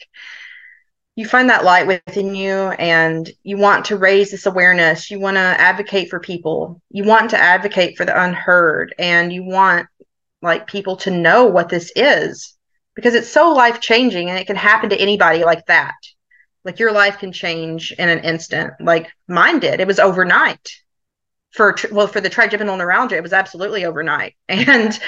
you 1.16 1.26
find 1.26 1.50
that 1.50 1.64
light 1.64 1.88
within 1.88 2.36
you 2.36 2.54
and 2.54 3.32
you 3.42 3.58
want 3.58 3.86
to 3.86 3.98
raise 3.98 4.30
this 4.30 4.46
awareness 4.46 5.10
you 5.10 5.20
want 5.20 5.34
to 5.36 5.40
advocate 5.40 6.12
for 6.12 6.20
people 6.20 6.80
you 6.92 7.04
want 7.04 7.32
to 7.32 7.38
advocate 7.38 7.98
for 7.98 8.06
the 8.06 8.24
unheard 8.24 8.94
and 9.00 9.34
you 9.34 9.44
want 9.44 9.88
like 10.42 10.68
people 10.68 10.96
to 10.96 11.10
know 11.12 11.46
what 11.46 11.70
this 11.70 11.92
is 11.96 12.56
because 12.96 13.14
it's 13.14 13.30
so 13.30 13.52
life 13.52 13.80
changing 13.80 14.30
and 14.30 14.40
it 14.40 14.48
can 14.48 14.56
happen 14.56 14.90
to 14.90 15.00
anybody 15.00 15.44
like 15.44 15.66
that. 15.68 15.94
Like 16.68 16.80
your 16.80 16.92
life 16.94 17.18
can 17.20 17.32
change 17.32 17.94
in 17.94 18.10
an 18.10 18.20
instant, 18.20 18.74
like 18.82 19.10
mine 19.28 19.60
did. 19.60 19.80
It 19.82 19.88
was 19.88 20.00
overnight. 20.00 20.70
For 21.54 21.76
well, 21.92 22.08
for 22.08 22.22
the 22.22 22.30
trigeminal 22.30 22.78
neuralgia, 22.78 23.16
it 23.18 23.24
was 23.24 23.34
absolutely 23.34 23.86
overnight, 23.86 24.36
and 24.50 25.00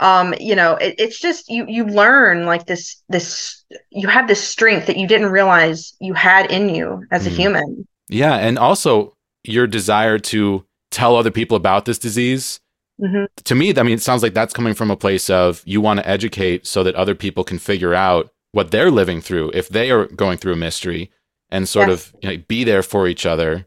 um, 0.00 0.34
you 0.38 0.54
know, 0.54 0.74
it, 0.76 0.94
it's 0.98 1.18
just 1.18 1.48
you 1.48 1.64
you 1.66 1.86
learn 1.86 2.46
like 2.46 2.66
this 2.66 3.02
this 3.08 3.64
you 3.90 4.06
have 4.06 4.28
this 4.28 4.46
strength 4.46 4.86
that 4.86 4.98
you 4.98 5.08
didn't 5.08 5.30
realize 5.32 5.94
you 5.98 6.14
had 6.14 6.52
in 6.52 6.68
you 6.68 7.04
as 7.10 7.26
a 7.26 7.30
Mm. 7.30 7.36
human. 7.36 7.88
Yeah, 8.08 8.36
and 8.36 8.58
also 8.58 9.16
your 9.44 9.66
desire 9.66 10.18
to 10.18 10.64
tell 10.90 11.16
other 11.16 11.30
people 11.32 11.56
about 11.56 11.86
this 11.86 11.98
disease. 11.98 12.60
Mhm. 13.00 13.26
To 13.44 13.54
me, 13.54 13.74
I 13.76 13.82
mean, 13.82 13.94
it 13.94 14.02
sounds 14.02 14.22
like 14.22 14.34
that's 14.34 14.52
coming 14.54 14.74
from 14.74 14.90
a 14.90 14.96
place 14.96 15.30
of 15.30 15.62
you 15.64 15.80
want 15.80 16.00
to 16.00 16.08
educate 16.08 16.66
so 16.66 16.84
that 16.84 16.94
other 16.96 17.14
people 17.14 17.44
can 17.44 17.58
figure 17.58 17.94
out 17.94 18.30
what 18.52 18.70
they're 18.70 18.90
living 18.90 19.20
through 19.20 19.50
if 19.54 19.68
they 19.68 19.90
are 19.90 20.06
going 20.06 20.38
through 20.38 20.52
a 20.54 20.56
mystery 20.56 21.10
and 21.50 21.68
sort 21.68 21.88
Yes. 21.88 22.08
of 22.08 22.14
you 22.22 22.30
know, 22.30 22.42
be 22.48 22.64
there 22.64 22.82
for 22.82 23.06
each 23.08 23.26
other. 23.26 23.66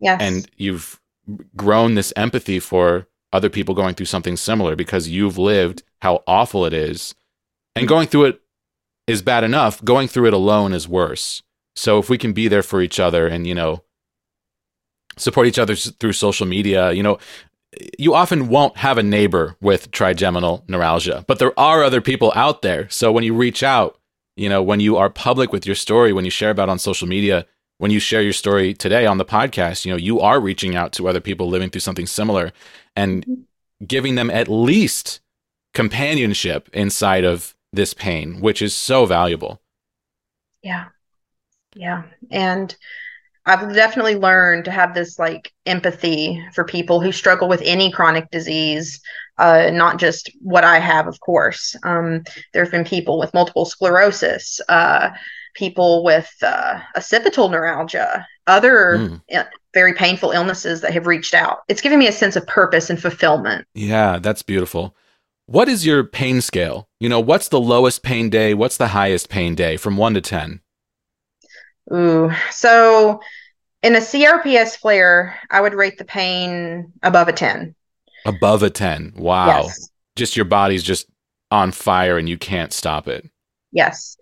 Yes, 0.00 0.18
And 0.20 0.50
you've 0.56 0.98
grown 1.56 1.94
this 1.94 2.12
empathy 2.16 2.58
for 2.58 3.06
other 3.32 3.50
people 3.50 3.74
going 3.74 3.94
through 3.94 4.06
something 4.06 4.36
similar 4.36 4.74
because 4.74 5.08
you've 5.08 5.36
lived 5.38 5.82
how 6.00 6.22
awful 6.26 6.64
it 6.64 6.72
is. 6.72 7.14
And 7.76 7.86
going 7.86 8.08
through 8.08 8.24
it 8.24 8.40
is 9.06 9.22
bad 9.22 9.44
enough. 9.44 9.84
Going 9.84 10.08
through 10.08 10.26
it 10.26 10.32
alone 10.32 10.72
is 10.72 10.88
worse. 10.88 11.42
So 11.76 11.98
if 11.98 12.08
we 12.10 12.18
can 12.18 12.32
be 12.32 12.48
there 12.48 12.62
for 12.62 12.80
each 12.80 12.98
other 12.98 13.28
and, 13.28 13.46
you 13.46 13.54
know, 13.54 13.84
support 15.16 15.46
each 15.46 15.58
other 15.58 15.76
through 15.76 16.12
social 16.14 16.46
media, 16.46 16.92
you 16.92 17.02
know, 17.02 17.18
you 17.98 18.14
often 18.14 18.48
won't 18.48 18.78
have 18.78 18.98
a 18.98 19.02
neighbor 19.02 19.56
with 19.60 19.90
trigeminal 19.92 20.64
neuralgia, 20.66 21.24
but 21.28 21.38
there 21.38 21.58
are 21.58 21.84
other 21.84 22.00
people 22.00 22.32
out 22.34 22.62
there. 22.62 22.88
So 22.88 23.12
when 23.12 23.22
you 23.22 23.34
reach 23.34 23.62
out, 23.62 23.99
you 24.36 24.48
know, 24.48 24.62
when 24.62 24.80
you 24.80 24.96
are 24.96 25.10
public 25.10 25.52
with 25.52 25.66
your 25.66 25.74
story, 25.74 26.12
when 26.12 26.24
you 26.24 26.30
share 26.30 26.50
about 26.50 26.68
on 26.68 26.78
social 26.78 27.08
media, 27.08 27.46
when 27.78 27.90
you 27.90 27.98
share 27.98 28.22
your 28.22 28.32
story 28.32 28.74
today 28.74 29.06
on 29.06 29.18
the 29.18 29.24
podcast, 29.24 29.84
you 29.84 29.90
know, 29.90 29.96
you 29.96 30.20
are 30.20 30.40
reaching 30.40 30.76
out 30.76 30.92
to 30.92 31.08
other 31.08 31.20
people 31.20 31.48
living 31.48 31.70
through 31.70 31.80
something 31.80 32.06
similar 32.06 32.52
and 32.94 33.24
mm-hmm. 33.26 33.42
giving 33.86 34.14
them 34.14 34.30
at 34.30 34.48
least 34.48 35.20
companionship 35.72 36.68
inside 36.72 37.24
of 37.24 37.54
this 37.72 37.94
pain, 37.94 38.40
which 38.40 38.60
is 38.60 38.74
so 38.74 39.06
valuable. 39.06 39.60
Yeah. 40.62 40.86
Yeah. 41.74 42.02
And 42.30 42.74
I've 43.46 43.74
definitely 43.74 44.16
learned 44.16 44.66
to 44.66 44.70
have 44.70 44.94
this 44.94 45.18
like 45.18 45.52
empathy 45.66 46.44
for 46.52 46.64
people 46.64 47.00
who 47.00 47.12
struggle 47.12 47.48
with 47.48 47.62
any 47.64 47.90
chronic 47.90 48.30
disease, 48.30 49.00
uh, 49.40 49.70
not 49.72 49.98
just 49.98 50.30
what 50.40 50.64
I 50.64 50.78
have, 50.78 51.06
of 51.08 51.18
course. 51.20 51.74
Um, 51.82 52.22
there 52.52 52.62
have 52.62 52.70
been 52.72 52.84
people 52.84 53.18
with 53.18 53.34
multiple 53.34 53.64
sclerosis, 53.64 54.60
uh, 54.68 55.10
people 55.54 56.04
with 56.04 56.30
uh, 56.42 56.80
occipital 56.96 57.48
neuralgia, 57.48 58.26
other 58.46 58.98
Mm. 58.98 59.48
very 59.74 59.94
painful 59.94 60.30
illnesses 60.32 60.80
that 60.80 60.92
have 60.92 61.06
reached 61.06 61.34
out. 61.34 61.58
It's 61.68 61.80
given 61.80 61.98
me 61.98 62.08
a 62.08 62.12
sense 62.12 62.36
of 62.36 62.46
purpose 62.46 62.90
and 62.90 63.00
fulfillment. 63.00 63.66
Yeah, 63.74 64.18
that's 64.20 64.42
beautiful. 64.42 64.94
What 65.46 65.68
is 65.68 65.84
your 65.86 66.04
pain 66.04 66.40
scale? 66.40 66.88
You 67.00 67.08
know, 67.08 67.20
what's 67.20 67.48
the 67.48 67.60
lowest 67.60 68.02
pain 68.02 68.30
day? 68.30 68.54
What's 68.54 68.76
the 68.76 68.88
highest 68.88 69.28
pain 69.28 69.54
day 69.56 69.76
from 69.76 69.96
one 69.96 70.14
to 70.14 70.20
10? 70.20 70.60
Ooh. 71.92 72.30
So 72.50 73.20
in 73.82 73.96
a 73.96 74.00
CRPS 74.00 74.76
flare, 74.76 75.38
I 75.50 75.60
would 75.60 75.74
rate 75.74 75.98
the 75.98 76.04
pain 76.04 76.92
above 77.02 77.28
a 77.28 77.32
10. 77.32 77.74
Above 78.26 78.62
a 78.62 78.70
10. 78.70 79.14
Wow. 79.16 79.62
Yes. 79.64 79.90
Just 80.16 80.36
your 80.36 80.44
body's 80.44 80.82
just 80.82 81.06
on 81.50 81.72
fire 81.72 82.18
and 82.18 82.28
you 82.28 82.38
can't 82.38 82.72
stop 82.72 83.08
it. 83.08 83.28
Yes. 83.72 84.16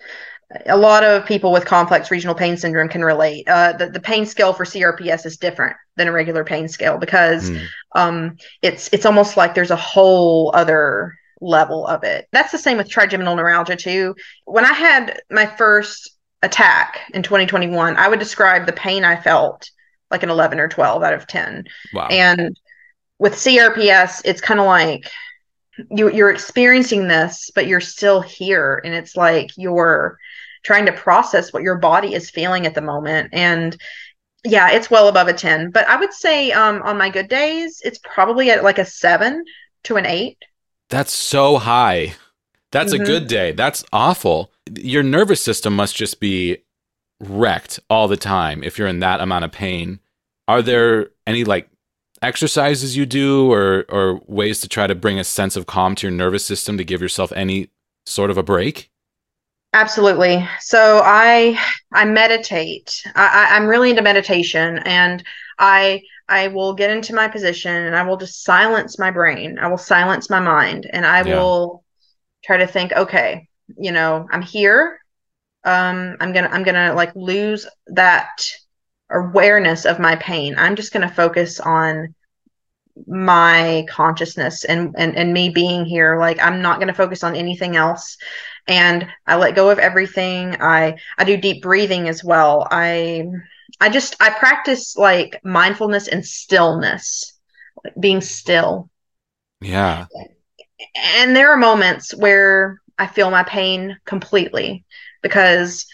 A 0.67 0.77
lot 0.77 1.05
of 1.05 1.27
people 1.27 1.53
with 1.53 1.67
complex 1.67 2.11
regional 2.11 2.35
pain 2.35 2.57
syndrome 2.57 2.89
can 2.89 3.05
relate. 3.05 3.47
Uh, 3.49 3.73
the, 3.75 3.91
the 3.91 4.01
pain 4.01 4.25
scale 4.25 4.53
for 4.55 4.65
CRPS 4.65 5.27
is 5.27 5.37
different 5.37 5.77
than 5.97 6.09
a 6.09 6.13
regular 6.13 6.43
pain 6.45 6.69
scale 6.69 6.97
because 6.99 7.51
Mm. 7.51 7.67
um, 7.95 8.37
it's 8.63 8.89
it's 8.93 9.05
almost 9.05 9.37
like 9.37 9.55
there's 9.55 9.71
a 9.71 9.77
whole 9.77 10.51
other 10.55 11.15
level 11.43 11.87
of 11.87 12.03
it. 12.03 12.29
That's 12.33 12.51
the 12.53 12.59
same 12.59 12.79
with 12.79 12.89
trigeminal 12.89 13.37
neuralgia 13.37 13.77
too. 13.77 14.15
When 14.47 14.65
I 14.65 14.73
had 14.73 15.21
my 15.31 15.45
first 15.47 16.11
attack 16.43 17.01
in 17.13 17.23
2021, 17.23 17.97
I 17.97 18.09
would 18.09 18.19
describe 18.19 18.65
the 18.67 18.73
pain 18.73 19.05
I 19.05 19.17
felt 19.21 19.71
like 20.11 20.23
an 20.23 20.31
11 20.31 20.59
or 20.61 20.69
12 20.69 21.03
out 21.03 21.13
of 21.13 21.27
10. 21.27 21.65
Wow. 21.93 22.09
And 22.09 22.59
with 23.19 23.35
CRPS, 23.35 24.23
it's 24.25 24.41
kind 24.41 24.61
of 24.61 24.67
like 24.67 25.11
you, 25.91 26.11
you're 26.11 26.31
experiencing 26.31 27.09
this, 27.09 27.51
but 27.55 27.67
you're 27.67 27.81
still 27.81 28.21
here. 28.21 28.81
And 28.85 28.95
it's 28.95 29.17
like 29.17 29.51
you're 29.57 30.19
trying 30.65 30.87
to 30.87 30.93
process 30.93 31.53
what 31.53 31.63
your 31.63 31.77
body 31.79 32.15
is 32.15 32.31
feeling 32.31 32.67
at 32.67 32.75
the 32.75 32.81
moment. 32.81 33.31
And 33.33 33.77
yeah, 34.45 34.71
it's 34.71 34.91
well 34.91 35.09
above 35.09 35.29
a 35.29 35.33
10. 35.33 35.71
But 35.71 35.89
I 35.89 35.97
would 35.97 36.13
say 36.13 36.53
um, 36.53 36.83
on 36.83 36.97
my 36.99 37.11
good 37.11 37.29
days, 37.29 37.81
it's 37.85 37.99
probably 37.99 38.51
at 38.51 38.65
like 38.65 38.79
a 38.79 38.85
seven 38.85 39.45
to 39.85 39.97
an 39.97 40.07
eight. 40.07 40.39
That's 40.89 41.13
so 41.13 41.59
high. 41.59 42.15
That's 42.71 42.93
a 42.93 42.99
Mhm. 42.99 43.07
good 43.07 43.27
day. 43.29 43.53
That's 43.53 43.85
awful. 43.93 44.53
Your 44.75 45.03
nervous 45.03 45.43
system 45.43 45.75
must 45.75 45.97
just 45.97 46.21
be 46.21 46.59
wrecked 47.21 47.81
all 47.91 48.09
the 48.09 48.17
time 48.17 48.63
if 48.63 48.79
you're 48.79 48.89
in 48.89 49.01
that 49.01 49.21
amount 49.21 49.45
of 49.45 49.53
pain. 49.53 50.01
Are 50.47 50.63
there 50.63 51.11
any 51.27 51.45
like 51.45 51.69
exercises 52.23 52.97
you 52.97 53.07
do 53.07 53.51
or 53.53 53.85
or 53.89 54.21
ways 54.27 54.61
to 54.61 54.69
try 54.69 54.87
to 54.87 54.95
bring 54.95 55.19
a 55.19 55.25
sense 55.25 55.57
of 55.57 55.67
calm 55.67 55.95
to 55.97 56.07
your 56.09 56.17
nervous 56.17 56.45
system 56.45 56.77
to 56.79 56.85
give 56.85 57.01
yourself 57.03 57.33
any 57.33 57.71
sort 58.07 58.31
of 58.31 58.39
a 58.39 58.43
break? 58.43 58.91
Absolutely. 59.75 60.47
So 60.61 61.03
I 61.05 61.59
I 61.93 62.05
meditate. 62.05 63.03
I, 63.15 63.49
I, 63.51 63.57
I'm 63.57 63.67
really 63.67 63.91
into 63.91 64.03
meditation, 64.03 64.79
and 64.79 65.23
I 65.59 66.03
I 66.29 66.49
will 66.49 66.75
get 66.75 66.91
into 66.91 67.15
my 67.15 67.29
position 67.29 67.73
and 67.75 67.95
I 67.97 68.03
will 68.03 68.17
just 68.17 68.45
silence 68.45 68.99
my 68.99 69.11
brain. 69.11 69.59
I 69.59 69.69
will 69.69 69.79
silence 69.79 70.31
my 70.31 70.41
mind, 70.41 70.87
and 70.91 71.05
I 71.07 71.23
Yeah. 71.23 71.23
will 71.23 71.85
try 72.45 72.59
to 72.59 72.67
think. 72.69 72.93
Okay, 72.93 73.49
you 73.79 73.93
know, 73.93 74.27
I'm 74.33 74.43
here. 74.43 74.99
Um, 75.65 76.17
I'm 76.21 76.33
gonna 76.33 76.49
I'm 76.51 76.65
gonna 76.65 76.95
like 76.95 77.15
lose 77.17 77.67
that 77.89 78.45
awareness 79.11 79.85
of 79.85 79.99
my 79.99 80.17
pain. 80.17 80.55
I'm 80.59 80.77
just 80.77 80.93
gonna 80.93 81.11
focus 81.11 81.61
on 81.61 82.15
my 83.07 83.87
consciousness 83.89 84.65
and 84.65 84.95
and 84.99 85.17
and 85.17 85.33
me 85.33 85.51
being 85.51 85.85
here. 85.85 86.19
Like 86.19 86.41
I'm 86.43 86.63
not 86.63 86.81
gonna 86.81 86.95
focus 86.95 87.23
on 87.23 87.37
anything 87.37 87.77
else 87.77 88.17
and 88.67 89.07
I 89.27 89.37
let 89.37 89.57
go 89.57 89.71
of 89.71 89.79
everything. 89.79 90.57
I 90.61 90.97
I 91.17 91.25
do 91.25 91.37
deep 91.37 91.63
breathing 91.63 92.09
as 92.09 92.23
well. 92.23 92.67
I 92.71 93.25
I 93.81 93.89
just 93.89 94.17
I 94.21 94.31
practice 94.31 94.97
like 94.97 95.41
mindfulness 95.45 96.09
and 96.09 96.25
stillness, 96.25 97.33
like 97.85 97.95
being 97.99 98.21
still. 98.21 98.91
Yeah. 99.61 100.07
And 100.97 101.35
there 101.35 101.51
are 101.51 101.57
moments 101.57 102.15
where 102.15 102.81
I 102.99 103.07
feel 103.07 103.31
my 103.31 103.43
pain 103.45 103.97
completely 104.05 104.85
because 105.23 105.87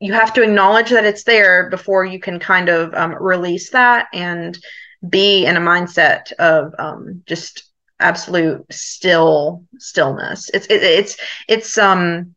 you 0.00 0.12
have 0.12 0.32
to 0.34 0.42
acknowledge 0.42 0.90
that 0.90 1.04
it's 1.04 1.24
there 1.24 1.70
before 1.70 2.04
you 2.04 2.20
can 2.20 2.38
kind 2.38 2.68
of 2.68 2.92
um, 2.94 3.14
release 3.14 3.70
that 3.70 4.08
and 4.12 4.58
be 5.08 5.46
in 5.46 5.56
a 5.56 5.60
mindset 5.60 6.32
of 6.32 6.74
um, 6.78 7.22
just 7.26 7.70
absolute 8.00 8.64
still 8.70 9.64
stillness. 9.78 10.50
It's 10.52 10.66
it, 10.66 10.82
it's 10.82 11.16
it's 11.48 11.78
um 11.78 12.34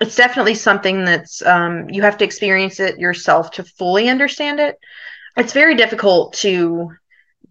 it's 0.00 0.16
definitely 0.16 0.54
something 0.54 1.04
that's 1.04 1.42
um 1.42 1.88
you 1.90 2.02
have 2.02 2.16
to 2.18 2.24
experience 2.24 2.80
it 2.80 2.98
yourself 2.98 3.50
to 3.52 3.64
fully 3.64 4.08
understand 4.08 4.60
it. 4.60 4.78
It's 5.36 5.52
very 5.52 5.74
difficult 5.74 6.34
to 6.34 6.92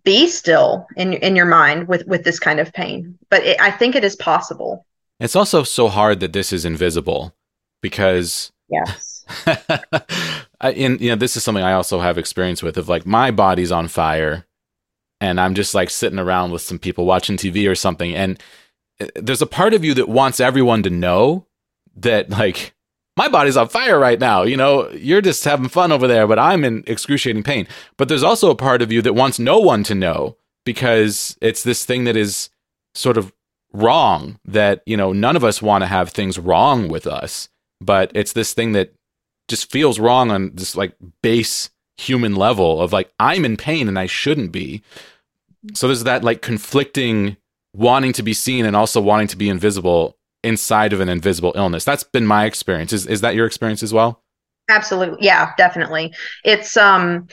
be 0.03 0.27
still 0.27 0.87
in 0.95 1.13
in 1.13 1.35
your 1.35 1.45
mind 1.45 1.87
with 1.87 2.05
with 2.07 2.23
this 2.23 2.39
kind 2.39 2.59
of 2.59 2.73
pain, 2.73 3.17
but 3.29 3.43
it, 3.43 3.61
I 3.61 3.71
think 3.71 3.95
it 3.95 4.03
is 4.03 4.15
possible. 4.15 4.85
It's 5.19 5.35
also 5.35 5.63
so 5.63 5.89
hard 5.89 6.19
that 6.21 6.33
this 6.33 6.51
is 6.51 6.65
invisible 6.65 7.33
because 7.81 8.51
Yes. 8.69 9.25
In 10.63 10.97
you 10.99 11.09
know 11.09 11.15
this 11.15 11.35
is 11.35 11.43
something 11.43 11.63
I 11.63 11.73
also 11.73 11.99
have 11.99 12.17
experience 12.17 12.63
with 12.63 12.77
of 12.77 12.87
like 12.87 13.05
my 13.05 13.31
body's 13.31 13.71
on 13.71 13.87
fire 13.87 14.45
and 15.19 15.39
I'm 15.39 15.55
just 15.55 15.75
like 15.75 15.89
sitting 15.89 16.19
around 16.19 16.51
with 16.51 16.61
some 16.61 16.79
people 16.79 17.05
watching 17.05 17.35
TV 17.37 17.69
or 17.69 17.75
something 17.75 18.15
and 18.15 18.41
uh, 19.01 19.07
there's 19.15 19.41
a 19.41 19.47
part 19.47 19.73
of 19.73 19.83
you 19.83 19.93
that 19.95 20.07
wants 20.07 20.39
everyone 20.39 20.83
to 20.83 20.89
know 20.89 21.47
that 21.95 22.29
like 22.29 22.73
my 23.17 23.27
body's 23.27 23.57
on 23.57 23.67
fire 23.67 23.99
right 23.99 24.19
now 24.19 24.43
you 24.43 24.55
know? 24.55 24.89
You're 24.91 25.21
just 25.21 25.43
having 25.43 25.67
fun 25.69 25.91
over 25.91 26.07
there 26.07 26.27
but 26.27 26.39
I'm 26.39 26.63
in 26.63 26.83
excruciating 26.87 27.43
pain. 27.43 27.67
But 27.97 28.07
there's 28.07 28.23
also 28.23 28.49
a 28.49 28.55
part 28.55 28.81
of 28.81 28.91
you 28.91 29.01
that 29.01 29.13
wants 29.13 29.39
no 29.39 29.59
one 29.59 29.83
to 29.83 29.95
know 29.95 30.37
because 30.65 31.37
it's 31.41 31.63
this 31.63 31.83
thing 31.85 32.05
that 32.05 32.15
is 32.15 32.49
sort 32.93 33.17
of 33.17 33.33
wrong 33.73 34.39
that 34.45 34.83
you 34.85 34.95
know 34.95 35.11
none 35.11 35.35
of 35.35 35.43
us 35.43 35.61
want 35.61 35.81
to 35.81 35.87
have 35.87 36.09
things 36.11 36.37
wrong 36.37 36.87
with 36.87 37.07
us 37.07 37.49
but 37.85 38.11
it's 38.13 38.33
this 38.33 38.53
thing 38.53 38.73
that 38.73 38.93
just 39.47 39.71
feels 39.71 39.99
wrong 39.99 40.31
on 40.31 40.51
this 40.55 40.75
like 40.75 40.95
base 41.21 41.69
human 41.97 42.35
level 42.35 42.81
of 42.81 42.93
like 42.93 43.11
I'm 43.19 43.45
in 43.45 43.57
pain 43.57 43.87
and 43.87 43.99
I 43.99 44.05
shouldn't 44.05 44.51
be. 44.51 44.81
So 45.73 45.87
there's 45.87 46.03
that 46.03 46.23
like 46.23 46.41
conflicting 46.41 47.37
wanting 47.73 48.13
to 48.13 48.23
be 48.23 48.33
seen 48.33 48.65
and 48.65 48.75
also 48.75 49.01
wanting 49.01 49.27
to 49.27 49.37
be 49.37 49.49
invisible 49.49 50.17
inside 50.43 50.93
of 50.93 50.99
an 50.99 51.09
invisible 51.09 51.53
illness. 51.55 51.85
That's 51.85 52.03
been 52.03 52.25
my 52.25 52.45
experience. 52.45 52.93
Is 52.93 53.07
is 53.07 53.21
that 53.21 53.35
your 53.35 53.45
experience 53.45 53.83
as 53.83 53.93
well? 53.93 54.21
Absolutely. 54.69 55.25
Yeah, 55.25 55.53
definitely. 55.57 56.13
It's 56.43 56.77
um 56.77 57.27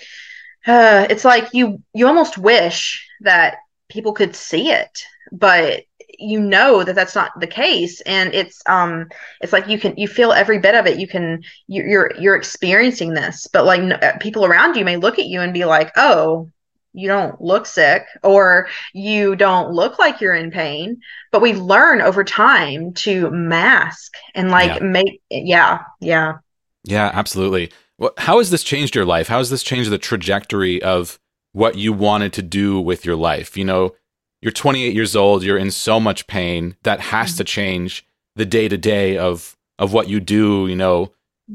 uh, 0.67 1.07
it's 1.11 1.25
like 1.25 1.49
you 1.53 1.83
you 1.95 2.07
almost 2.07 2.39
wish 2.39 3.07
that 3.23 3.59
people 3.89 4.13
could 4.13 4.37
see 4.37 4.71
it, 4.71 5.05
but 5.33 5.85
you 6.21 6.41
know 6.41 6.85
that 6.85 6.95
that's 6.95 7.15
not 7.15 7.39
the 7.41 7.47
case. 7.47 8.01
And 8.03 8.33
it's 8.35 8.63
um 8.67 9.09
it's 9.41 9.53
like 9.53 9.69
you 9.69 9.79
can 9.79 9.97
you 9.97 10.07
feel 10.07 10.33
every 10.33 10.59
bit 10.59 10.75
of 10.75 10.87
it. 10.87 10.99
You 10.99 11.09
can 11.09 11.43
you, 11.67 11.83
you're 11.83 12.13
you're 12.19 12.37
experiencing 12.37 13.15
this. 13.15 13.47
But 13.47 13.65
like 13.65 13.81
uh, 14.03 14.19
people 14.19 14.45
around 14.45 14.77
you 14.77 14.85
may 14.85 14.97
look 14.97 15.19
at 15.19 15.27
you 15.27 15.41
and 15.41 15.53
be 15.53 15.65
like 15.65 15.93
oh 15.97 16.49
you 16.93 17.07
don't 17.07 17.41
look 17.41 17.67
sick 17.67 18.05
or 18.25 18.69
you 18.93 19.37
don't 19.37 19.71
look 19.71 19.99
like 19.99 20.21
you're 20.21 20.35
in 20.35 20.51
pain. 20.51 21.01
But 21.31 21.43
we 21.43 21.55
learn 21.55 22.01
over 22.01 22.25
time 22.25 22.93
to 22.95 23.31
mask 23.31 24.15
and 24.35 24.51
like 24.51 24.81
yeah. 24.81 24.87
make 24.87 25.21
yeah 25.31 25.83
yeah. 26.01 26.39
Yeah 26.85 27.11
absolutely. 27.13 27.73
Well, 27.99 28.13
how 28.17 28.39
has 28.39 28.51
this 28.51 28.63
changed 28.63 28.95
your 28.95 29.05
life? 29.05 29.29
How 29.29 29.39
has 29.39 29.51
this 29.51 29.63
changed 29.63 29.91
the 29.91 29.99
trajectory 29.99 30.83
of 30.83 31.19
what 31.53 31.77
you 31.77 31.93
wanted 31.93 32.33
to 32.35 32.43
do 32.43 32.81
with 32.81 33.05
your 33.05 33.17
life? 33.17 33.57
You 33.57 33.65
know 33.65 33.95
you're 34.43 34.53
28 34.53 34.95
years 34.95 35.17
old 35.17 35.43
you're 35.43 35.59
in 35.59 35.71
so 35.71 36.01
much 36.01 36.27
pain 36.27 36.77
that 36.83 37.01
has 37.01 37.37
to 37.37 37.45
change 37.45 38.07
the 38.37 38.47
day 38.47 38.69
to 38.69 38.79
day 38.79 39.17
of 39.17 39.57
of 39.79 39.93
what 39.93 40.09
you 40.09 40.21
do 40.21 40.67
you 40.67 40.77
know 40.77 41.13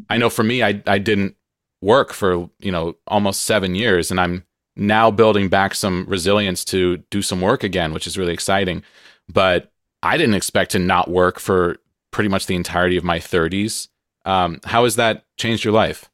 i 0.10 0.18
know 0.18 0.30
for 0.30 0.44
me 0.44 0.64
i 0.64 0.82
i 0.88 0.98
didn't 0.98 1.36
work 1.82 2.14
for 2.14 2.50
you 2.60 2.72
know 2.72 2.96
almost 3.08 3.42
7 3.42 3.76
years 3.76 4.12
and 4.12 4.20
i'm 4.20 4.44
now 4.76 5.10
building 5.10 5.50
back 5.50 5.74
some 5.74 6.06
resilience 6.08 6.66
to 6.66 6.98
do 7.10 7.22
some 7.22 7.42
work 7.42 7.64
again, 7.64 7.94
which 7.94 8.08
is 8.08 8.18
really 8.18 8.34
exciting. 8.34 8.84
But 9.32 9.72
I 10.04 10.18
didn't 10.18 10.36
expect 10.36 10.72
to 10.72 10.80
not 10.80 11.10
work 11.10 11.40
for 11.40 11.78
pretty 12.12 12.30
much 12.30 12.46
the 12.46 12.56
entirety 12.56 12.98
of 12.98 13.04
my 13.04 13.20
30s. 13.20 13.88
Um, 14.26 14.60
how 14.64 14.84
has 14.84 14.96
that 14.96 15.26
changed 15.38 15.64
your 15.64 15.74
life? 15.74 16.10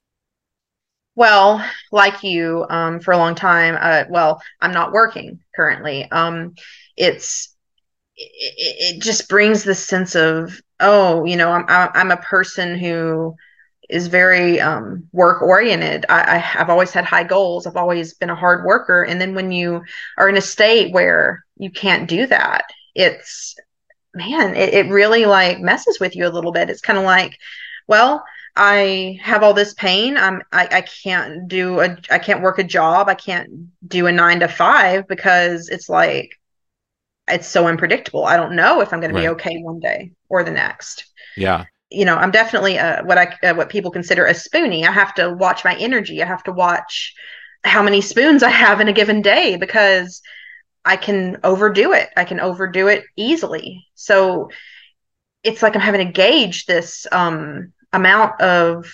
Well, 1.16 1.64
like 1.92 2.24
you, 2.24 2.66
um, 2.70 3.00
for 3.00 3.12
a 3.12 3.18
long 3.18 3.36
time. 3.36 3.78
Uh, 3.80 4.06
well, 4.10 4.42
I'm 4.62 4.72
not 4.72 4.94
working 4.94 5.40
currently. 5.56 6.10
Um, 6.10 6.56
it's 6.98 7.56
it, 8.16 8.96
it 8.98 9.02
just 9.02 9.30
brings 9.30 9.64
this 9.64 9.86
sense 9.86 10.16
of 10.16 10.62
oh, 10.80 11.26
you 11.26 11.36
know, 11.36 11.52
I'm 11.52 11.66
I'm 11.68 12.12
a 12.12 12.18
person 12.18 12.78
who 12.78 13.36
is 13.90 14.08
very 14.08 14.60
um, 14.60 15.08
work 15.12 15.42
oriented. 15.42 16.06
I, 16.10 16.36
I, 16.36 16.38
have 16.38 16.70
always 16.70 16.92
had 16.92 17.04
high 17.04 17.26
goals. 17.26 17.68
I've 17.68 17.76
always 17.76 18.14
been 18.14 18.30
a 18.30 18.36
hard 18.36 18.64
worker. 18.66 19.04
And 19.04 19.20
then 19.20 19.36
when 19.36 19.52
you 19.52 19.84
are 20.18 20.30
in 20.30 20.38
a 20.38 20.42
state 20.42 20.94
where 20.94 21.44
you 21.58 21.70
can't 21.70 22.08
do 22.08 22.26
that, 22.28 22.64
it's 22.96 23.54
man, 24.14 24.56
it, 24.56 24.74
it 24.74 24.90
really 24.90 25.26
like 25.26 25.60
messes 25.60 26.00
with 26.00 26.16
you 26.16 26.26
a 26.26 26.30
little 26.30 26.54
bit. 26.54 26.70
It's 26.70 26.82
kind 26.82 26.98
of 26.98 27.06
like, 27.06 27.38
well, 27.88 28.24
I 28.56 29.20
have 29.22 29.44
all 29.44 29.54
this 29.54 29.74
pain. 29.74 30.18
I'm 30.18 30.42
I, 30.52 30.68
I 30.72 30.82
can't 30.82 31.48
do 31.48 31.80
a 31.80 31.98
I 32.10 32.20
can't 32.20 32.42
work 32.42 32.60
a 32.60 32.64
job. 32.64 33.08
I 33.10 33.16
can't 33.16 33.50
do 33.88 34.08
a 34.08 34.12
nine 34.12 34.40
to 34.42 34.48
five 34.48 35.08
because 35.08 35.70
it's 35.70 35.90
like 35.90 36.32
it's 37.28 37.48
so 37.48 37.68
unpredictable. 37.68 38.26
I 38.26 38.38
don't 38.38 38.56
know 38.56 38.82
if 38.82 38.94
I'm 38.94 39.00
going 39.00 39.14
right. 39.14 39.22
to 39.22 39.28
be 39.30 39.34
okay 39.34 39.62
one 39.62 39.80
day 39.80 40.12
or 40.30 40.44
the 40.44 40.52
next. 40.52 41.06
Yeah 41.38 41.66
you 41.92 42.06
know, 42.06 42.16
I'm 42.16 42.32
definitely 42.32 42.78
a, 42.78 43.02
what 43.04 43.18
I 43.18 43.38
uh, 43.44 43.54
what 43.54 43.70
people 43.70 43.92
consider 43.92 44.26
a 44.26 44.34
spoonie. 44.34 44.86
I 44.86 44.92
have 44.92 45.14
to 45.16 45.34
watch 45.34 45.66
my 45.66 45.76
energy. 45.76 46.24
I 46.24 46.26
have 46.26 46.44
to 46.44 46.52
watch 46.52 47.14
how 47.64 47.84
many 47.84 48.02
spoons 48.02 48.44
I 48.44 48.50
have 48.50 48.80
in 48.80 48.88
a 48.88 48.94
given 48.94 49.22
day 49.22 49.58
because 49.58 50.22
I 50.86 50.96
can 50.96 51.38
overdo 51.44 51.92
it. 51.92 52.10
I 52.18 52.24
can 52.24 52.40
overdo 52.40 52.88
it 52.88 53.04
easily. 53.16 53.86
So 53.94 54.50
it's 55.44 55.62
like 55.62 55.76
I'm 55.76 55.82
having 55.82 56.08
to 56.08 56.12
gauge 56.12 56.66
this 56.66 57.06
um, 57.12 57.74
amount 57.94 58.40
of 58.42 58.92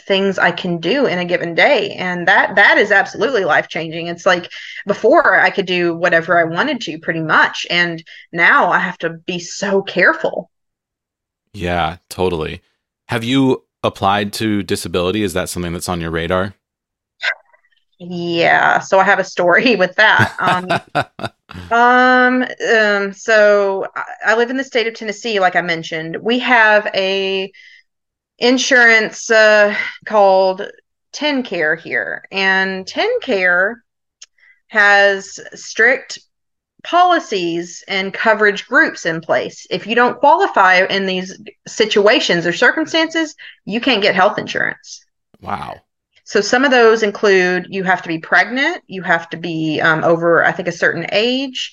things 0.00 0.38
I 0.38 0.52
can 0.52 0.78
do 0.78 1.06
in 1.06 1.18
a 1.18 1.24
given 1.24 1.54
day. 1.54 1.90
And 1.92 2.28
that 2.28 2.54
that 2.56 2.78
is 2.78 2.90
absolutely 2.92 3.44
life 3.44 3.68
changing. 3.68 4.06
It's 4.06 4.24
like 4.24 4.50
before 4.86 5.38
I 5.38 5.50
could 5.50 5.66
do 5.66 5.96
whatever 5.96 6.38
I 6.38 6.44
wanted 6.44 6.80
to 6.82 6.98
pretty 6.98 7.20
much. 7.20 7.66
And 7.68 8.02
now 8.32 8.70
I 8.70 8.78
have 8.78 8.98
to 8.98 9.10
be 9.10 9.38
so 9.38 9.82
careful 9.82 10.50
yeah, 11.52 11.96
totally. 12.08 12.62
Have 13.08 13.24
you 13.24 13.64
applied 13.82 14.32
to 14.34 14.62
disability? 14.62 15.22
Is 15.22 15.32
that 15.34 15.48
something 15.48 15.72
that's 15.72 15.88
on 15.88 16.00
your 16.00 16.10
radar? 16.10 16.54
Yeah, 17.98 18.78
so 18.78 19.00
I 19.00 19.04
have 19.04 19.18
a 19.18 19.24
story 19.24 19.74
with 19.76 19.96
that. 19.96 20.34
Um, 20.38 21.10
um, 21.70 22.46
um, 22.76 23.12
so 23.12 23.86
I 24.24 24.36
live 24.36 24.50
in 24.50 24.56
the 24.56 24.64
state 24.64 24.86
of 24.86 24.94
Tennessee, 24.94 25.40
like 25.40 25.56
I 25.56 25.62
mentioned. 25.62 26.16
We 26.16 26.38
have 26.38 26.88
a 26.94 27.50
insurance 28.38 29.30
uh, 29.30 29.74
called 30.06 30.68
TennCare 31.12 31.78
here, 31.78 32.24
and 32.30 32.86
TennCare 32.86 33.76
has 34.68 35.40
strict 35.54 36.18
policies 36.84 37.82
and 37.88 38.14
coverage 38.14 38.66
groups 38.66 39.04
in 39.04 39.20
place. 39.20 39.66
If 39.70 39.86
you 39.86 39.94
don't 39.94 40.18
qualify 40.18 40.84
in 40.84 41.06
these 41.06 41.38
situations 41.66 42.46
or 42.46 42.52
circumstances, 42.52 43.34
you 43.64 43.80
can't 43.80 44.02
get 44.02 44.14
health 44.14 44.38
insurance. 44.38 45.04
Wow. 45.40 45.76
So 46.24 46.40
some 46.40 46.64
of 46.64 46.70
those 46.70 47.02
include 47.02 47.66
you 47.70 47.84
have 47.84 48.02
to 48.02 48.08
be 48.08 48.18
pregnant, 48.18 48.82
you 48.86 49.02
have 49.02 49.30
to 49.30 49.36
be 49.36 49.80
um, 49.80 50.04
over, 50.04 50.44
I 50.44 50.52
think, 50.52 50.68
a 50.68 50.72
certain 50.72 51.06
age, 51.10 51.72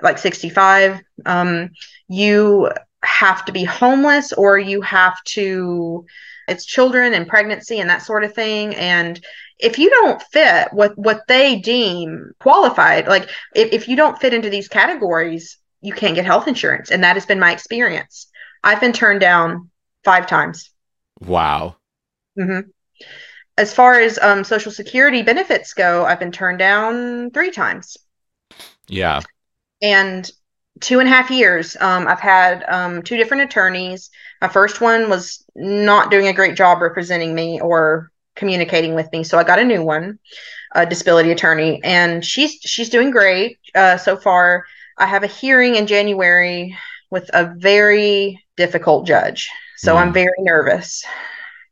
like 0.00 0.16
65. 0.16 1.00
Um, 1.26 1.70
you 2.08 2.70
have 3.04 3.44
to 3.46 3.52
be 3.52 3.64
homeless, 3.64 4.32
or 4.32 4.58
you 4.58 4.80
have 4.82 5.16
to, 5.24 6.04
it's 6.48 6.64
children 6.64 7.14
and 7.14 7.26
pregnancy 7.26 7.80
and 7.80 7.90
that 7.90 8.02
sort 8.02 8.24
of 8.24 8.34
thing. 8.34 8.74
And 8.74 9.24
if 9.58 9.78
you 9.78 9.88
don't 9.90 10.20
fit 10.22 10.68
what 10.72 10.96
what 10.98 11.22
they 11.28 11.56
deem 11.56 12.32
qualified 12.40 13.08
like 13.08 13.30
if, 13.54 13.72
if 13.72 13.88
you 13.88 13.96
don't 13.96 14.20
fit 14.20 14.34
into 14.34 14.50
these 14.50 14.68
categories 14.68 15.58
you 15.80 15.92
can't 15.92 16.14
get 16.14 16.24
health 16.24 16.48
insurance. 16.48 16.90
And 16.90 17.04
that 17.04 17.16
has 17.16 17.26
been 17.26 17.38
my 17.38 17.52
experience. 17.52 18.28
I've 18.64 18.80
been 18.80 18.92
turned 18.92 19.20
down 19.20 19.70
five 20.04 20.26
times. 20.26 20.70
Wow. 21.20 21.76
Mm-hmm. 22.38 22.68
as 23.56 23.72
far 23.72 23.98
as 23.98 24.18
um, 24.18 24.44
social 24.44 24.70
security 24.70 25.22
benefits 25.22 25.72
go 25.72 26.04
i've 26.04 26.20
been 26.20 26.32
turned 26.32 26.58
down 26.58 27.30
three 27.30 27.50
times. 27.50 27.96
Yeah. 28.88 29.22
And 29.80 30.30
two 30.80 31.00
and 31.00 31.08
a 31.08 31.12
half 31.12 31.30
years 31.30 31.76
um, 31.80 32.06
i've 32.06 32.20
had 32.20 32.64
um, 32.68 33.02
two 33.02 33.16
different 33.16 33.42
attorneys 33.42 34.10
my 34.40 34.48
first 34.48 34.80
one 34.80 35.08
was 35.08 35.44
not 35.54 36.10
doing 36.10 36.28
a 36.28 36.32
great 36.32 36.56
job 36.56 36.80
representing 36.80 37.34
me 37.34 37.60
or 37.60 38.10
communicating 38.36 38.94
with 38.94 39.10
me. 39.12 39.24
So 39.24 39.38
I 39.38 39.44
got 39.44 39.58
a 39.58 39.64
new 39.64 39.82
one, 39.82 40.18
a 40.74 40.86
disability 40.86 41.32
attorney, 41.32 41.80
and 41.82 42.24
she's 42.24 42.52
she's 42.60 42.88
doing 42.88 43.10
great 43.10 43.58
uh, 43.74 43.96
so 43.96 44.16
far. 44.16 44.66
I 44.98 45.06
have 45.06 45.24
a 45.24 45.28
hearing 45.28 45.74
in 45.74 45.86
January 45.86 46.76
with 47.10 47.28
a 47.32 47.52
very 47.56 48.42
difficult 48.56 49.06
judge, 49.06 49.50
so 49.76 49.94
mm. 49.94 49.98
I'm 49.98 50.12
very 50.12 50.38
nervous. 50.38 51.04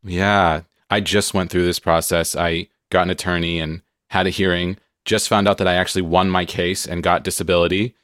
Yeah, 0.02 0.62
I 0.90 1.00
just 1.00 1.34
went 1.34 1.50
through 1.50 1.66
this 1.66 1.78
process. 1.78 2.34
I 2.34 2.68
got 2.90 3.02
an 3.02 3.10
attorney 3.10 3.60
and 3.60 3.82
had 4.08 4.26
a 4.26 4.30
hearing. 4.30 4.78
Just 5.04 5.28
found 5.28 5.46
out 5.46 5.58
that 5.58 5.68
I 5.68 5.74
actually 5.74 6.02
won 6.02 6.30
my 6.30 6.46
case 6.46 6.86
and 6.86 7.02
got 7.02 7.24
disability, 7.24 7.94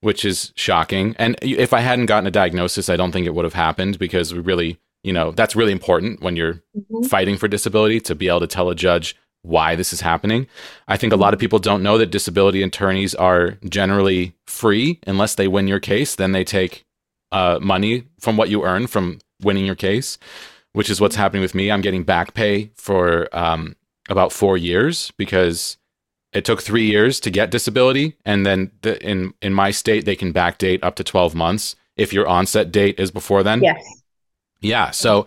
which 0.00 0.24
is 0.24 0.52
shocking. 0.56 1.14
And 1.18 1.36
if 1.42 1.72
I 1.72 1.80
hadn't 1.80 2.06
gotten 2.06 2.26
a 2.26 2.30
diagnosis, 2.30 2.88
I 2.88 2.96
don't 2.96 3.12
think 3.12 3.26
it 3.26 3.34
would 3.34 3.44
have 3.44 3.54
happened 3.54 3.98
because 3.98 4.32
we 4.32 4.40
really 4.40 4.78
you 5.02 5.12
know 5.12 5.30
that's 5.32 5.56
really 5.56 5.72
important 5.72 6.20
when 6.20 6.36
you're 6.36 6.54
mm-hmm. 6.76 7.02
fighting 7.04 7.36
for 7.36 7.48
disability 7.48 8.00
to 8.00 8.14
be 8.14 8.28
able 8.28 8.40
to 8.40 8.46
tell 8.46 8.68
a 8.68 8.74
judge 8.74 9.16
why 9.42 9.74
this 9.74 9.92
is 9.92 10.00
happening 10.00 10.46
i 10.88 10.96
think 10.96 11.12
a 11.12 11.16
lot 11.16 11.32
of 11.32 11.38
mm-hmm. 11.38 11.44
people 11.44 11.58
don't 11.58 11.82
know 11.82 11.96
that 11.96 12.10
disability 12.10 12.62
attorneys 12.62 13.14
are 13.14 13.52
generally 13.68 14.34
free 14.46 14.98
unless 15.06 15.34
they 15.34 15.48
win 15.48 15.66
your 15.66 15.80
case 15.80 16.14
then 16.14 16.32
they 16.32 16.44
take 16.44 16.84
uh, 17.32 17.58
money 17.62 18.04
from 18.18 18.36
what 18.36 18.50
you 18.50 18.64
earn 18.64 18.86
from 18.86 19.18
winning 19.42 19.64
your 19.64 19.74
case 19.74 20.18
which 20.72 20.90
is 20.90 21.00
what's 21.00 21.14
mm-hmm. 21.14 21.22
happening 21.22 21.42
with 21.42 21.54
me 21.54 21.70
i'm 21.70 21.80
getting 21.80 22.04
back 22.04 22.34
pay 22.34 22.70
for 22.76 23.28
um, 23.36 23.74
about 24.10 24.32
four 24.32 24.58
years 24.58 25.12
because 25.16 25.78
it 26.32 26.44
took 26.44 26.62
three 26.62 26.86
years 26.86 27.20
to 27.20 27.30
get 27.30 27.50
disability 27.50 28.16
and 28.24 28.46
then 28.46 28.70
the, 28.82 29.02
in 29.04 29.34
in 29.42 29.52
my 29.52 29.70
state 29.70 30.04
they 30.04 30.16
can 30.16 30.32
backdate 30.32 30.78
up 30.82 30.94
to 30.96 31.04
12 31.04 31.34
months 31.34 31.76
if 31.96 32.12
your 32.12 32.26
onset 32.26 32.70
date 32.72 32.98
is 32.98 33.10
before 33.10 33.42
then 33.42 33.62
yes 33.62 34.00
yeah. 34.60 34.90
So 34.90 35.26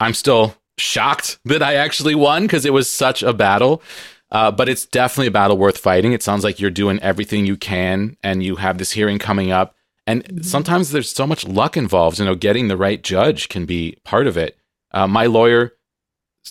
I'm 0.00 0.14
still 0.14 0.54
shocked 0.76 1.38
that 1.44 1.62
I 1.62 1.74
actually 1.74 2.14
won 2.14 2.42
because 2.42 2.64
it 2.64 2.72
was 2.72 2.88
such 2.88 3.22
a 3.22 3.32
battle. 3.32 3.82
Uh, 4.30 4.50
but 4.50 4.68
it's 4.68 4.84
definitely 4.86 5.28
a 5.28 5.32
battle 5.32 5.56
worth 5.56 5.78
fighting. 5.78 6.12
It 6.12 6.22
sounds 6.22 6.42
like 6.42 6.58
you're 6.58 6.70
doing 6.70 6.98
everything 7.00 7.46
you 7.46 7.56
can 7.56 8.16
and 8.22 8.42
you 8.42 8.56
have 8.56 8.78
this 8.78 8.92
hearing 8.92 9.18
coming 9.18 9.52
up. 9.52 9.76
And 10.06 10.24
mm-hmm. 10.24 10.42
sometimes 10.42 10.90
there's 10.90 11.10
so 11.10 11.26
much 11.26 11.46
luck 11.46 11.76
involved. 11.76 12.18
You 12.18 12.24
know, 12.24 12.34
getting 12.34 12.68
the 12.68 12.76
right 12.76 13.02
judge 13.02 13.48
can 13.48 13.64
be 13.64 13.96
part 14.04 14.26
of 14.26 14.36
it. 14.36 14.58
Uh, 14.90 15.06
my 15.06 15.26
lawyer 15.26 15.72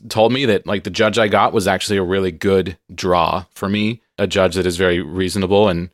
told 0.10 0.34
me 0.34 0.46
that 0.46 0.66
like 0.66 0.84
the 0.84 0.90
judge 0.90 1.18
I 1.18 1.28
got 1.28 1.54
was 1.54 1.68
actually 1.68 1.98
a 1.98 2.04
really 2.04 2.32
good 2.32 2.78
draw 2.94 3.46
for 3.54 3.70
me, 3.70 4.02
a 4.18 4.28
judge 4.28 4.56
that 4.56 4.66
is 4.66 4.78
very 4.78 5.02
reasonable 5.02 5.68
and 5.68 5.90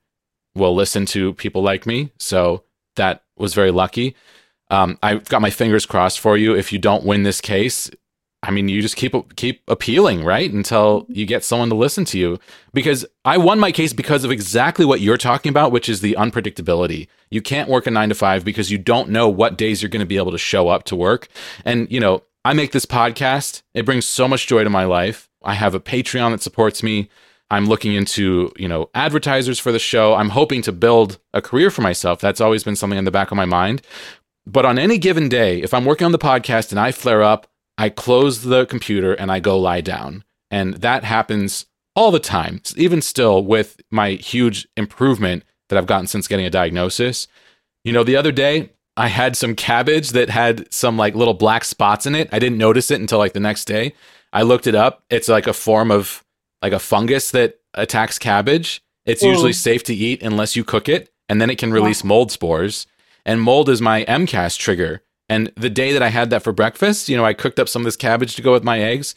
will 0.56 0.76
listen 0.76 1.06
to 1.08 1.34
people 1.34 1.62
like 1.62 1.86
me. 1.86 2.12
So 2.18 2.64
that 2.96 3.24
was 3.38 3.54
very 3.54 3.72
lucky. 3.72 4.16
Um, 4.70 4.98
I've 5.02 5.26
got 5.26 5.42
my 5.42 5.50
fingers 5.50 5.86
crossed 5.86 6.20
for 6.20 6.38
you. 6.38 6.56
If 6.56 6.72
you 6.72 6.80
don't 6.80 7.06
win 7.06 7.24
this 7.24 7.42
case, 7.42 7.90
I 8.42 8.52
mean, 8.52 8.70
you 8.70 8.82
just 8.82 8.96
keep 8.96 9.14
keep 9.36 9.62
appealing, 9.68 10.24
right, 10.24 10.52
until 10.52 11.06
you 11.10 11.26
get 11.26 11.44
someone 11.44 11.70
to 11.70 11.76
listen 11.76 12.06
to 12.06 12.18
you. 12.18 12.40
Because 12.72 13.06
I 13.26 13.38
won 13.38 13.60
my 13.60 13.72
case 13.72 13.92
because 13.92 14.24
of 14.24 14.32
exactly 14.32 14.86
what 14.86 15.02
you're 15.02 15.18
talking 15.18 15.50
about, 15.50 15.74
which 15.74 15.90
is 15.90 16.00
the 16.00 16.16
unpredictability. 16.18 17.08
You 17.30 17.42
can't 17.42 17.70
work 17.70 17.86
a 17.86 17.92
nine 17.92 18.10
to 18.10 18.16
five 18.16 18.46
because 18.46 18.72
you 18.72 18.78
don't 18.78 19.10
know 19.10 19.28
what 19.28 19.58
days 19.58 19.82
you're 19.82 19.90
going 19.90 20.00
to 20.00 20.06
be 20.06 20.18
able 20.18 20.32
to 20.32 20.38
show 20.38 20.70
up 20.70 20.86
to 20.86 20.96
work. 20.96 21.28
And 21.66 21.92
you 21.92 22.00
know, 22.00 22.24
I 22.46 22.54
make 22.54 22.72
this 22.72 22.86
podcast; 22.86 23.64
it 23.74 23.86
brings 23.86 24.06
so 24.06 24.28
much 24.28 24.48
joy 24.48 24.64
to 24.64 24.70
my 24.70 24.86
life. 24.86 25.30
I 25.44 25.54
have 25.54 25.76
a 25.76 25.80
Patreon 25.80 26.32
that 26.32 26.42
supports 26.42 26.84
me. 26.84 27.10
I'm 27.52 27.66
looking 27.66 27.94
into, 27.94 28.52
you 28.58 28.68
know, 28.68 28.90
advertisers 28.94 29.58
for 29.60 29.72
the 29.72 29.80
show. 29.80 30.14
I'm 30.14 30.30
hoping 30.30 30.62
to 30.64 30.72
build 30.72 31.20
a 31.34 31.42
career 31.42 31.72
for 31.72 31.82
myself. 31.82 32.20
That's 32.20 32.42
always 32.42 32.64
been 32.64 32.76
something 32.76 33.00
in 33.00 33.06
the 33.06 33.12
back 33.12 33.32
of 33.32 33.38
my 33.38 33.46
mind. 33.46 33.82
But 34.46 34.66
on 34.66 34.78
any 34.78 34.98
given 34.98 35.30
day, 35.30 35.62
if 35.62 35.74
I'm 35.74 35.86
working 35.86 36.06
on 36.06 36.12
the 36.12 36.20
podcast 36.20 36.72
and 36.72 36.80
I 36.80 36.92
flare 36.92 37.24
up, 37.24 37.48
I 37.78 37.90
close 37.90 38.44
the 38.44 38.66
computer 38.66 39.14
and 39.14 39.32
I 39.32 39.40
go 39.40 39.58
lie 39.58 39.82
down. 39.82 40.24
And 40.52 40.76
that 40.76 41.04
happens 41.04 41.66
all 41.96 42.12
the 42.12 42.20
time, 42.20 42.62
even 42.76 43.02
still 43.02 43.44
with 43.44 43.80
my 43.92 44.12
huge 44.12 44.68
improvement 44.78 45.44
that 45.70 45.78
I've 45.78 45.86
gotten 45.86 46.08
since 46.08 46.28
getting 46.28 46.46
a 46.46 46.52
diagnosis. 46.52 47.28
You 47.84 47.94
know, 47.94 48.04
the 48.04 48.16
other 48.16 48.32
day, 48.32 48.72
I 49.00 49.08
had 49.08 49.38
some 49.38 49.56
cabbage 49.56 50.10
that 50.10 50.30
had 50.30 50.72
some 50.74 50.98
like 50.98 51.16
little 51.16 51.34
black 51.34 51.64
spots 51.64 52.06
in 52.06 52.16
it. 52.16 52.28
I 52.34 52.40
didn't 52.40 52.58
notice 52.58 52.92
it 52.92 53.00
until 53.00 53.18
like 53.18 53.32
the 53.32 53.40
next 53.40 53.64
day. 53.64 53.94
I 54.34 54.42
looked 54.42 54.68
it 54.68 54.76
up. 54.76 55.04
It's 55.10 55.30
like 55.30 55.48
a 55.48 55.54
form 55.54 55.90
of 55.90 56.22
like 56.62 56.74
a 56.74 56.80
fungus 56.80 57.32
that 57.32 57.62
attacks 57.74 58.20
cabbage. 58.20 58.82
It's 59.06 59.24
usually 59.24 59.54
safe 59.54 59.84
to 59.86 59.96
eat 59.96 60.22
unless 60.22 60.58
you 60.58 60.66
cook 60.66 60.90
it, 60.90 61.10
and 61.30 61.42
then 61.42 61.50
it 61.50 61.58
can 61.58 61.72
release 61.72 62.04
mold 62.04 62.30
spores. 62.30 62.88
And 63.26 63.42
mold 63.42 63.70
is 63.70 63.82
my 63.82 64.04
MCAS 64.04 64.58
trigger. 64.58 65.02
And 65.30 65.52
the 65.56 65.70
day 65.70 65.94
that 65.94 66.04
I 66.04 66.10
had 66.10 66.30
that 66.32 66.44
for 66.44 66.52
breakfast, 66.52 67.08
you 67.08 67.16
know, 67.16 67.24
I 67.24 67.34
cooked 67.34 67.58
up 67.58 67.70
some 67.70 67.84
of 67.84 67.86
this 67.86 67.96
cabbage 67.96 68.36
to 68.36 68.42
go 68.42 68.52
with 68.52 68.66
my 68.66 68.82
eggs. 68.82 69.16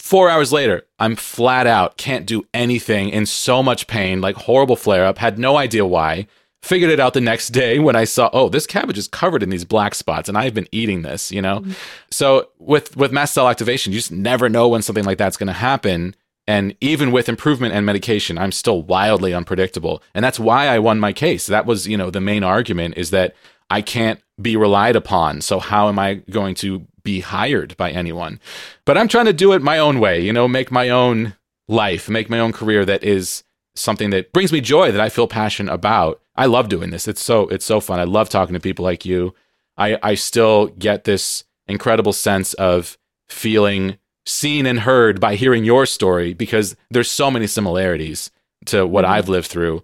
Four 0.00 0.28
hours 0.28 0.52
later, 0.52 0.82
I'm 0.98 1.14
flat 1.14 1.68
out, 1.68 1.96
can't 1.96 2.26
do 2.26 2.44
anything, 2.52 3.10
in 3.10 3.24
so 3.26 3.62
much 3.62 3.86
pain, 3.86 4.20
like 4.20 4.34
horrible 4.34 4.76
flare 4.76 5.06
up, 5.06 5.18
had 5.18 5.38
no 5.38 5.56
idea 5.56 5.86
why. 5.86 6.26
Figured 6.62 6.90
it 6.90 6.98
out 6.98 7.14
the 7.14 7.20
next 7.20 7.50
day 7.50 7.78
when 7.78 7.94
I 7.94 8.04
saw, 8.04 8.28
oh, 8.32 8.48
this 8.48 8.66
cabbage 8.66 8.98
is 8.98 9.06
covered 9.06 9.42
in 9.42 9.50
these 9.50 9.64
black 9.64 9.94
spots, 9.94 10.28
and 10.28 10.36
I've 10.36 10.54
been 10.54 10.68
eating 10.72 11.02
this, 11.02 11.30
you 11.30 11.40
know? 11.40 11.60
Mm-hmm. 11.60 11.72
So 12.10 12.48
with 12.58 12.96
with 12.96 13.12
mast 13.12 13.34
cell 13.34 13.48
activation, 13.48 13.92
you 13.92 13.98
just 13.98 14.10
never 14.10 14.48
know 14.48 14.68
when 14.68 14.82
something 14.82 15.04
like 15.04 15.18
that's 15.18 15.36
gonna 15.36 15.52
happen. 15.52 16.14
And 16.48 16.76
even 16.80 17.10
with 17.10 17.28
improvement 17.28 17.74
and 17.74 17.84
medication, 17.84 18.38
I'm 18.38 18.52
still 18.52 18.82
wildly 18.82 19.34
unpredictable. 19.34 20.02
And 20.14 20.24
that's 20.24 20.38
why 20.38 20.68
I 20.68 20.78
won 20.78 21.00
my 21.00 21.12
case. 21.12 21.46
That 21.46 21.66
was, 21.66 21.88
you 21.88 21.96
know, 21.96 22.10
the 22.10 22.20
main 22.20 22.44
argument 22.44 22.96
is 22.96 23.10
that 23.10 23.34
I 23.68 23.82
can't 23.82 24.20
be 24.40 24.56
relied 24.56 24.96
upon. 24.96 25.40
So 25.40 25.58
how 25.58 25.88
am 25.88 25.98
I 25.98 26.14
going 26.30 26.54
to 26.56 26.86
be 27.02 27.20
hired 27.20 27.76
by 27.76 27.90
anyone? 27.90 28.38
But 28.84 28.96
I'm 28.96 29.08
trying 29.08 29.26
to 29.26 29.32
do 29.32 29.52
it 29.52 29.62
my 29.62 29.78
own 29.78 29.98
way, 29.98 30.20
you 30.20 30.32
know, 30.32 30.46
make 30.46 30.70
my 30.70 30.88
own 30.88 31.34
life, 31.68 32.08
make 32.08 32.30
my 32.30 32.38
own 32.38 32.52
career 32.52 32.84
that 32.84 33.02
is 33.02 33.42
something 33.76 34.10
that 34.10 34.32
brings 34.32 34.52
me 34.52 34.60
joy 34.60 34.90
that 34.92 35.00
I 35.00 35.08
feel 35.08 35.28
passionate 35.28 35.72
about. 35.72 36.20
I 36.34 36.46
love 36.46 36.68
doing 36.68 36.90
this. 36.90 37.08
It's 37.08 37.22
so 37.22 37.48
it's 37.48 37.64
so 37.64 37.80
fun. 37.80 38.00
I 38.00 38.04
love 38.04 38.28
talking 38.28 38.54
to 38.54 38.60
people 38.60 38.84
like 38.84 39.04
you. 39.04 39.34
I 39.76 39.98
I 40.02 40.14
still 40.14 40.68
get 40.68 41.04
this 41.04 41.44
incredible 41.66 42.12
sense 42.12 42.54
of 42.54 42.96
feeling 43.28 43.98
seen 44.24 44.66
and 44.66 44.80
heard 44.80 45.20
by 45.20 45.36
hearing 45.36 45.64
your 45.64 45.86
story 45.86 46.34
because 46.34 46.76
there's 46.90 47.10
so 47.10 47.30
many 47.30 47.46
similarities 47.46 48.30
to 48.66 48.86
what 48.86 49.04
mm-hmm. 49.04 49.14
I've 49.14 49.28
lived 49.28 49.46
through. 49.46 49.82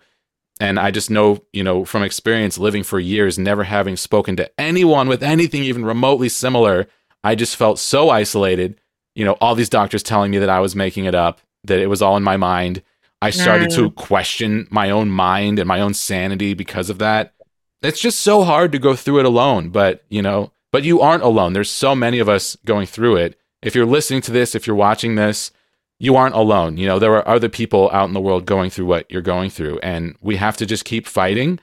And 0.61 0.79
I 0.79 0.91
just 0.91 1.11
know, 1.11 1.43
you 1.53 1.65
know, 1.65 1.85
from 1.85 2.03
experience 2.03 2.59
living 2.59 2.83
for 2.83 3.01
years, 3.01 3.39
never 3.39 3.65
having 3.65 3.97
spoken 3.97 4.37
to 4.37 4.51
anyone 4.61 5.09
with 5.09 5.23
anything 5.23 5.65
even 5.65 5.85
remotely 5.85 6.29
similar, 6.29 6.87
I 7.25 7.35
just 7.35 7.57
felt 7.57 7.79
so 7.79 8.11
isolated. 8.11 8.79
You 9.15 9.25
know, 9.25 9.33
all 9.41 9.55
these 9.55 9.69
doctors 9.69 10.03
telling 10.03 10.31
me 10.31 10.39
that 10.39 10.51
I 10.51 10.61
was 10.61 10.77
making 10.77 11.05
it 11.05 11.15
up, 11.15 11.41
that 11.65 11.81
it 11.81 11.89
was 11.89 12.03
all 12.03 12.17
in 12.17 12.23
my 12.23 12.37
mind. 12.37 12.83
I 13.23 13.31
started 13.31 13.71
mm. 13.71 13.77
to 13.77 13.91
question 13.93 14.67
my 14.71 14.91
own 14.91 15.09
mind 15.09 15.59
and 15.59 15.69
my 15.69 15.81
own 15.81 15.95
sanity 15.95 16.55
because 16.55 16.91
of 16.91 16.99
that. 16.99 17.35
It's 17.83 18.01
just 18.01 18.21
so 18.21 18.45
hard 18.45 18.73
to 18.73 18.79
go 18.79 18.95
through 18.95 19.21
it 19.21 19.25
alone, 19.25 19.71
but, 19.71 20.05
you 20.09 20.23
know, 20.23 20.53
but 20.71 20.85
you 20.85 21.01
aren't 21.01 21.23
alone. 21.23 21.53
There's 21.53 21.71
so 21.71 21.95
many 21.95 22.19
of 22.19 22.29
us 22.29 22.57
going 22.65 22.87
through 22.87 23.17
it 23.17 23.39
if 23.63 23.75
you're 23.75 23.87
listening 23.87 24.21
to 24.23 24.33
this, 24.33 24.55
if 24.55 24.67
you're 24.67 24.77
watching 24.77 25.15
this, 25.15 25.53
you 25.99 26.17
aren't 26.17 26.35
alone. 26.35 26.77
You 26.77 26.87
know, 26.87 26.99
there 26.99 27.15
are 27.15 27.27
other 27.29 27.49
people 27.49 27.89
out 27.93 28.09
in 28.09 28.13
the 28.13 28.21
world 28.21 28.45
going 28.45 28.71
through 28.71 28.87
what 28.87 29.11
you're 29.11 29.23
going 29.23 29.51
through, 29.51 29.79
and 29.79 30.17
we 30.21 30.37
have 30.37 30.57
to 30.57 30.67
just 30.67 30.85
keep 30.85 31.07
fighting, 31.07 31.61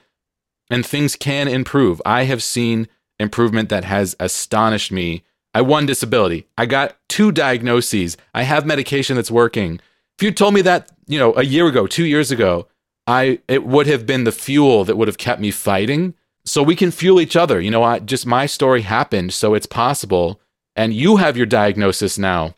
and 0.69 0.85
things 0.85 1.15
can 1.15 1.47
improve. 1.47 2.01
I 2.05 2.23
have 2.23 2.41
seen 2.41 2.87
improvement 3.19 3.67
that 3.69 3.83
has 3.83 4.15
astonished 4.19 4.91
me. 4.91 5.23
I 5.53 5.61
won 5.61 5.85
disability. 5.85 6.47
I 6.57 6.67
got 6.67 6.95
two 7.09 7.31
diagnoses. 7.33 8.15
I 8.33 8.43
have 8.43 8.65
medication 8.65 9.17
that's 9.17 9.31
working. 9.31 9.81
If 10.19 10.23
you 10.23 10.33
told 10.33 10.53
me 10.53 10.61
that, 10.63 10.91
you 11.07 11.17
know, 11.17 11.33
a 11.37 11.45
year 11.45 11.65
ago, 11.67 11.87
2 11.87 12.03
years 12.03 12.29
ago, 12.29 12.67
I 13.07 13.39
it 13.47 13.63
would 13.63 13.87
have 13.87 14.05
been 14.05 14.25
the 14.25 14.33
fuel 14.33 14.83
that 14.83 14.97
would 14.97 15.07
have 15.07 15.17
kept 15.17 15.39
me 15.39 15.49
fighting. 15.49 16.13
So 16.43 16.61
we 16.61 16.75
can 16.75 16.91
fuel 16.91 17.21
each 17.21 17.37
other. 17.37 17.61
You 17.61 17.71
know, 17.71 17.83
I 17.83 17.99
just 17.99 18.25
my 18.25 18.45
story 18.45 18.81
happened, 18.81 19.33
so 19.33 19.53
it's 19.53 19.65
possible 19.65 20.41
and 20.75 20.93
you 20.93 21.15
have 21.15 21.37
your 21.37 21.45
diagnosis 21.45 22.17
now. 22.17 22.55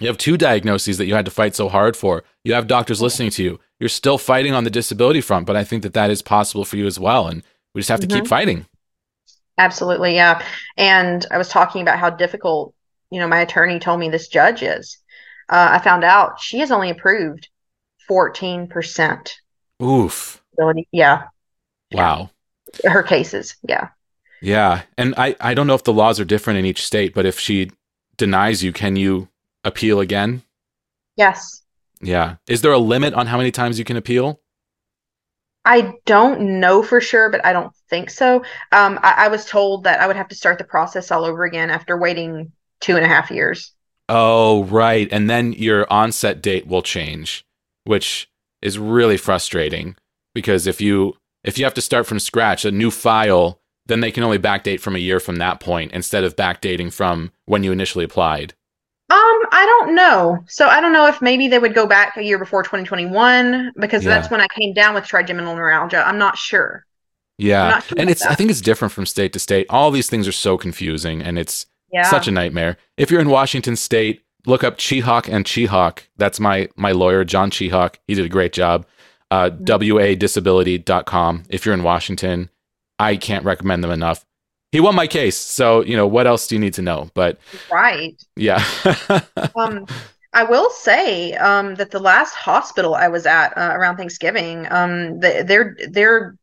You 0.00 0.06
have 0.06 0.16
two 0.16 0.38
diagnoses 0.38 0.96
that 0.96 1.04
you 1.04 1.14
had 1.14 1.26
to 1.26 1.30
fight 1.30 1.54
so 1.54 1.68
hard 1.68 1.94
for. 1.94 2.24
You 2.42 2.54
have 2.54 2.68
doctors 2.68 3.02
listening 3.02 3.32
to 3.32 3.42
you. 3.42 3.60
You're 3.78 3.90
still 3.90 4.16
fighting 4.16 4.54
on 4.54 4.64
the 4.64 4.70
disability 4.70 5.20
front, 5.20 5.44
but 5.44 5.56
I 5.56 5.64
think 5.64 5.82
that 5.82 5.92
that 5.92 6.08
is 6.08 6.22
possible 6.22 6.64
for 6.64 6.78
you 6.78 6.86
as 6.86 6.98
well. 6.98 7.28
And 7.28 7.42
we 7.74 7.82
just 7.82 7.90
have 7.90 8.00
to 8.00 8.06
mm-hmm. 8.06 8.20
keep 8.20 8.26
fighting. 8.26 8.64
Absolutely. 9.58 10.14
Yeah. 10.14 10.42
And 10.78 11.26
I 11.30 11.36
was 11.36 11.50
talking 11.50 11.82
about 11.82 11.98
how 11.98 12.08
difficult, 12.08 12.72
you 13.10 13.20
know, 13.20 13.28
my 13.28 13.40
attorney 13.40 13.78
told 13.78 14.00
me 14.00 14.08
this 14.08 14.28
judge 14.28 14.62
is. 14.62 14.96
Uh, 15.48 15.68
I 15.72 15.78
found 15.78 16.04
out 16.04 16.40
she 16.40 16.58
has 16.58 16.70
only 16.70 16.90
approved 16.90 17.48
14%. 18.08 19.30
Oof. 19.82 20.42
Yeah. 20.92 21.24
Wow. 21.92 22.30
Her 22.84 23.02
cases. 23.02 23.56
Yeah. 23.66 23.88
Yeah. 24.40 24.82
And 24.96 25.14
I, 25.16 25.36
I 25.40 25.54
don't 25.54 25.66
know 25.66 25.74
if 25.74 25.84
the 25.84 25.92
laws 25.92 26.20
are 26.20 26.24
different 26.24 26.58
in 26.58 26.64
each 26.64 26.84
state, 26.84 27.14
but 27.14 27.26
if 27.26 27.38
she 27.38 27.70
denies 28.16 28.62
you, 28.62 28.72
can 28.72 28.96
you 28.96 29.28
appeal 29.64 30.00
again? 30.00 30.42
Yes. 31.16 31.62
Yeah. 32.00 32.36
Is 32.46 32.62
there 32.62 32.72
a 32.72 32.78
limit 32.78 33.14
on 33.14 33.26
how 33.26 33.38
many 33.38 33.50
times 33.50 33.78
you 33.78 33.84
can 33.84 33.96
appeal? 33.96 34.40
I 35.64 35.94
don't 36.06 36.60
know 36.60 36.82
for 36.82 37.00
sure, 37.00 37.30
but 37.30 37.44
I 37.44 37.52
don't 37.52 37.74
think 37.90 38.10
so. 38.10 38.36
Um, 38.72 38.98
I, 39.02 39.14
I 39.24 39.28
was 39.28 39.44
told 39.44 39.84
that 39.84 40.00
I 40.00 40.06
would 40.06 40.16
have 40.16 40.28
to 40.28 40.34
start 40.34 40.58
the 40.58 40.64
process 40.64 41.10
all 41.10 41.24
over 41.24 41.44
again 41.44 41.70
after 41.70 41.98
waiting 41.98 42.52
two 42.80 42.96
and 42.96 43.04
a 43.04 43.08
half 43.08 43.30
years. 43.30 43.72
Oh, 44.08 44.64
right. 44.64 45.08
And 45.12 45.28
then 45.28 45.52
your 45.52 45.90
onset 45.92 46.40
date 46.40 46.66
will 46.66 46.82
change, 46.82 47.44
which 47.84 48.30
is 48.62 48.78
really 48.78 49.16
frustrating 49.16 49.96
because 50.34 50.66
if 50.66 50.80
you 50.80 51.16
if 51.44 51.58
you 51.58 51.64
have 51.64 51.74
to 51.74 51.80
start 51.80 52.06
from 52.06 52.18
scratch, 52.18 52.64
a 52.64 52.70
new 52.70 52.90
file 52.90 53.60
then 53.88 54.00
they 54.00 54.12
can 54.12 54.22
only 54.22 54.38
backdate 54.38 54.80
from 54.80 54.94
a 54.94 55.00
year 55.00 55.18
from 55.18 55.36
that 55.36 55.60
point 55.60 55.92
instead 55.92 56.22
of 56.22 56.36
backdating 56.36 56.92
from 56.92 57.32
when 57.46 57.64
you 57.64 57.72
initially 57.72 58.04
applied. 58.04 58.54
Um, 59.10 59.16
I 59.50 59.64
don't 59.64 59.94
know. 59.94 60.44
So 60.46 60.68
I 60.68 60.80
don't 60.80 60.92
know 60.92 61.06
if 61.06 61.22
maybe 61.22 61.48
they 61.48 61.58
would 61.58 61.74
go 61.74 61.86
back 61.86 62.16
a 62.18 62.22
year 62.22 62.38
before 62.38 62.62
2021 62.62 63.72
because 63.78 64.04
yeah. 64.04 64.10
that's 64.10 64.30
when 64.30 64.42
I 64.42 64.46
came 64.48 64.74
down 64.74 64.94
with 64.94 65.04
trigeminal 65.04 65.56
neuralgia. 65.56 66.06
I'm 66.06 66.18
not 66.18 66.36
sure. 66.36 66.84
Yeah. 67.38 67.70
Not 67.70 67.84
sure 67.84 67.96
and 67.98 68.10
it's 68.10 68.22
that. 68.22 68.32
I 68.32 68.34
think 68.34 68.50
it's 68.50 68.60
different 68.60 68.92
from 68.92 69.06
state 69.06 69.32
to 69.32 69.38
state. 69.38 69.66
All 69.70 69.90
these 69.90 70.10
things 70.10 70.28
are 70.28 70.32
so 70.32 70.58
confusing 70.58 71.22
and 71.22 71.38
it's 71.38 71.64
yeah. 71.92 72.02
such 72.02 72.28
a 72.28 72.30
nightmare. 72.30 72.76
If 72.96 73.10
you're 73.10 73.20
in 73.20 73.28
Washington 73.30 73.76
state, 73.76 74.22
look 74.46 74.64
up 74.64 74.78
Chihawk 74.78 75.32
and 75.32 75.44
Chihawk. 75.44 76.00
That's 76.16 76.40
my 76.40 76.68
my 76.76 76.92
lawyer, 76.92 77.24
John 77.24 77.50
Chihawk. 77.50 77.96
He 78.06 78.14
did 78.14 78.26
a 78.26 78.30
great 78.30 78.52
job. 78.52 78.86
Uh, 79.30 79.50
mm-hmm. 79.50 79.64
wadisability.com 79.64 81.42
if 81.50 81.66
you're 81.66 81.74
in 81.74 81.82
Washington 81.82 82.48
I 82.98 83.16
can't 83.16 83.44
recommend 83.44 83.84
them 83.84 83.90
enough. 83.90 84.24
He 84.72 84.80
won 84.80 84.94
my 84.94 85.06
case, 85.06 85.36
so 85.36 85.82
you 85.82 85.96
know 85.96 86.06
what 86.06 86.26
else 86.26 86.46
do 86.46 86.54
you 86.54 86.60
need 86.60 86.74
to 86.74 86.82
know? 86.82 87.10
But 87.14 87.38
right, 87.72 88.20
yeah. 88.36 88.62
um, 89.56 89.86
I 90.34 90.44
will 90.44 90.68
say 90.70 91.32
um, 91.34 91.76
that 91.76 91.90
the 91.90 92.00
last 92.00 92.34
hospital 92.34 92.94
I 92.94 93.08
was 93.08 93.24
at 93.24 93.56
uh, 93.56 93.70
around 93.72 93.96
Thanksgiving, 93.96 94.66
um, 94.70 95.20
they're 95.20 95.74
they're 95.88 96.36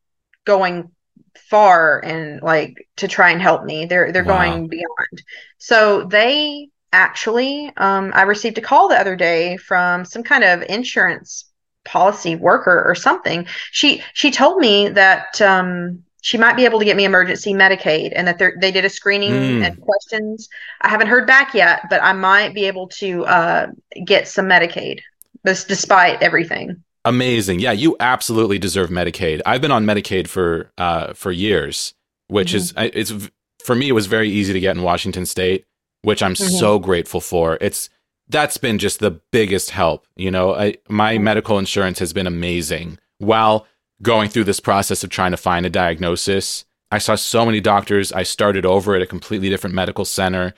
going 0.46 0.90
far 1.38 2.04
and 2.04 2.42
like 2.42 2.88
to 2.98 3.08
try 3.08 3.32
and 3.32 3.42
help 3.42 3.64
me. 3.64 3.86
They're 3.86 4.12
they're 4.12 4.24
wow. 4.24 4.44
going 4.44 4.68
beyond. 4.68 5.24
So 5.58 6.04
they 6.04 6.70
actually, 6.94 7.72
um, 7.78 8.12
I 8.16 8.22
received 8.22 8.58
a 8.58 8.62
call 8.62 8.88
the 8.88 9.00
other 9.00 9.16
day 9.16 9.58
from 9.58 10.06
some 10.06 10.24
kind 10.24 10.44
of 10.44 10.64
insurance 10.70 11.46
policy 11.84 12.36
worker 12.36 12.84
or 12.86 12.96
something. 12.96 13.46
She 13.72 14.04
she 14.14 14.32
told 14.32 14.60
me 14.60 14.90
that 14.90 15.40
um, 15.42 16.04
she 16.22 16.38
might 16.38 16.56
be 16.56 16.66
able 16.66 16.80
to 16.80 16.86
get 16.86 16.98
me 16.98 17.06
emergency 17.06 17.54
Medicaid 17.54 18.14
and 18.16 18.28
that 18.28 18.42
they 18.60 18.72
did 18.72 18.86
a 18.86 18.90
screening 18.90 19.32
mm. 19.32 19.68
and 19.68 19.80
questions. 19.80 20.50
I 20.82 20.90
haven't 20.90 21.08
heard 21.08 21.28
back 21.28 21.54
yet, 21.54 21.84
but 21.90 22.02
I 22.02 22.14
might 22.14 22.54
be 22.56 22.66
able 22.66 22.88
to 23.00 23.26
uh, 23.26 23.68
get 24.06 24.28
some 24.28 24.48
Medicaid, 24.48 25.02
despite 25.44 26.24
everything. 26.24 26.84
Amazing. 27.06 27.60
Yeah, 27.60 27.72
you 27.72 27.96
absolutely 28.00 28.60
deserve 28.60 28.90
Medicaid. 28.90 29.42
I've 29.46 29.62
been 29.62 29.72
on 29.72 29.86
Medicaid 29.86 30.28
for 30.28 30.72
uh, 30.78 31.14
for 31.14 31.32
years, 31.32 31.94
which 32.28 32.50
mm-hmm. 32.50 32.80
is 32.80 33.12
it's 33.12 33.30
for 33.64 33.76
me, 33.76 33.90
it 33.90 33.94
was 33.94 34.08
very 34.08 34.30
easy 34.30 34.54
to 34.54 34.60
get 34.60 34.76
in 34.76 34.84
Washington 34.84 35.26
State, 35.26 35.66
which 36.02 36.22
I'm 36.22 36.34
Mhm. 36.34 36.60
so 36.60 36.80
grateful 36.80 37.22
for. 37.22 37.58
It's 37.62 37.90
that's 38.28 38.58
been 38.58 38.80
just 38.80 39.00
the 39.00 39.12
biggest 39.32 39.70
help. 39.70 40.08
You 40.16 40.32
know, 40.32 40.56
I, 40.56 40.78
my 40.90 41.18
medical 41.20 41.60
insurance 41.60 42.00
has 42.00 42.12
been 42.12 42.28
amazing. 42.28 42.98
While 43.20 43.68
going 44.02 44.30
through 44.30 44.46
this 44.46 44.60
process 44.60 45.04
of 45.04 45.10
trying 45.10 45.32
to 45.32 45.38
find 45.38 45.66
a 45.66 45.70
diagnosis, 45.70 46.66
I 46.92 46.98
saw 46.98 47.16
so 47.16 47.46
many 47.46 47.60
doctors. 47.62 48.12
I 48.12 48.24
started 48.24 48.66
over 48.66 48.96
at 48.96 49.02
a 49.02 49.08
completely 49.08 49.50
different 49.50 49.76
medical 49.76 50.06
center, 50.06 50.54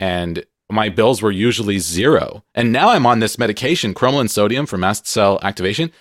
and 0.00 0.44
my 0.72 0.88
bills 0.88 1.22
were 1.22 1.30
usually 1.30 1.78
zero. 1.78 2.42
And 2.54 2.72
now 2.72 2.88
I'm 2.90 3.06
on 3.06 3.20
this 3.20 3.38
medication, 3.38 3.94
cromolyn 3.94 4.28
sodium 4.30 4.66
for 4.66 4.76
mast 4.78 5.06
cell 5.06 5.38
activation. 5.42 5.92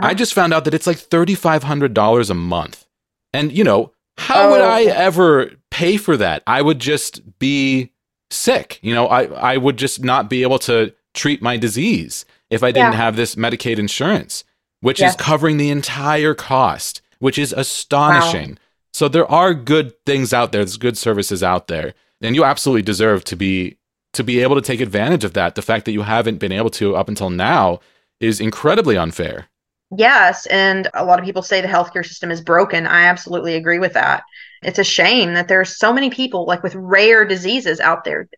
I 0.00 0.06
Uh-huh. 0.06 0.14
just 0.14 0.34
found 0.34 0.54
out 0.54 0.64
that 0.64 0.74
it's 0.74 0.86
like 0.86 0.98
$3,500 0.98 2.30
a 2.30 2.34
month. 2.34 2.86
And, 3.32 3.52
you 3.52 3.64
know, 3.64 3.92
how 4.18 4.50
would 4.50 4.60
Oh. 4.60 4.68
I 4.68 4.82
ever 4.84 5.52
pay 5.70 5.96
for 5.96 6.16
that? 6.16 6.42
I 6.46 6.62
would 6.62 6.78
just 6.78 7.38
be 7.38 7.90
sick. 8.30 8.78
You 8.82 8.94
know, 8.94 9.06
I, 9.08 9.24
I 9.24 9.56
would 9.56 9.76
just 9.76 10.02
not 10.04 10.28
be 10.30 10.42
able 10.42 10.58
to 10.60 10.92
treat 11.14 11.42
my 11.42 11.56
disease 11.56 12.24
if 12.50 12.62
I 12.62 12.70
didn't 12.72 12.92
Yeah. 12.92 12.98
have 12.98 13.16
this 13.16 13.34
Medicaid 13.34 13.78
insurance, 13.78 14.44
which 14.80 15.00
is 15.02 15.14
covering 15.16 15.56
the 15.58 15.70
entire 15.70 16.34
cost, 16.34 17.00
which 17.18 17.38
is 17.38 17.52
astonishing. 17.52 18.58
So 18.92 19.08
there 19.08 19.30
are 19.30 19.54
good 19.54 19.92
things 20.04 20.32
out 20.34 20.52
there. 20.52 20.62
There's 20.64 20.76
good 20.76 20.98
services 20.98 21.42
out 21.42 21.68
there. 21.68 21.94
And 22.20 22.34
you 22.36 22.44
absolutely 22.44 22.82
deserve 22.82 23.24
to 23.24 23.36
be 23.36 23.78
to 24.12 24.24
be 24.24 24.40
able 24.40 24.56
to 24.56 24.62
take 24.62 24.80
advantage 24.80 25.24
of 25.24 25.32
that. 25.34 25.54
The 25.54 25.62
fact 25.62 25.84
that 25.86 25.92
you 25.92 26.02
haven't 26.02 26.38
been 26.38 26.52
able 26.52 26.70
to 26.70 26.96
up 26.96 27.08
until 27.08 27.30
now 27.30 27.80
is 28.20 28.40
incredibly 28.40 28.96
unfair. 28.96 29.48
Yes, 29.94 30.46
and 30.46 30.88
a 30.94 31.04
lot 31.04 31.18
of 31.18 31.24
people 31.24 31.42
say 31.42 31.60
the 31.60 31.68
healthcare 31.68 32.06
system 32.06 32.30
is 32.30 32.40
broken. 32.40 32.86
I 32.86 33.04
absolutely 33.04 33.54
agree 33.56 33.78
with 33.78 33.92
that. 33.92 34.22
It's 34.62 34.78
a 34.78 34.84
shame 34.84 35.34
that 35.34 35.48
there's 35.48 35.76
so 35.78 35.92
many 35.92 36.08
people 36.08 36.46
like 36.46 36.62
with 36.62 36.74
rare 36.74 37.24
diseases 37.26 37.78
out 37.80 38.04
there. 38.04 38.28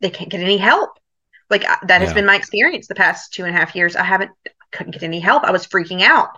They 0.00 0.10
can't 0.10 0.30
get 0.30 0.40
any 0.40 0.56
help. 0.56 0.90
Like 1.50 1.64
I- 1.64 1.78
that 1.86 2.00
has 2.00 2.12
been 2.12 2.26
my 2.26 2.34
experience 2.36 2.88
the 2.88 2.94
past 2.96 3.32
two 3.32 3.44
and 3.44 3.54
a 3.54 3.58
half 3.58 3.76
years. 3.76 3.94
I 3.96 4.02
haven't 4.02 4.30
couldn't 4.72 4.92
get 4.92 5.02
any 5.04 5.20
help. 5.20 5.44
I 5.44 5.50
was 5.52 5.66
freaking 5.66 6.02
out. 6.02 6.30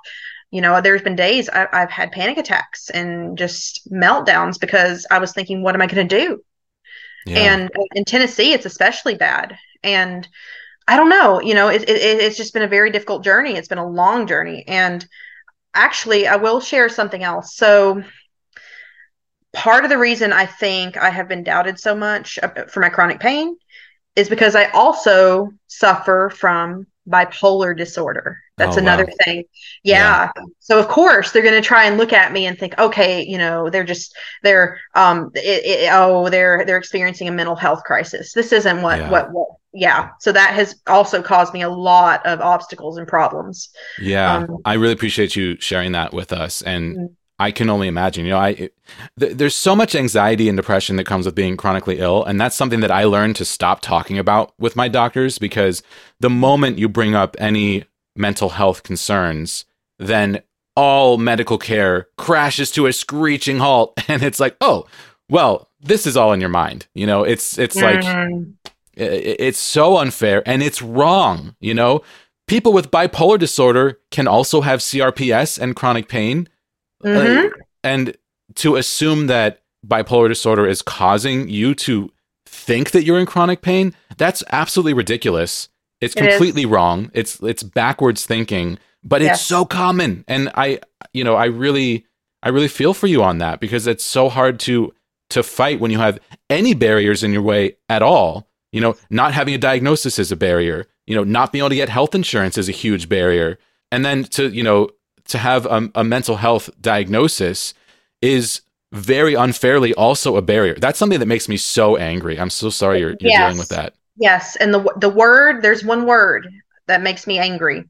You 0.51 0.61
know, 0.61 0.81
there's 0.81 1.03
been 1.03 1.17
days 1.17 1.49
I, 1.49 1.67
I've 1.73 1.91
had 1.91 2.13
panic 2.13 2.37
attacks 2.37 2.91
and 2.91 3.39
just 3.39 3.91
meltdowns 3.91 4.61
because 4.61 5.07
I 5.11 5.19
was 5.19 5.33
thinking, 5.33 5.63
what 5.63 5.75
am 5.75 5.81
I 5.83 5.87
going 5.87 6.07
to 6.07 6.19
do? 6.27 6.43
And 7.27 7.71
in 7.95 8.05
Tennessee, 8.05 8.53
it's 8.53 8.67
especially 8.67 9.15
bad. 9.15 9.57
And 9.83 10.27
I 10.89 10.97
don't 10.97 11.09
know, 11.09 11.41
you 11.41 11.55
know, 11.55 11.69
it, 11.69 11.83
it, 11.83 11.91
it's 11.91 12.37
just 12.37 12.53
been 12.53 12.63
a 12.63 12.69
very 12.69 12.91
difficult 12.91 13.23
journey. 13.23 13.57
It's 13.57 13.69
been 13.69 13.79
a 13.79 13.89
long 13.89 14.27
journey. 14.27 14.65
And 14.67 15.07
actually, 15.75 16.27
I 16.27 16.37
will 16.37 16.61
share 16.61 16.89
something 16.89 17.23
else. 17.23 17.55
So, 17.55 18.03
part 19.53 19.85
of 19.85 19.91
the 19.91 19.99
reason 19.99 20.33
I 20.33 20.47
think 20.47 20.97
I 20.97 21.11
have 21.11 21.29
been 21.29 21.45
doubted 21.45 21.79
so 21.79 21.95
much 21.95 22.39
uh, 22.43 22.67
for 22.67 22.81
my 22.81 22.89
chronic 22.89 23.21
pain 23.21 23.57
is 24.17 24.29
because 24.29 24.55
I 24.55 24.67
also 24.67 25.51
suffer 25.67 26.31
from 26.35 26.87
bipolar 27.11 27.77
disorder. 27.77 28.39
That's 28.59 28.77
Oh, 28.77 28.79
another 28.79 29.07
wow. 29.07 29.15
thing. 29.25 29.45
Yeah. 29.83 30.31
So 30.59 30.79
of 30.79 30.89
course 30.89 31.33
they're 31.33 31.43
going 31.43 31.61
to 31.61 31.67
try 31.67 31.85
and 31.85 31.97
look 31.97 32.13
at 32.13 32.33
me 32.33 32.47
and 32.47 32.59
think, 32.59 32.79
okay, 32.79 33.23
you 33.25 33.39
know, 33.39 33.71
they're 33.71 33.85
just 33.85 34.17
they're 34.43 34.79
um 34.95 35.31
it, 35.35 35.65
it, 35.65 35.89
oh 35.93 36.29
they're 36.29 36.65
they're 36.67 36.77
experiencing 36.79 37.29
a 37.29 37.33
mental 37.33 37.57
health 37.57 37.83
crisis. 37.85 38.33
This 38.33 38.53
isn't 38.53 38.83
what 38.83 39.01
Yeah. 39.01 39.09
what 39.09 39.33
what 39.33 39.49
yeah. 39.73 40.11
So 40.21 40.33
that 40.33 40.55
has 40.55 40.81
also 40.87 41.23
caused 41.23 41.55
me 41.55 41.63
a 41.63 41.69
lot 41.69 42.25
of 42.27 42.41
obstacles 42.41 42.99
and 42.99 43.07
problems. 43.09 43.71
Yeah, 43.97 44.45
Um, 44.45 44.59
I 44.65 44.75
really 44.75 44.93
appreciate 44.95 45.37
you 45.37 45.61
sharing 45.61 45.93
that 45.93 46.13
with 46.13 46.33
us, 46.33 46.63
and 46.63 46.97
Mm. 46.97 47.17
I 47.41 47.51
can 47.51 47.71
only 47.71 47.89
imagine. 47.89 48.25
You 48.27 48.33
know, 48.33 48.39
I 48.39 48.49
it, 48.51 48.75
th- 49.19 49.37
there's 49.37 49.57
so 49.57 49.75
much 49.75 49.95
anxiety 49.95 50.49
and 50.49 50.57
depression 50.57 50.97
that 50.97 51.07
comes 51.07 51.27
with 51.27 51.35
being 51.35 51.57
chronically 51.57 51.99
ill, 51.99 52.25
and 52.25 52.41
that's 52.41 52.55
something 52.55 52.81
that 52.81 52.91
I 52.91 53.05
learned 53.05 53.37
to 53.37 53.45
stop 53.45 53.81
talking 53.81 54.19
about 54.19 54.53
with 54.59 54.77
my 54.77 54.89
doctors 54.89 55.39
because 55.39 55.83
the 56.21 56.31
moment 56.31 56.79
you 56.79 56.89
bring 56.89 57.15
up 57.15 57.35
any 57.39 57.85
mental 58.15 58.51
health 58.51 58.83
concerns, 58.83 59.65
then 59.99 60.43
all 60.77 61.17
medical 61.19 61.59
care 61.59 62.07
crashes 62.19 62.71
to 62.73 62.87
a 62.87 62.93
screeching 62.93 63.59
halt, 63.59 63.95
and 64.09 64.23
it's 64.23 64.39
like, 64.41 64.57
oh, 64.61 64.87
well, 65.29 65.69
this 65.81 66.07
is 66.07 66.17
all 66.17 66.33
in 66.33 66.41
your 66.41 66.51
mind. 66.51 66.87
You 66.95 67.07
know, 67.07 67.25
it's 67.25 67.57
it's 67.59 67.77
like 67.77 68.03
Mm, 68.05 68.55
I- 68.99 69.03
I- 69.05 69.37
it's 69.49 69.59
so 69.59 69.97
unfair 69.97 70.43
and 70.45 70.63
it's 70.63 70.83
wrong 70.83 71.55
you 71.61 71.73
know 71.73 72.03
people 72.47 72.73
with 72.73 72.91
bipolar 72.91 73.39
disorder 73.39 73.99
can 74.11 74.27
also 74.29 74.61
have 74.61 74.81
crps 74.81 75.59
and 75.59 75.75
chronic 75.77 76.09
pain 76.09 76.49
mhm. 77.05 77.47
Uh, 77.47 77.51
and 77.83 78.17
to 78.57 78.77
assume 78.77 79.27
that 79.29 79.63
bipolar 79.87 80.29
disorder 80.29 80.67
is 80.67 80.83
causing 80.83 81.49
you 81.49 81.75
to 81.75 82.11
think 82.47 82.91
that 82.91 83.05
you're 83.05 83.19
in 83.19 83.27
chronic 83.27 83.63
pain 83.63 83.95
that's 84.19 84.45
absolutely 84.51 84.93
ridiculous. 84.93 85.69
It's 86.01 86.15
It 86.15 86.25
is. 86.25 86.29
completely 86.29 86.67
wrong. 86.67 87.11
It's 87.15 87.41
it's 87.43 87.63
backwards 87.63 88.27
thinking 88.27 88.79
but 89.03 89.23
it's 89.23 89.41
so 89.41 89.65
common. 89.65 90.25
And 90.29 90.51
i 90.55 90.81
you 91.13 91.25
know 91.25 91.35
i 91.35 91.47
really 91.47 92.05
i 92.43 92.49
really 92.49 92.69
feel 92.69 92.95
for 92.95 93.07
you 93.07 93.23
on 93.23 93.39
that 93.39 93.61
because 93.61 93.87
it's 93.87 94.05
so 94.05 94.29
hard 94.29 94.61
to 94.61 94.93
to 95.31 95.43
fight 95.43 95.81
when 95.81 95.91
you 95.91 95.99
have 95.99 96.19
any 96.49 96.75
barriers 96.75 97.23
in 97.23 97.33
your 97.33 97.43
way 97.43 97.77
at 97.89 98.03
all. 98.03 98.49
You 98.73 98.81
know 98.81 98.97
not 99.09 99.33
having 99.33 99.55
a 99.55 99.59
diagnosis 99.59 100.19
is 100.19 100.31
a 100.33 100.37
barrier. 100.37 100.87
You 101.07 101.17
know 101.17 101.25
not 101.25 101.53
being 101.53 101.63
able 101.63 101.71
to 101.71 101.77
get 101.77 101.89
health 101.89 102.15
insurance 102.15 102.59
is 102.59 102.69
a 102.69 102.73
huge 102.73 103.09
barrier. 103.09 103.59
And 103.91 104.05
then 104.05 104.25
to 104.25 104.49
you 104.49 104.63
know 104.63 104.91
to 105.31 105.39
have 105.39 105.67
a, 105.67 105.91
a 105.95 106.05
mental 106.05 106.37
health 106.37 106.71
diagnosis 106.81 107.75
is 108.23 108.63
very 108.93 109.35
unfairly 109.35 109.95
also 109.95 110.37
a 110.37 110.43
barrier 110.43 110.75
that's 110.75 110.99
something 110.99 111.21
that 111.21 111.27
makes 111.27 111.49
me 111.49 111.57
so 111.57 111.97
angry 111.97 112.39
i'm 112.41 112.51
so 112.51 112.69
sorry 112.71 113.01
you're, 113.01 113.17
you're 113.21 113.31
dealing 113.33 113.57
with 113.59 113.69
that 113.69 113.95
Yes, 114.17 114.57
and 114.57 114.75
the 114.75 114.83
the 114.99 115.09
word 115.09 115.63
there's 115.63 115.83
one 115.85 116.05
word 116.05 116.47
that 116.87 117.01
makes 117.01 117.27
me 117.27 117.39
angry. 117.39 117.85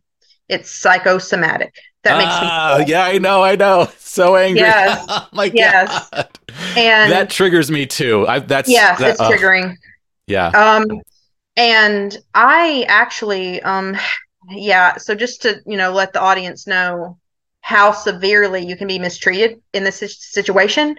It's 0.49 0.71
psychosomatic. 0.71 1.75
That 2.05 2.19
makes 2.19 2.41
ah, 2.41 2.77
me 2.79 2.85
yeah 2.87 3.05
i 3.05 3.19
know 3.19 3.43
i 3.43 3.57
know 3.57 3.89
so 3.99 4.37
angry 4.37 4.61
Yes. 4.63 5.05
oh 5.09 5.29
my 5.33 5.49
Yes. 5.49 6.09
god 6.13 6.29
and 6.77 7.11
that 7.13 7.31
triggers 7.31 7.71
me 7.71 7.87
too 7.87 8.27
I, 8.27 8.39
that's 8.41 8.69
yes, 8.71 8.99
that- 9.01 9.11
it's 9.11 9.21
triggering. 9.21 9.75
yeah 10.27 10.53
Um, 10.55 10.87
and 11.57 12.17
I 12.35 12.85
actually, 12.89 13.63
um, 13.63 13.97
yeah. 14.51 14.97
So 14.97 15.15
just 15.15 15.43
to 15.43 15.61
you 15.67 15.77
know 15.77 15.93
let 15.93 16.13
the 16.13 16.21
audience 16.21 16.67
know 16.67 17.19
how 17.61 17.93
severely 17.93 18.65
you 18.67 18.77
can 18.77 18.89
be 18.89 18.99
mistreated 18.99 19.61
in 19.73 19.85
this 19.85 20.03
situation, 20.19 20.97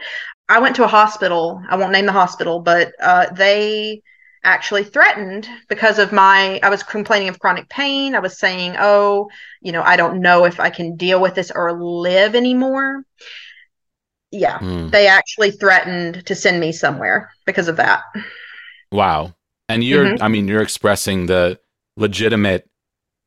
I 0.49 0.59
went 0.59 0.75
to 0.77 0.83
a 0.83 0.87
hospital. 0.87 1.61
I 1.69 1.75
won't 1.77 1.91
name 1.91 2.05
the 2.05 2.11
hospital, 2.11 2.59
but 2.61 2.93
uh, 3.01 3.27
they 3.33 4.01
actually 4.43 4.83
threatened 4.83 5.47
because 5.69 5.99
of 5.99 6.11
my 6.11 6.59
I 6.63 6.69
was 6.69 6.83
complaining 6.83 7.29
of 7.29 7.39
chronic 7.39 7.69
pain. 7.69 8.15
I 8.15 8.19
was 8.19 8.39
saying, 8.39 8.75
"Oh, 8.79 9.29
you 9.61 9.71
know, 9.71 9.83
I 9.83 9.95
don't 9.97 10.21
know 10.21 10.45
if 10.45 10.59
I 10.59 10.69
can 10.69 10.95
deal 10.95 11.21
with 11.21 11.35
this 11.35 11.51
or 11.51 11.73
live 11.73 12.35
anymore." 12.35 13.03
Yeah, 14.31 14.59
Hmm. 14.59 14.87
they 14.87 15.07
actually 15.07 15.51
threatened 15.51 16.25
to 16.25 16.35
send 16.35 16.59
me 16.59 16.71
somewhere 16.71 17.31
because 17.45 17.67
of 17.67 17.77
that. 17.77 18.03
Wow. 18.91 19.33
And 19.69 19.83
you're, 19.83 20.07
Mhm. 20.07 20.21
I 20.21 20.27
mean, 20.27 20.47
you're 20.47 20.61
expressing 20.61 21.25
the 21.25 21.59
legitimate 21.97 22.67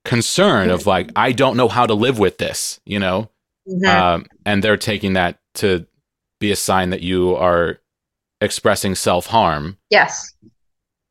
concern 0.04 0.70
of 0.70 0.86
like, 0.86 1.10
I 1.16 1.32
don't 1.32 1.56
know 1.56 1.68
how 1.68 1.86
to 1.86 1.94
live 1.94 2.18
with 2.18 2.38
this, 2.38 2.80
you 2.84 2.98
know? 2.98 3.30
Mhm. 3.68 3.86
Um, 3.86 4.26
and 4.44 4.62
they're 4.62 4.76
taking 4.76 5.14
that 5.14 5.38
to 5.54 5.86
be 6.40 6.50
a 6.52 6.56
sign 6.56 6.90
that 6.90 7.00
you 7.00 7.34
are 7.36 7.78
expressing 8.40 8.94
self 8.94 9.26
harm. 9.26 9.78
yes. 9.90 10.30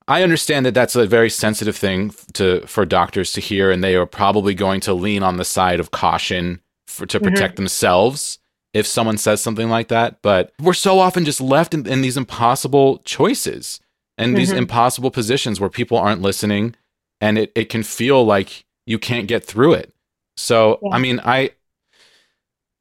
I 0.06 0.22
understand 0.22 0.66
that 0.66 0.74
that's 0.74 0.98
a 0.98 1.06
very 1.08 1.30
sensitive 1.30 1.78
thing 1.78 2.14
to 2.34 2.68
for 2.68 2.86
doctors 2.86 3.32
to 3.34 3.40
hear, 3.42 3.72
and 3.72 3.82
they 3.82 3.96
are 3.96 4.06
probably 4.06 4.54
going 4.54 4.82
to 4.82 4.94
lean 4.94 5.24
on 5.24 5.38
the 5.38 5.46
side 5.46 5.80
of 5.80 5.92
caution 5.92 6.60
for 6.88 7.06
to 7.06 7.22
Mhm. 7.22 7.24
protect 7.24 7.56
themselves 7.56 8.38
if 8.74 8.86
someone 8.86 9.18
says 9.18 9.42
something 9.42 9.70
like 9.70 9.88
that. 9.88 10.22
But 10.22 10.52
we're 10.62 10.74
so 10.74 11.00
often 11.00 11.24
just 11.24 11.40
left 11.40 11.74
in, 11.74 11.88
in 11.88 12.02
these 12.02 12.18
impossible 12.18 12.98
choices 13.06 13.80
and 14.18 14.36
these 14.38 14.52
Mhm. 14.52 14.58
impossible 14.58 15.10
positions 15.10 15.62
where 15.62 15.70
people 15.70 15.98
aren't 15.98 16.22
listening, 16.22 16.76
and 17.22 17.38
it, 17.38 17.54
it 17.56 17.70
can 17.70 17.82
feel 17.82 18.26
like 18.26 18.66
you 18.86 19.00
can't 19.00 19.28
get 19.28 19.44
through 19.46 19.74
it. 19.74 19.94
So 20.38 20.80
Yeah. 20.82 20.96
I 20.96 21.00
mean, 21.00 21.20
I 21.24 21.52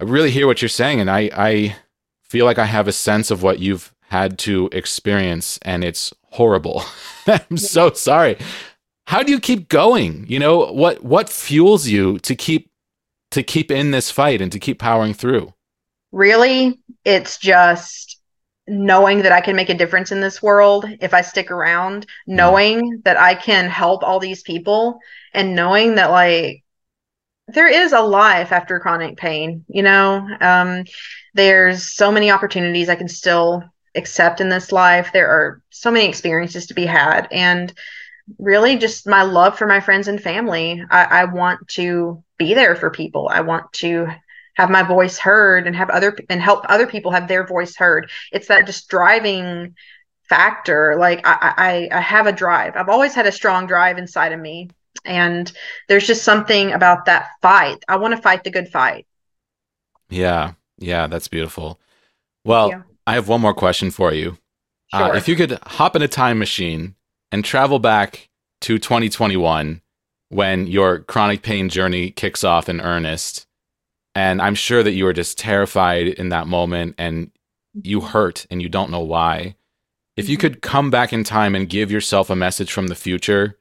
I 0.01 0.05
really 0.05 0.31
hear 0.31 0.47
what 0.47 0.63
you're 0.63 0.69
saying, 0.69 1.01
and 1.01 1.11
I 1.11 1.31
I 1.35 1.77
feel 2.23 2.45
like 2.47 2.59
I 2.59 2.65
have 2.67 2.89
a 2.89 2.93
sense 2.93 3.31
of 3.31 3.43
what 3.43 3.59
you've 3.59 3.95
had 4.03 4.39
to 4.41 4.69
experience, 4.73 5.59
and 5.63 5.85
it's 5.85 6.13
horrible. 6.31 6.83
I'm 7.27 7.57
so 7.57 7.93
sorry. 7.93 8.37
How 9.07 9.23
do 9.23 9.33
you 9.33 9.41
keep 9.41 9.69
going? 9.69 10.27
You 10.29 10.39
know 10.39 10.73
what 10.73 11.03
what 11.03 11.29
fuels 11.29 11.87
you 11.87 12.19
to 12.21 12.35
keep 12.35 12.71
to 13.31 13.43
keep 13.43 13.71
in 13.71 13.91
this 13.91 14.11
fight 14.11 14.41
and 14.41 14.53
to 14.53 14.59
keep 14.59 14.79
powering 14.79 15.15
through? 15.15 15.53
Really, 16.13 16.79
it's 17.05 17.39
just 17.39 18.21
knowing 18.69 19.23
that 19.23 19.33
I 19.33 19.41
can 19.41 19.57
make 19.57 19.71
a 19.71 19.75
difference 19.75 20.13
in 20.13 20.21
this 20.21 20.41
world 20.41 20.87
if 21.01 21.15
I 21.15 21.21
stick 21.23 21.51
around, 21.51 22.07
knowing 22.27 23.03
that 23.05 23.19
I 23.19 23.35
can 23.35 23.69
help 23.69 24.03
all 24.03 24.21
these 24.21 24.43
people, 24.43 25.01
and 25.35 25.57
knowing 25.57 25.97
that, 25.97 26.11
like, 26.11 26.63
there 27.49 27.69
is 27.69 27.93
a 27.93 28.01
life 28.01 28.53
after 28.53 28.79
chronic 28.79 29.17
pain, 29.17 29.65
you 29.69 29.83
know? 29.83 30.27
Um, 30.41 30.85
there's 31.35 31.93
so 31.93 32.13
many 32.13 32.31
opportunities 32.31 32.89
I 32.89 32.95
can 32.95 33.09
still 33.09 33.65
accept 33.95 34.41
in 34.41 34.49
this 34.49 34.71
life. 34.71 35.11
There 35.13 35.29
are 35.29 35.63
so 35.71 35.91
many 35.91 36.09
experiences 36.09 36.67
to 36.67 36.75
be 36.75 36.87
had. 36.87 37.29
And 37.33 37.73
really, 38.39 38.77
just 38.77 39.09
my 39.09 39.23
love 39.23 39.59
for 39.59 39.67
my 39.67 39.81
friends 39.81 40.09
and 40.09 40.23
family. 40.23 40.83
I, 40.89 41.05
I 41.05 41.25
want 41.25 41.67
to 41.71 42.23
be 42.39 42.55
there 42.55 42.77
for 42.77 42.91
people. 42.91 43.29
I 43.29 43.41
want 43.41 43.73
to 43.75 44.07
have 44.63 44.71
my 44.71 44.85
voice 44.85 45.19
heard 45.19 45.67
and 45.67 45.75
have 45.75 45.91
other 45.91 46.17
and 46.31 46.41
help 46.41 46.65
other 46.69 46.87
people 46.87 47.11
have 47.11 47.27
their 47.27 47.45
voice 47.45 47.75
heard. 47.75 48.09
It's 48.31 48.47
that 48.47 48.65
just 48.65 48.89
driving 48.89 49.75
factor. 50.29 50.95
Like 50.97 51.27
I, 51.27 51.89
I, 51.91 51.99
I 51.99 52.01
have 52.01 52.29
a 52.29 52.33
drive. 52.33 52.77
I've 52.77 52.89
always 52.89 53.13
had 53.13 53.27
a 53.27 53.33
strong 53.33 53.67
drive 53.67 53.99
inside 53.99 54.31
of 54.31 54.39
me. 54.39 54.71
And 55.05 55.51
there's 55.89 56.07
just 56.07 56.23
something 56.23 56.71
about 56.73 57.07
that 57.07 57.31
fight. 57.43 57.83
I 57.89 57.97
want 57.97 58.15
to 58.15 58.23
fight 58.23 58.45
the 58.45 58.53
good 58.53 58.69
fight. 58.69 59.05
Yeah. 60.11 60.53
Yeah. 60.79 61.09
That's 61.09 61.27
beautiful. 61.27 61.81
Well, 62.45 62.69
yeah. 62.69 62.83
I 63.05 63.15
have 63.15 63.27
one 63.27 63.41
more 63.41 63.55
question 63.55 63.91
for 63.91 64.13
you. 64.13 64.39
Uh, 64.93 64.99
sure. 64.99 65.13
Uh, 65.13 65.17
if 65.17 65.27
you 65.27 65.35
could 65.35 65.59
hop 65.65 65.97
in 65.97 66.03
a 66.03 66.09
time 66.09 66.39
machine 66.39 66.95
and 67.33 67.45
travel 67.45 67.81
back 67.81 68.29
to 68.61 68.79
2021 68.79 69.83
when 70.29 70.69
your 70.69 71.01
chronic 71.01 71.43
pain 71.43 71.69
journey 71.69 72.13
kicks 72.13 72.45
off 72.45 72.69
in 72.69 72.81
earnest, 72.81 73.49
and 74.15 74.43
I'm 74.43 74.55
sure 74.55 74.83
that 74.83 74.93
you 74.93 75.05
were 75.05 75.13
just 75.13 75.39
terrified 75.39 76.07
in 76.07 76.29
that 76.31 76.47
moment 76.47 76.95
and 76.99 77.31
you 77.75 78.01
mm-hmm. 78.01 78.09
hurt 78.09 78.47
and 78.51 78.61
you 78.61 78.69
don't 78.69 78.91
know 78.91 79.01
why. 79.01 79.57
If 80.17 80.29
you 80.29 80.37
mm-hmm. 80.37 80.41
could 80.41 80.63
come 80.63 80.91
back 80.91 81.13
in 81.13 81.25
time 81.25 81.55
and 81.55 81.69
give 81.69 81.91
yourself 81.91 82.29
a 82.29 82.37
message 82.37 82.73
from 82.73 82.89
the 82.89 82.95
future 82.95 83.59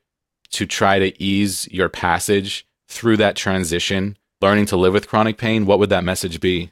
to 0.52 0.66
try 0.66 1.00
to 1.00 1.24
ease 1.24 1.68
your 1.72 1.90
passage 1.90 2.68
through 2.90 3.18
that 3.18 3.38
transition, 3.38 4.18
learning 4.42 4.66
to 4.68 4.78
live 4.78 4.94
with 4.94 5.08
chronic 5.08 5.38
pain, 5.38 5.66
what 5.66 5.80
would 5.80 5.90
that 5.90 6.04
message 6.04 6.42
be? 6.42 6.72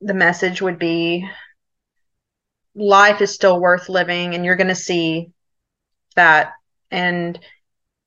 The 0.00 0.14
message 0.14 0.60
would 0.60 0.78
be 0.78 1.28
life 2.74 3.20
is 3.20 3.32
still 3.32 3.60
worth 3.60 3.88
living 3.88 4.34
and 4.34 4.44
you're 4.44 4.56
going 4.56 4.68
to 4.68 4.74
see 4.74 5.30
that 6.16 6.52
and 6.90 7.38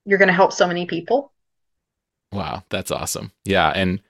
you're 0.06 0.18
going 0.18 0.28
to 0.28 0.34
help 0.34 0.52
so 0.52 0.68
many 0.68 0.86
people. 0.86 1.32
Wow, 2.32 2.64
that's 2.70 2.92
awesome. 2.92 3.32
Yeah, 3.44 3.70
and 3.70 4.02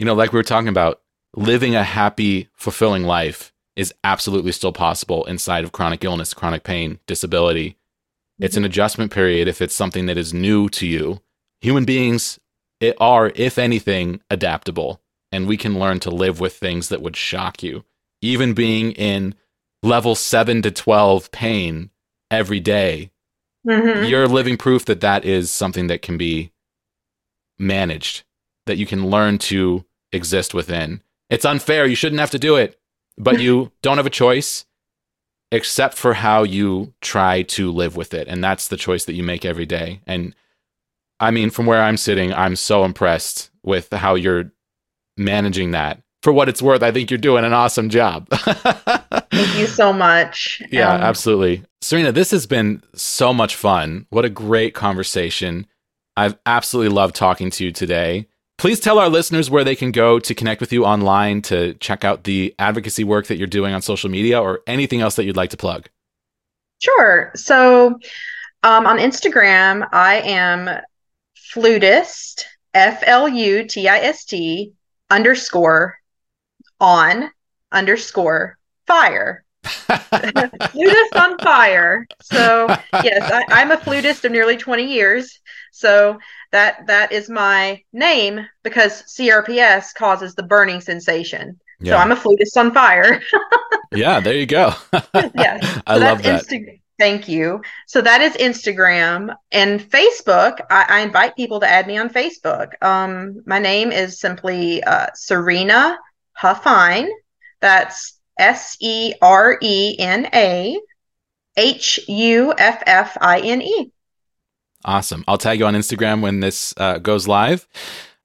you 0.00 0.06
know, 0.06 0.14
like 0.14 0.32
we 0.32 0.38
were 0.38 0.42
talking 0.42 0.68
about, 0.68 1.02
living 1.36 1.76
a 1.76 1.84
happy, 1.84 2.48
fulfilling 2.54 3.04
life 3.04 3.52
is 3.76 3.92
absolutely 4.02 4.50
still 4.50 4.72
possible 4.72 5.26
inside 5.26 5.62
of 5.62 5.72
chronic 5.72 6.02
illness, 6.02 6.32
chronic 6.32 6.64
pain, 6.64 6.98
disability. 7.06 7.72
Mm-hmm. 7.72 8.44
It's 8.44 8.56
an 8.56 8.64
adjustment 8.64 9.12
period 9.12 9.46
if 9.46 9.60
it's 9.60 9.74
something 9.74 10.06
that 10.06 10.16
is 10.16 10.32
new 10.32 10.70
to 10.70 10.86
you. 10.86 11.20
Human 11.60 11.84
beings 11.84 12.40
it 12.80 12.96
are, 12.98 13.30
if 13.34 13.58
anything, 13.58 14.22
adaptable, 14.30 15.02
and 15.30 15.46
we 15.46 15.58
can 15.58 15.78
learn 15.78 16.00
to 16.00 16.10
live 16.10 16.40
with 16.40 16.56
things 16.56 16.88
that 16.88 17.02
would 17.02 17.14
shock 17.14 17.62
you. 17.62 17.84
Even 18.22 18.54
being 18.54 18.92
in 18.92 19.34
level 19.82 20.14
7 20.14 20.62
to 20.62 20.70
12 20.70 21.30
pain 21.30 21.90
every 22.30 22.58
day, 22.58 23.10
mm-hmm. 23.68 24.04
you're 24.04 24.26
living 24.26 24.56
proof 24.56 24.86
that 24.86 25.02
that 25.02 25.26
is 25.26 25.50
something 25.50 25.88
that 25.88 26.00
can 26.00 26.16
be 26.16 26.52
managed, 27.58 28.22
that 28.64 28.78
you 28.78 28.86
can 28.86 29.10
learn 29.10 29.36
to 29.36 29.84
exist 30.12 30.54
within. 30.54 31.02
It's 31.28 31.44
unfair. 31.44 31.86
You 31.86 31.94
shouldn't 31.94 32.20
have 32.20 32.30
to 32.30 32.38
do 32.38 32.56
it, 32.56 32.78
but 33.16 33.40
you 33.40 33.72
don't 33.82 33.96
have 33.96 34.06
a 34.06 34.10
choice 34.10 34.64
except 35.52 35.96
for 35.96 36.14
how 36.14 36.44
you 36.44 36.94
try 37.00 37.42
to 37.42 37.72
live 37.72 37.96
with 37.96 38.14
it. 38.14 38.28
And 38.28 38.42
that's 38.42 38.68
the 38.68 38.76
choice 38.76 39.04
that 39.06 39.14
you 39.14 39.22
make 39.24 39.44
every 39.44 39.66
day. 39.66 40.00
And 40.06 40.34
I 41.18 41.32
mean, 41.32 41.50
from 41.50 41.66
where 41.66 41.82
I'm 41.82 41.96
sitting, 41.96 42.32
I'm 42.32 42.54
so 42.54 42.84
impressed 42.84 43.50
with 43.64 43.92
how 43.92 44.14
you're 44.14 44.52
managing 45.16 45.72
that 45.72 46.02
for 46.22 46.32
what 46.32 46.48
it's 46.48 46.60
worth, 46.60 46.82
I 46.82 46.92
think 46.92 47.10
you're 47.10 47.18
doing 47.18 47.44
an 47.44 47.52
awesome 47.52 47.88
job. 47.88 48.28
Thank 48.30 49.58
you 49.58 49.66
so 49.66 49.92
much. 49.92 50.62
Yeah, 50.70 50.94
um, 50.94 51.00
absolutely. 51.00 51.64
Serena, 51.80 52.12
this 52.12 52.30
has 52.30 52.46
been 52.46 52.82
so 52.94 53.32
much 53.32 53.56
fun. 53.56 54.06
What 54.10 54.24
a 54.24 54.30
great 54.30 54.74
conversation. 54.74 55.66
I've 56.16 56.38
absolutely 56.44 56.94
loved 56.94 57.14
talking 57.14 57.50
to 57.50 57.64
you 57.64 57.72
today. 57.72 58.26
Please 58.60 58.78
tell 58.78 58.98
our 58.98 59.08
listeners 59.08 59.48
where 59.48 59.64
they 59.64 59.74
can 59.74 59.90
go 59.90 60.18
to 60.18 60.34
connect 60.34 60.60
with 60.60 60.70
you 60.70 60.84
online 60.84 61.40
to 61.40 61.72
check 61.76 62.04
out 62.04 62.24
the 62.24 62.54
advocacy 62.58 63.04
work 63.04 63.26
that 63.28 63.38
you're 63.38 63.46
doing 63.46 63.72
on 63.72 63.80
social 63.80 64.10
media 64.10 64.38
or 64.38 64.60
anything 64.66 65.00
else 65.00 65.16
that 65.16 65.24
you'd 65.24 65.34
like 65.34 65.48
to 65.48 65.56
plug. 65.56 65.88
Sure. 66.78 67.32
So 67.34 67.98
um, 68.62 68.86
on 68.86 68.98
Instagram, 68.98 69.88
I 69.94 70.16
am 70.16 70.78
flutist, 71.54 72.44
F 72.74 73.02
L 73.06 73.26
U 73.26 73.64
T 73.64 73.88
I 73.88 73.96
S 74.00 74.26
T 74.26 74.74
underscore 75.08 75.96
on 76.78 77.30
underscore 77.72 78.58
fire. 78.86 79.42
flutist 79.64 81.16
on 81.16 81.38
fire. 81.38 82.06
So 82.20 82.66
yes, 83.02 83.42
I, 83.50 83.62
am 83.62 83.70
a 83.70 83.78
flutist 83.78 84.26
of 84.26 84.32
nearly 84.32 84.58
20 84.58 84.84
years. 84.84 85.40
So 85.72 86.18
that 86.52 86.86
that 86.86 87.12
is 87.12 87.28
my 87.28 87.82
name 87.92 88.46
because 88.62 89.02
CRPS 89.02 89.94
causes 89.94 90.34
the 90.34 90.42
burning 90.42 90.80
sensation. 90.80 91.60
Yeah. 91.80 91.92
So 91.92 91.98
I'm 91.98 92.12
a 92.12 92.16
flutist 92.16 92.56
on 92.56 92.72
fire. 92.72 93.22
yeah, 93.94 94.20
there 94.20 94.34
you 94.34 94.46
go. 94.46 94.72
yeah, 95.14 95.60
so 95.60 95.82
I 95.86 95.96
love 95.96 96.22
that. 96.22 96.44
Insta- 96.44 96.80
Thank 96.98 97.28
you. 97.28 97.62
So 97.86 98.02
that 98.02 98.20
is 98.20 98.34
Instagram 98.34 99.34
and 99.50 99.80
Facebook. 99.80 100.60
I, 100.68 100.84
I, 100.86 101.00
invite 101.00 101.34
people 101.34 101.58
to 101.60 101.66
add 101.66 101.86
me 101.86 101.96
on 101.96 102.10
Facebook. 102.10 102.72
Um, 102.82 103.42
my 103.46 103.58
name 103.58 103.90
is 103.90 104.20
simply 104.20 104.82
uh, 104.82 105.06
Serena 105.14 105.98
Huffine. 106.38 107.08
That's 107.60 108.20
S 108.38 108.76
E 108.80 109.14
R 109.22 109.58
E 109.62 109.96
N 109.98 110.28
A 110.34 110.78
H 111.56 112.00
U 112.06 112.52
F 112.58 112.82
F 112.86 113.16
I 113.18 113.40
N 113.40 113.62
E. 113.62 113.92
Awesome. 114.84 115.24
I'll 115.28 115.38
tag 115.38 115.58
you 115.58 115.66
on 115.66 115.74
Instagram 115.74 116.22
when 116.22 116.40
this 116.40 116.72
uh, 116.76 116.98
goes 116.98 117.28
live. 117.28 117.68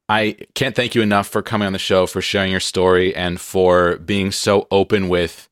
I 0.08 0.38
can't 0.54 0.76
thank 0.76 0.96
you 0.96 1.02
enough 1.02 1.28
for 1.28 1.42
coming 1.42 1.66
on 1.66 1.74
the 1.74 1.80
show, 1.80 2.06
for 2.06 2.22
sharing 2.22 2.52
your 2.52 2.60
story, 2.60 3.16
and 3.16 3.42
for 3.42 3.98
being 3.98 4.32
so 4.32 4.68
open 4.72 5.10
with 5.10 5.50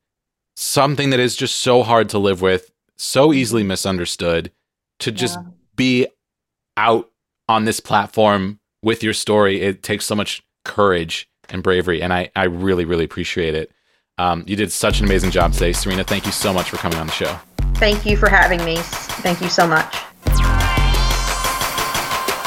something 0.56 1.10
that 1.10 1.20
is 1.20 1.34
just 1.34 1.56
so 1.56 1.82
hard 1.82 2.08
to 2.10 2.18
live 2.18 2.40
with, 2.40 2.70
so 2.96 3.32
easily 3.32 3.64
misunderstood, 3.64 4.52
to 5.00 5.10
just 5.10 5.38
yeah. 5.38 5.50
be 5.76 6.06
out 6.76 7.10
on 7.48 7.64
this 7.64 7.80
platform 7.80 8.60
with 8.82 9.02
your 9.02 9.12
story. 9.12 9.60
It 9.60 9.82
takes 9.82 10.04
so 10.04 10.14
much 10.14 10.42
courage 10.64 11.28
and 11.48 11.62
bravery. 11.62 12.00
And 12.00 12.12
I, 12.12 12.30
I 12.36 12.44
really, 12.44 12.84
really 12.84 13.04
appreciate 13.04 13.54
it. 13.54 13.72
Um, 14.18 14.44
you 14.46 14.54
did 14.54 14.70
such 14.70 15.00
an 15.00 15.06
amazing 15.06 15.32
job 15.32 15.52
today. 15.52 15.72
Serena, 15.72 16.04
thank 16.04 16.26
you 16.26 16.32
so 16.32 16.52
much 16.52 16.70
for 16.70 16.76
coming 16.76 16.98
on 16.98 17.06
the 17.06 17.12
show. 17.12 17.38
Thank 17.74 18.06
you 18.06 18.16
for 18.16 18.28
having 18.28 18.64
me. 18.64 18.76
Thank 18.78 19.40
you 19.40 19.48
so 19.48 19.66
much. 19.66 20.53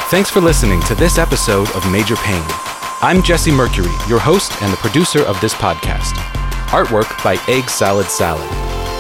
Thanks 0.10 0.30
for 0.30 0.40
listening 0.40 0.80
to 0.84 0.96
this 0.96 1.18
episode 1.18 1.70
of 1.72 1.92
Major 1.92 2.16
Pain. 2.16 2.42
I'm 3.02 3.22
Jesse 3.22 3.52
Mercury, 3.52 3.92
your 4.08 4.20
host 4.20 4.54
and 4.62 4.72
the 4.72 4.78
producer 4.78 5.22
of 5.24 5.42
this 5.42 5.54
podcast. 5.54 6.14
Artwork 6.70 7.22
by 7.26 7.38
Egg 7.50 7.70
Salad 7.70 8.06
Salad. 8.06 8.48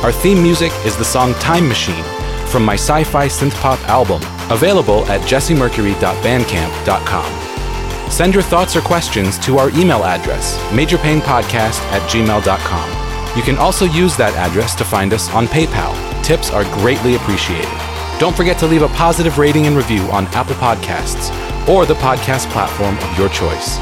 Our 0.04 0.12
theme 0.12 0.44
music 0.44 0.74
is 0.84 0.98
the 0.98 1.06
song 1.06 1.34
Time 1.36 1.66
Machine 1.66 2.04
from 2.48 2.66
my 2.66 2.74
sci 2.74 3.06
fi 3.06 3.28
synth 3.28 3.56
pop 3.62 3.80
album, 3.88 4.22
available 4.52 5.06
at 5.06 5.22
jessemercury.bandcamp.com. 5.22 8.12
Send 8.12 8.34
your 8.34 8.44
thoughts 8.44 8.76
or 8.76 8.82
questions 8.82 9.40
to 9.40 9.60
our 9.60 9.70
email 9.70 10.04
address, 10.04 10.58
majorpainpodcast 10.72 11.80
at 11.94 12.02
gmail.com. 12.10 13.38
You 13.38 13.44
can 13.44 13.56
also 13.56 13.86
use 13.86 14.18
that 14.18 14.36
address 14.36 14.76
to 14.76 14.84
find 14.84 15.14
us 15.14 15.30
on 15.30 15.48
PayPal. 15.48 15.96
Tips 16.22 16.52
are 16.52 16.66
greatly 16.82 17.16
appreciated. 17.16 17.87
Don't 18.20 18.36
forget 18.36 18.58
to 18.60 18.68
leave 18.68 18.82
a 18.82 18.88
positive 18.90 19.38
rating 19.38 19.68
and 19.68 19.76
review 19.76 20.02
on 20.12 20.26
Apple 20.28 20.56
Podcasts 20.56 21.30
or 21.68 21.86
the 21.86 21.94
podcast 21.96 22.50
platform 22.52 22.98
of 22.98 23.18
your 23.18 23.30
choice. 23.30 23.78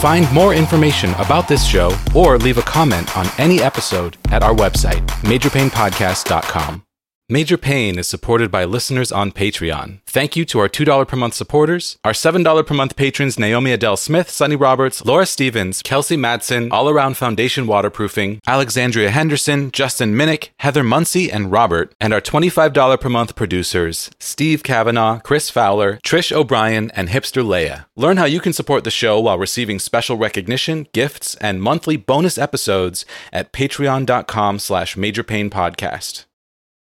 Find 0.00 0.30
more 0.32 0.54
information 0.54 1.10
about 1.14 1.48
this 1.48 1.64
show 1.66 1.96
or 2.14 2.38
leave 2.38 2.58
a 2.58 2.62
comment 2.62 3.16
on 3.16 3.26
any 3.38 3.60
episode 3.60 4.16
at 4.30 4.42
our 4.42 4.54
website, 4.54 5.04
majorpainpodcast.com. 5.22 6.87
Major 7.30 7.58
Pain 7.58 7.98
is 7.98 8.08
supported 8.08 8.50
by 8.50 8.64
listeners 8.64 9.12
on 9.12 9.32
Patreon. 9.32 9.98
Thank 10.06 10.34
you 10.34 10.46
to 10.46 10.60
our 10.60 10.68
$2 10.68 11.06
per 11.06 11.14
month 11.14 11.34
supporters, 11.34 11.98
our 12.02 12.12
$7 12.12 12.66
per 12.66 12.72
month 12.72 12.96
patrons 12.96 13.38
Naomi 13.38 13.70
Adele 13.70 13.98
Smith, 13.98 14.30
Sunny 14.30 14.56
Roberts, 14.56 15.04
Laura 15.04 15.26
Stevens, 15.26 15.82
Kelsey 15.82 16.16
Madsen, 16.16 16.72
All 16.72 16.88
Around 16.88 17.18
Foundation 17.18 17.66
Waterproofing, 17.66 18.40
Alexandria 18.46 19.10
Henderson, 19.10 19.70
Justin 19.72 20.14
Minnick, 20.14 20.48
Heather 20.60 20.82
Muncie, 20.82 21.30
and 21.30 21.52
Robert, 21.52 21.94
and 22.00 22.14
our 22.14 22.22
$25 22.22 22.98
per 22.98 23.08
month 23.10 23.36
producers 23.36 24.10
Steve 24.18 24.62
Kavanaugh, 24.62 25.18
Chris 25.18 25.50
Fowler, 25.50 25.98
Trish 25.98 26.32
O'Brien, 26.32 26.90
and 26.92 27.10
Hipster 27.10 27.44
Leia. 27.44 27.84
Learn 27.94 28.16
how 28.16 28.24
you 28.24 28.40
can 28.40 28.54
support 28.54 28.84
the 28.84 28.90
show 28.90 29.20
while 29.20 29.38
receiving 29.38 29.78
special 29.78 30.16
recognition, 30.16 30.86
gifts, 30.94 31.34
and 31.42 31.60
monthly 31.60 31.98
bonus 31.98 32.38
episodes 32.38 33.04
at 33.34 33.52
patreon.com 33.52 34.58
slash 34.58 34.96
majorpainpodcast. 34.96 36.24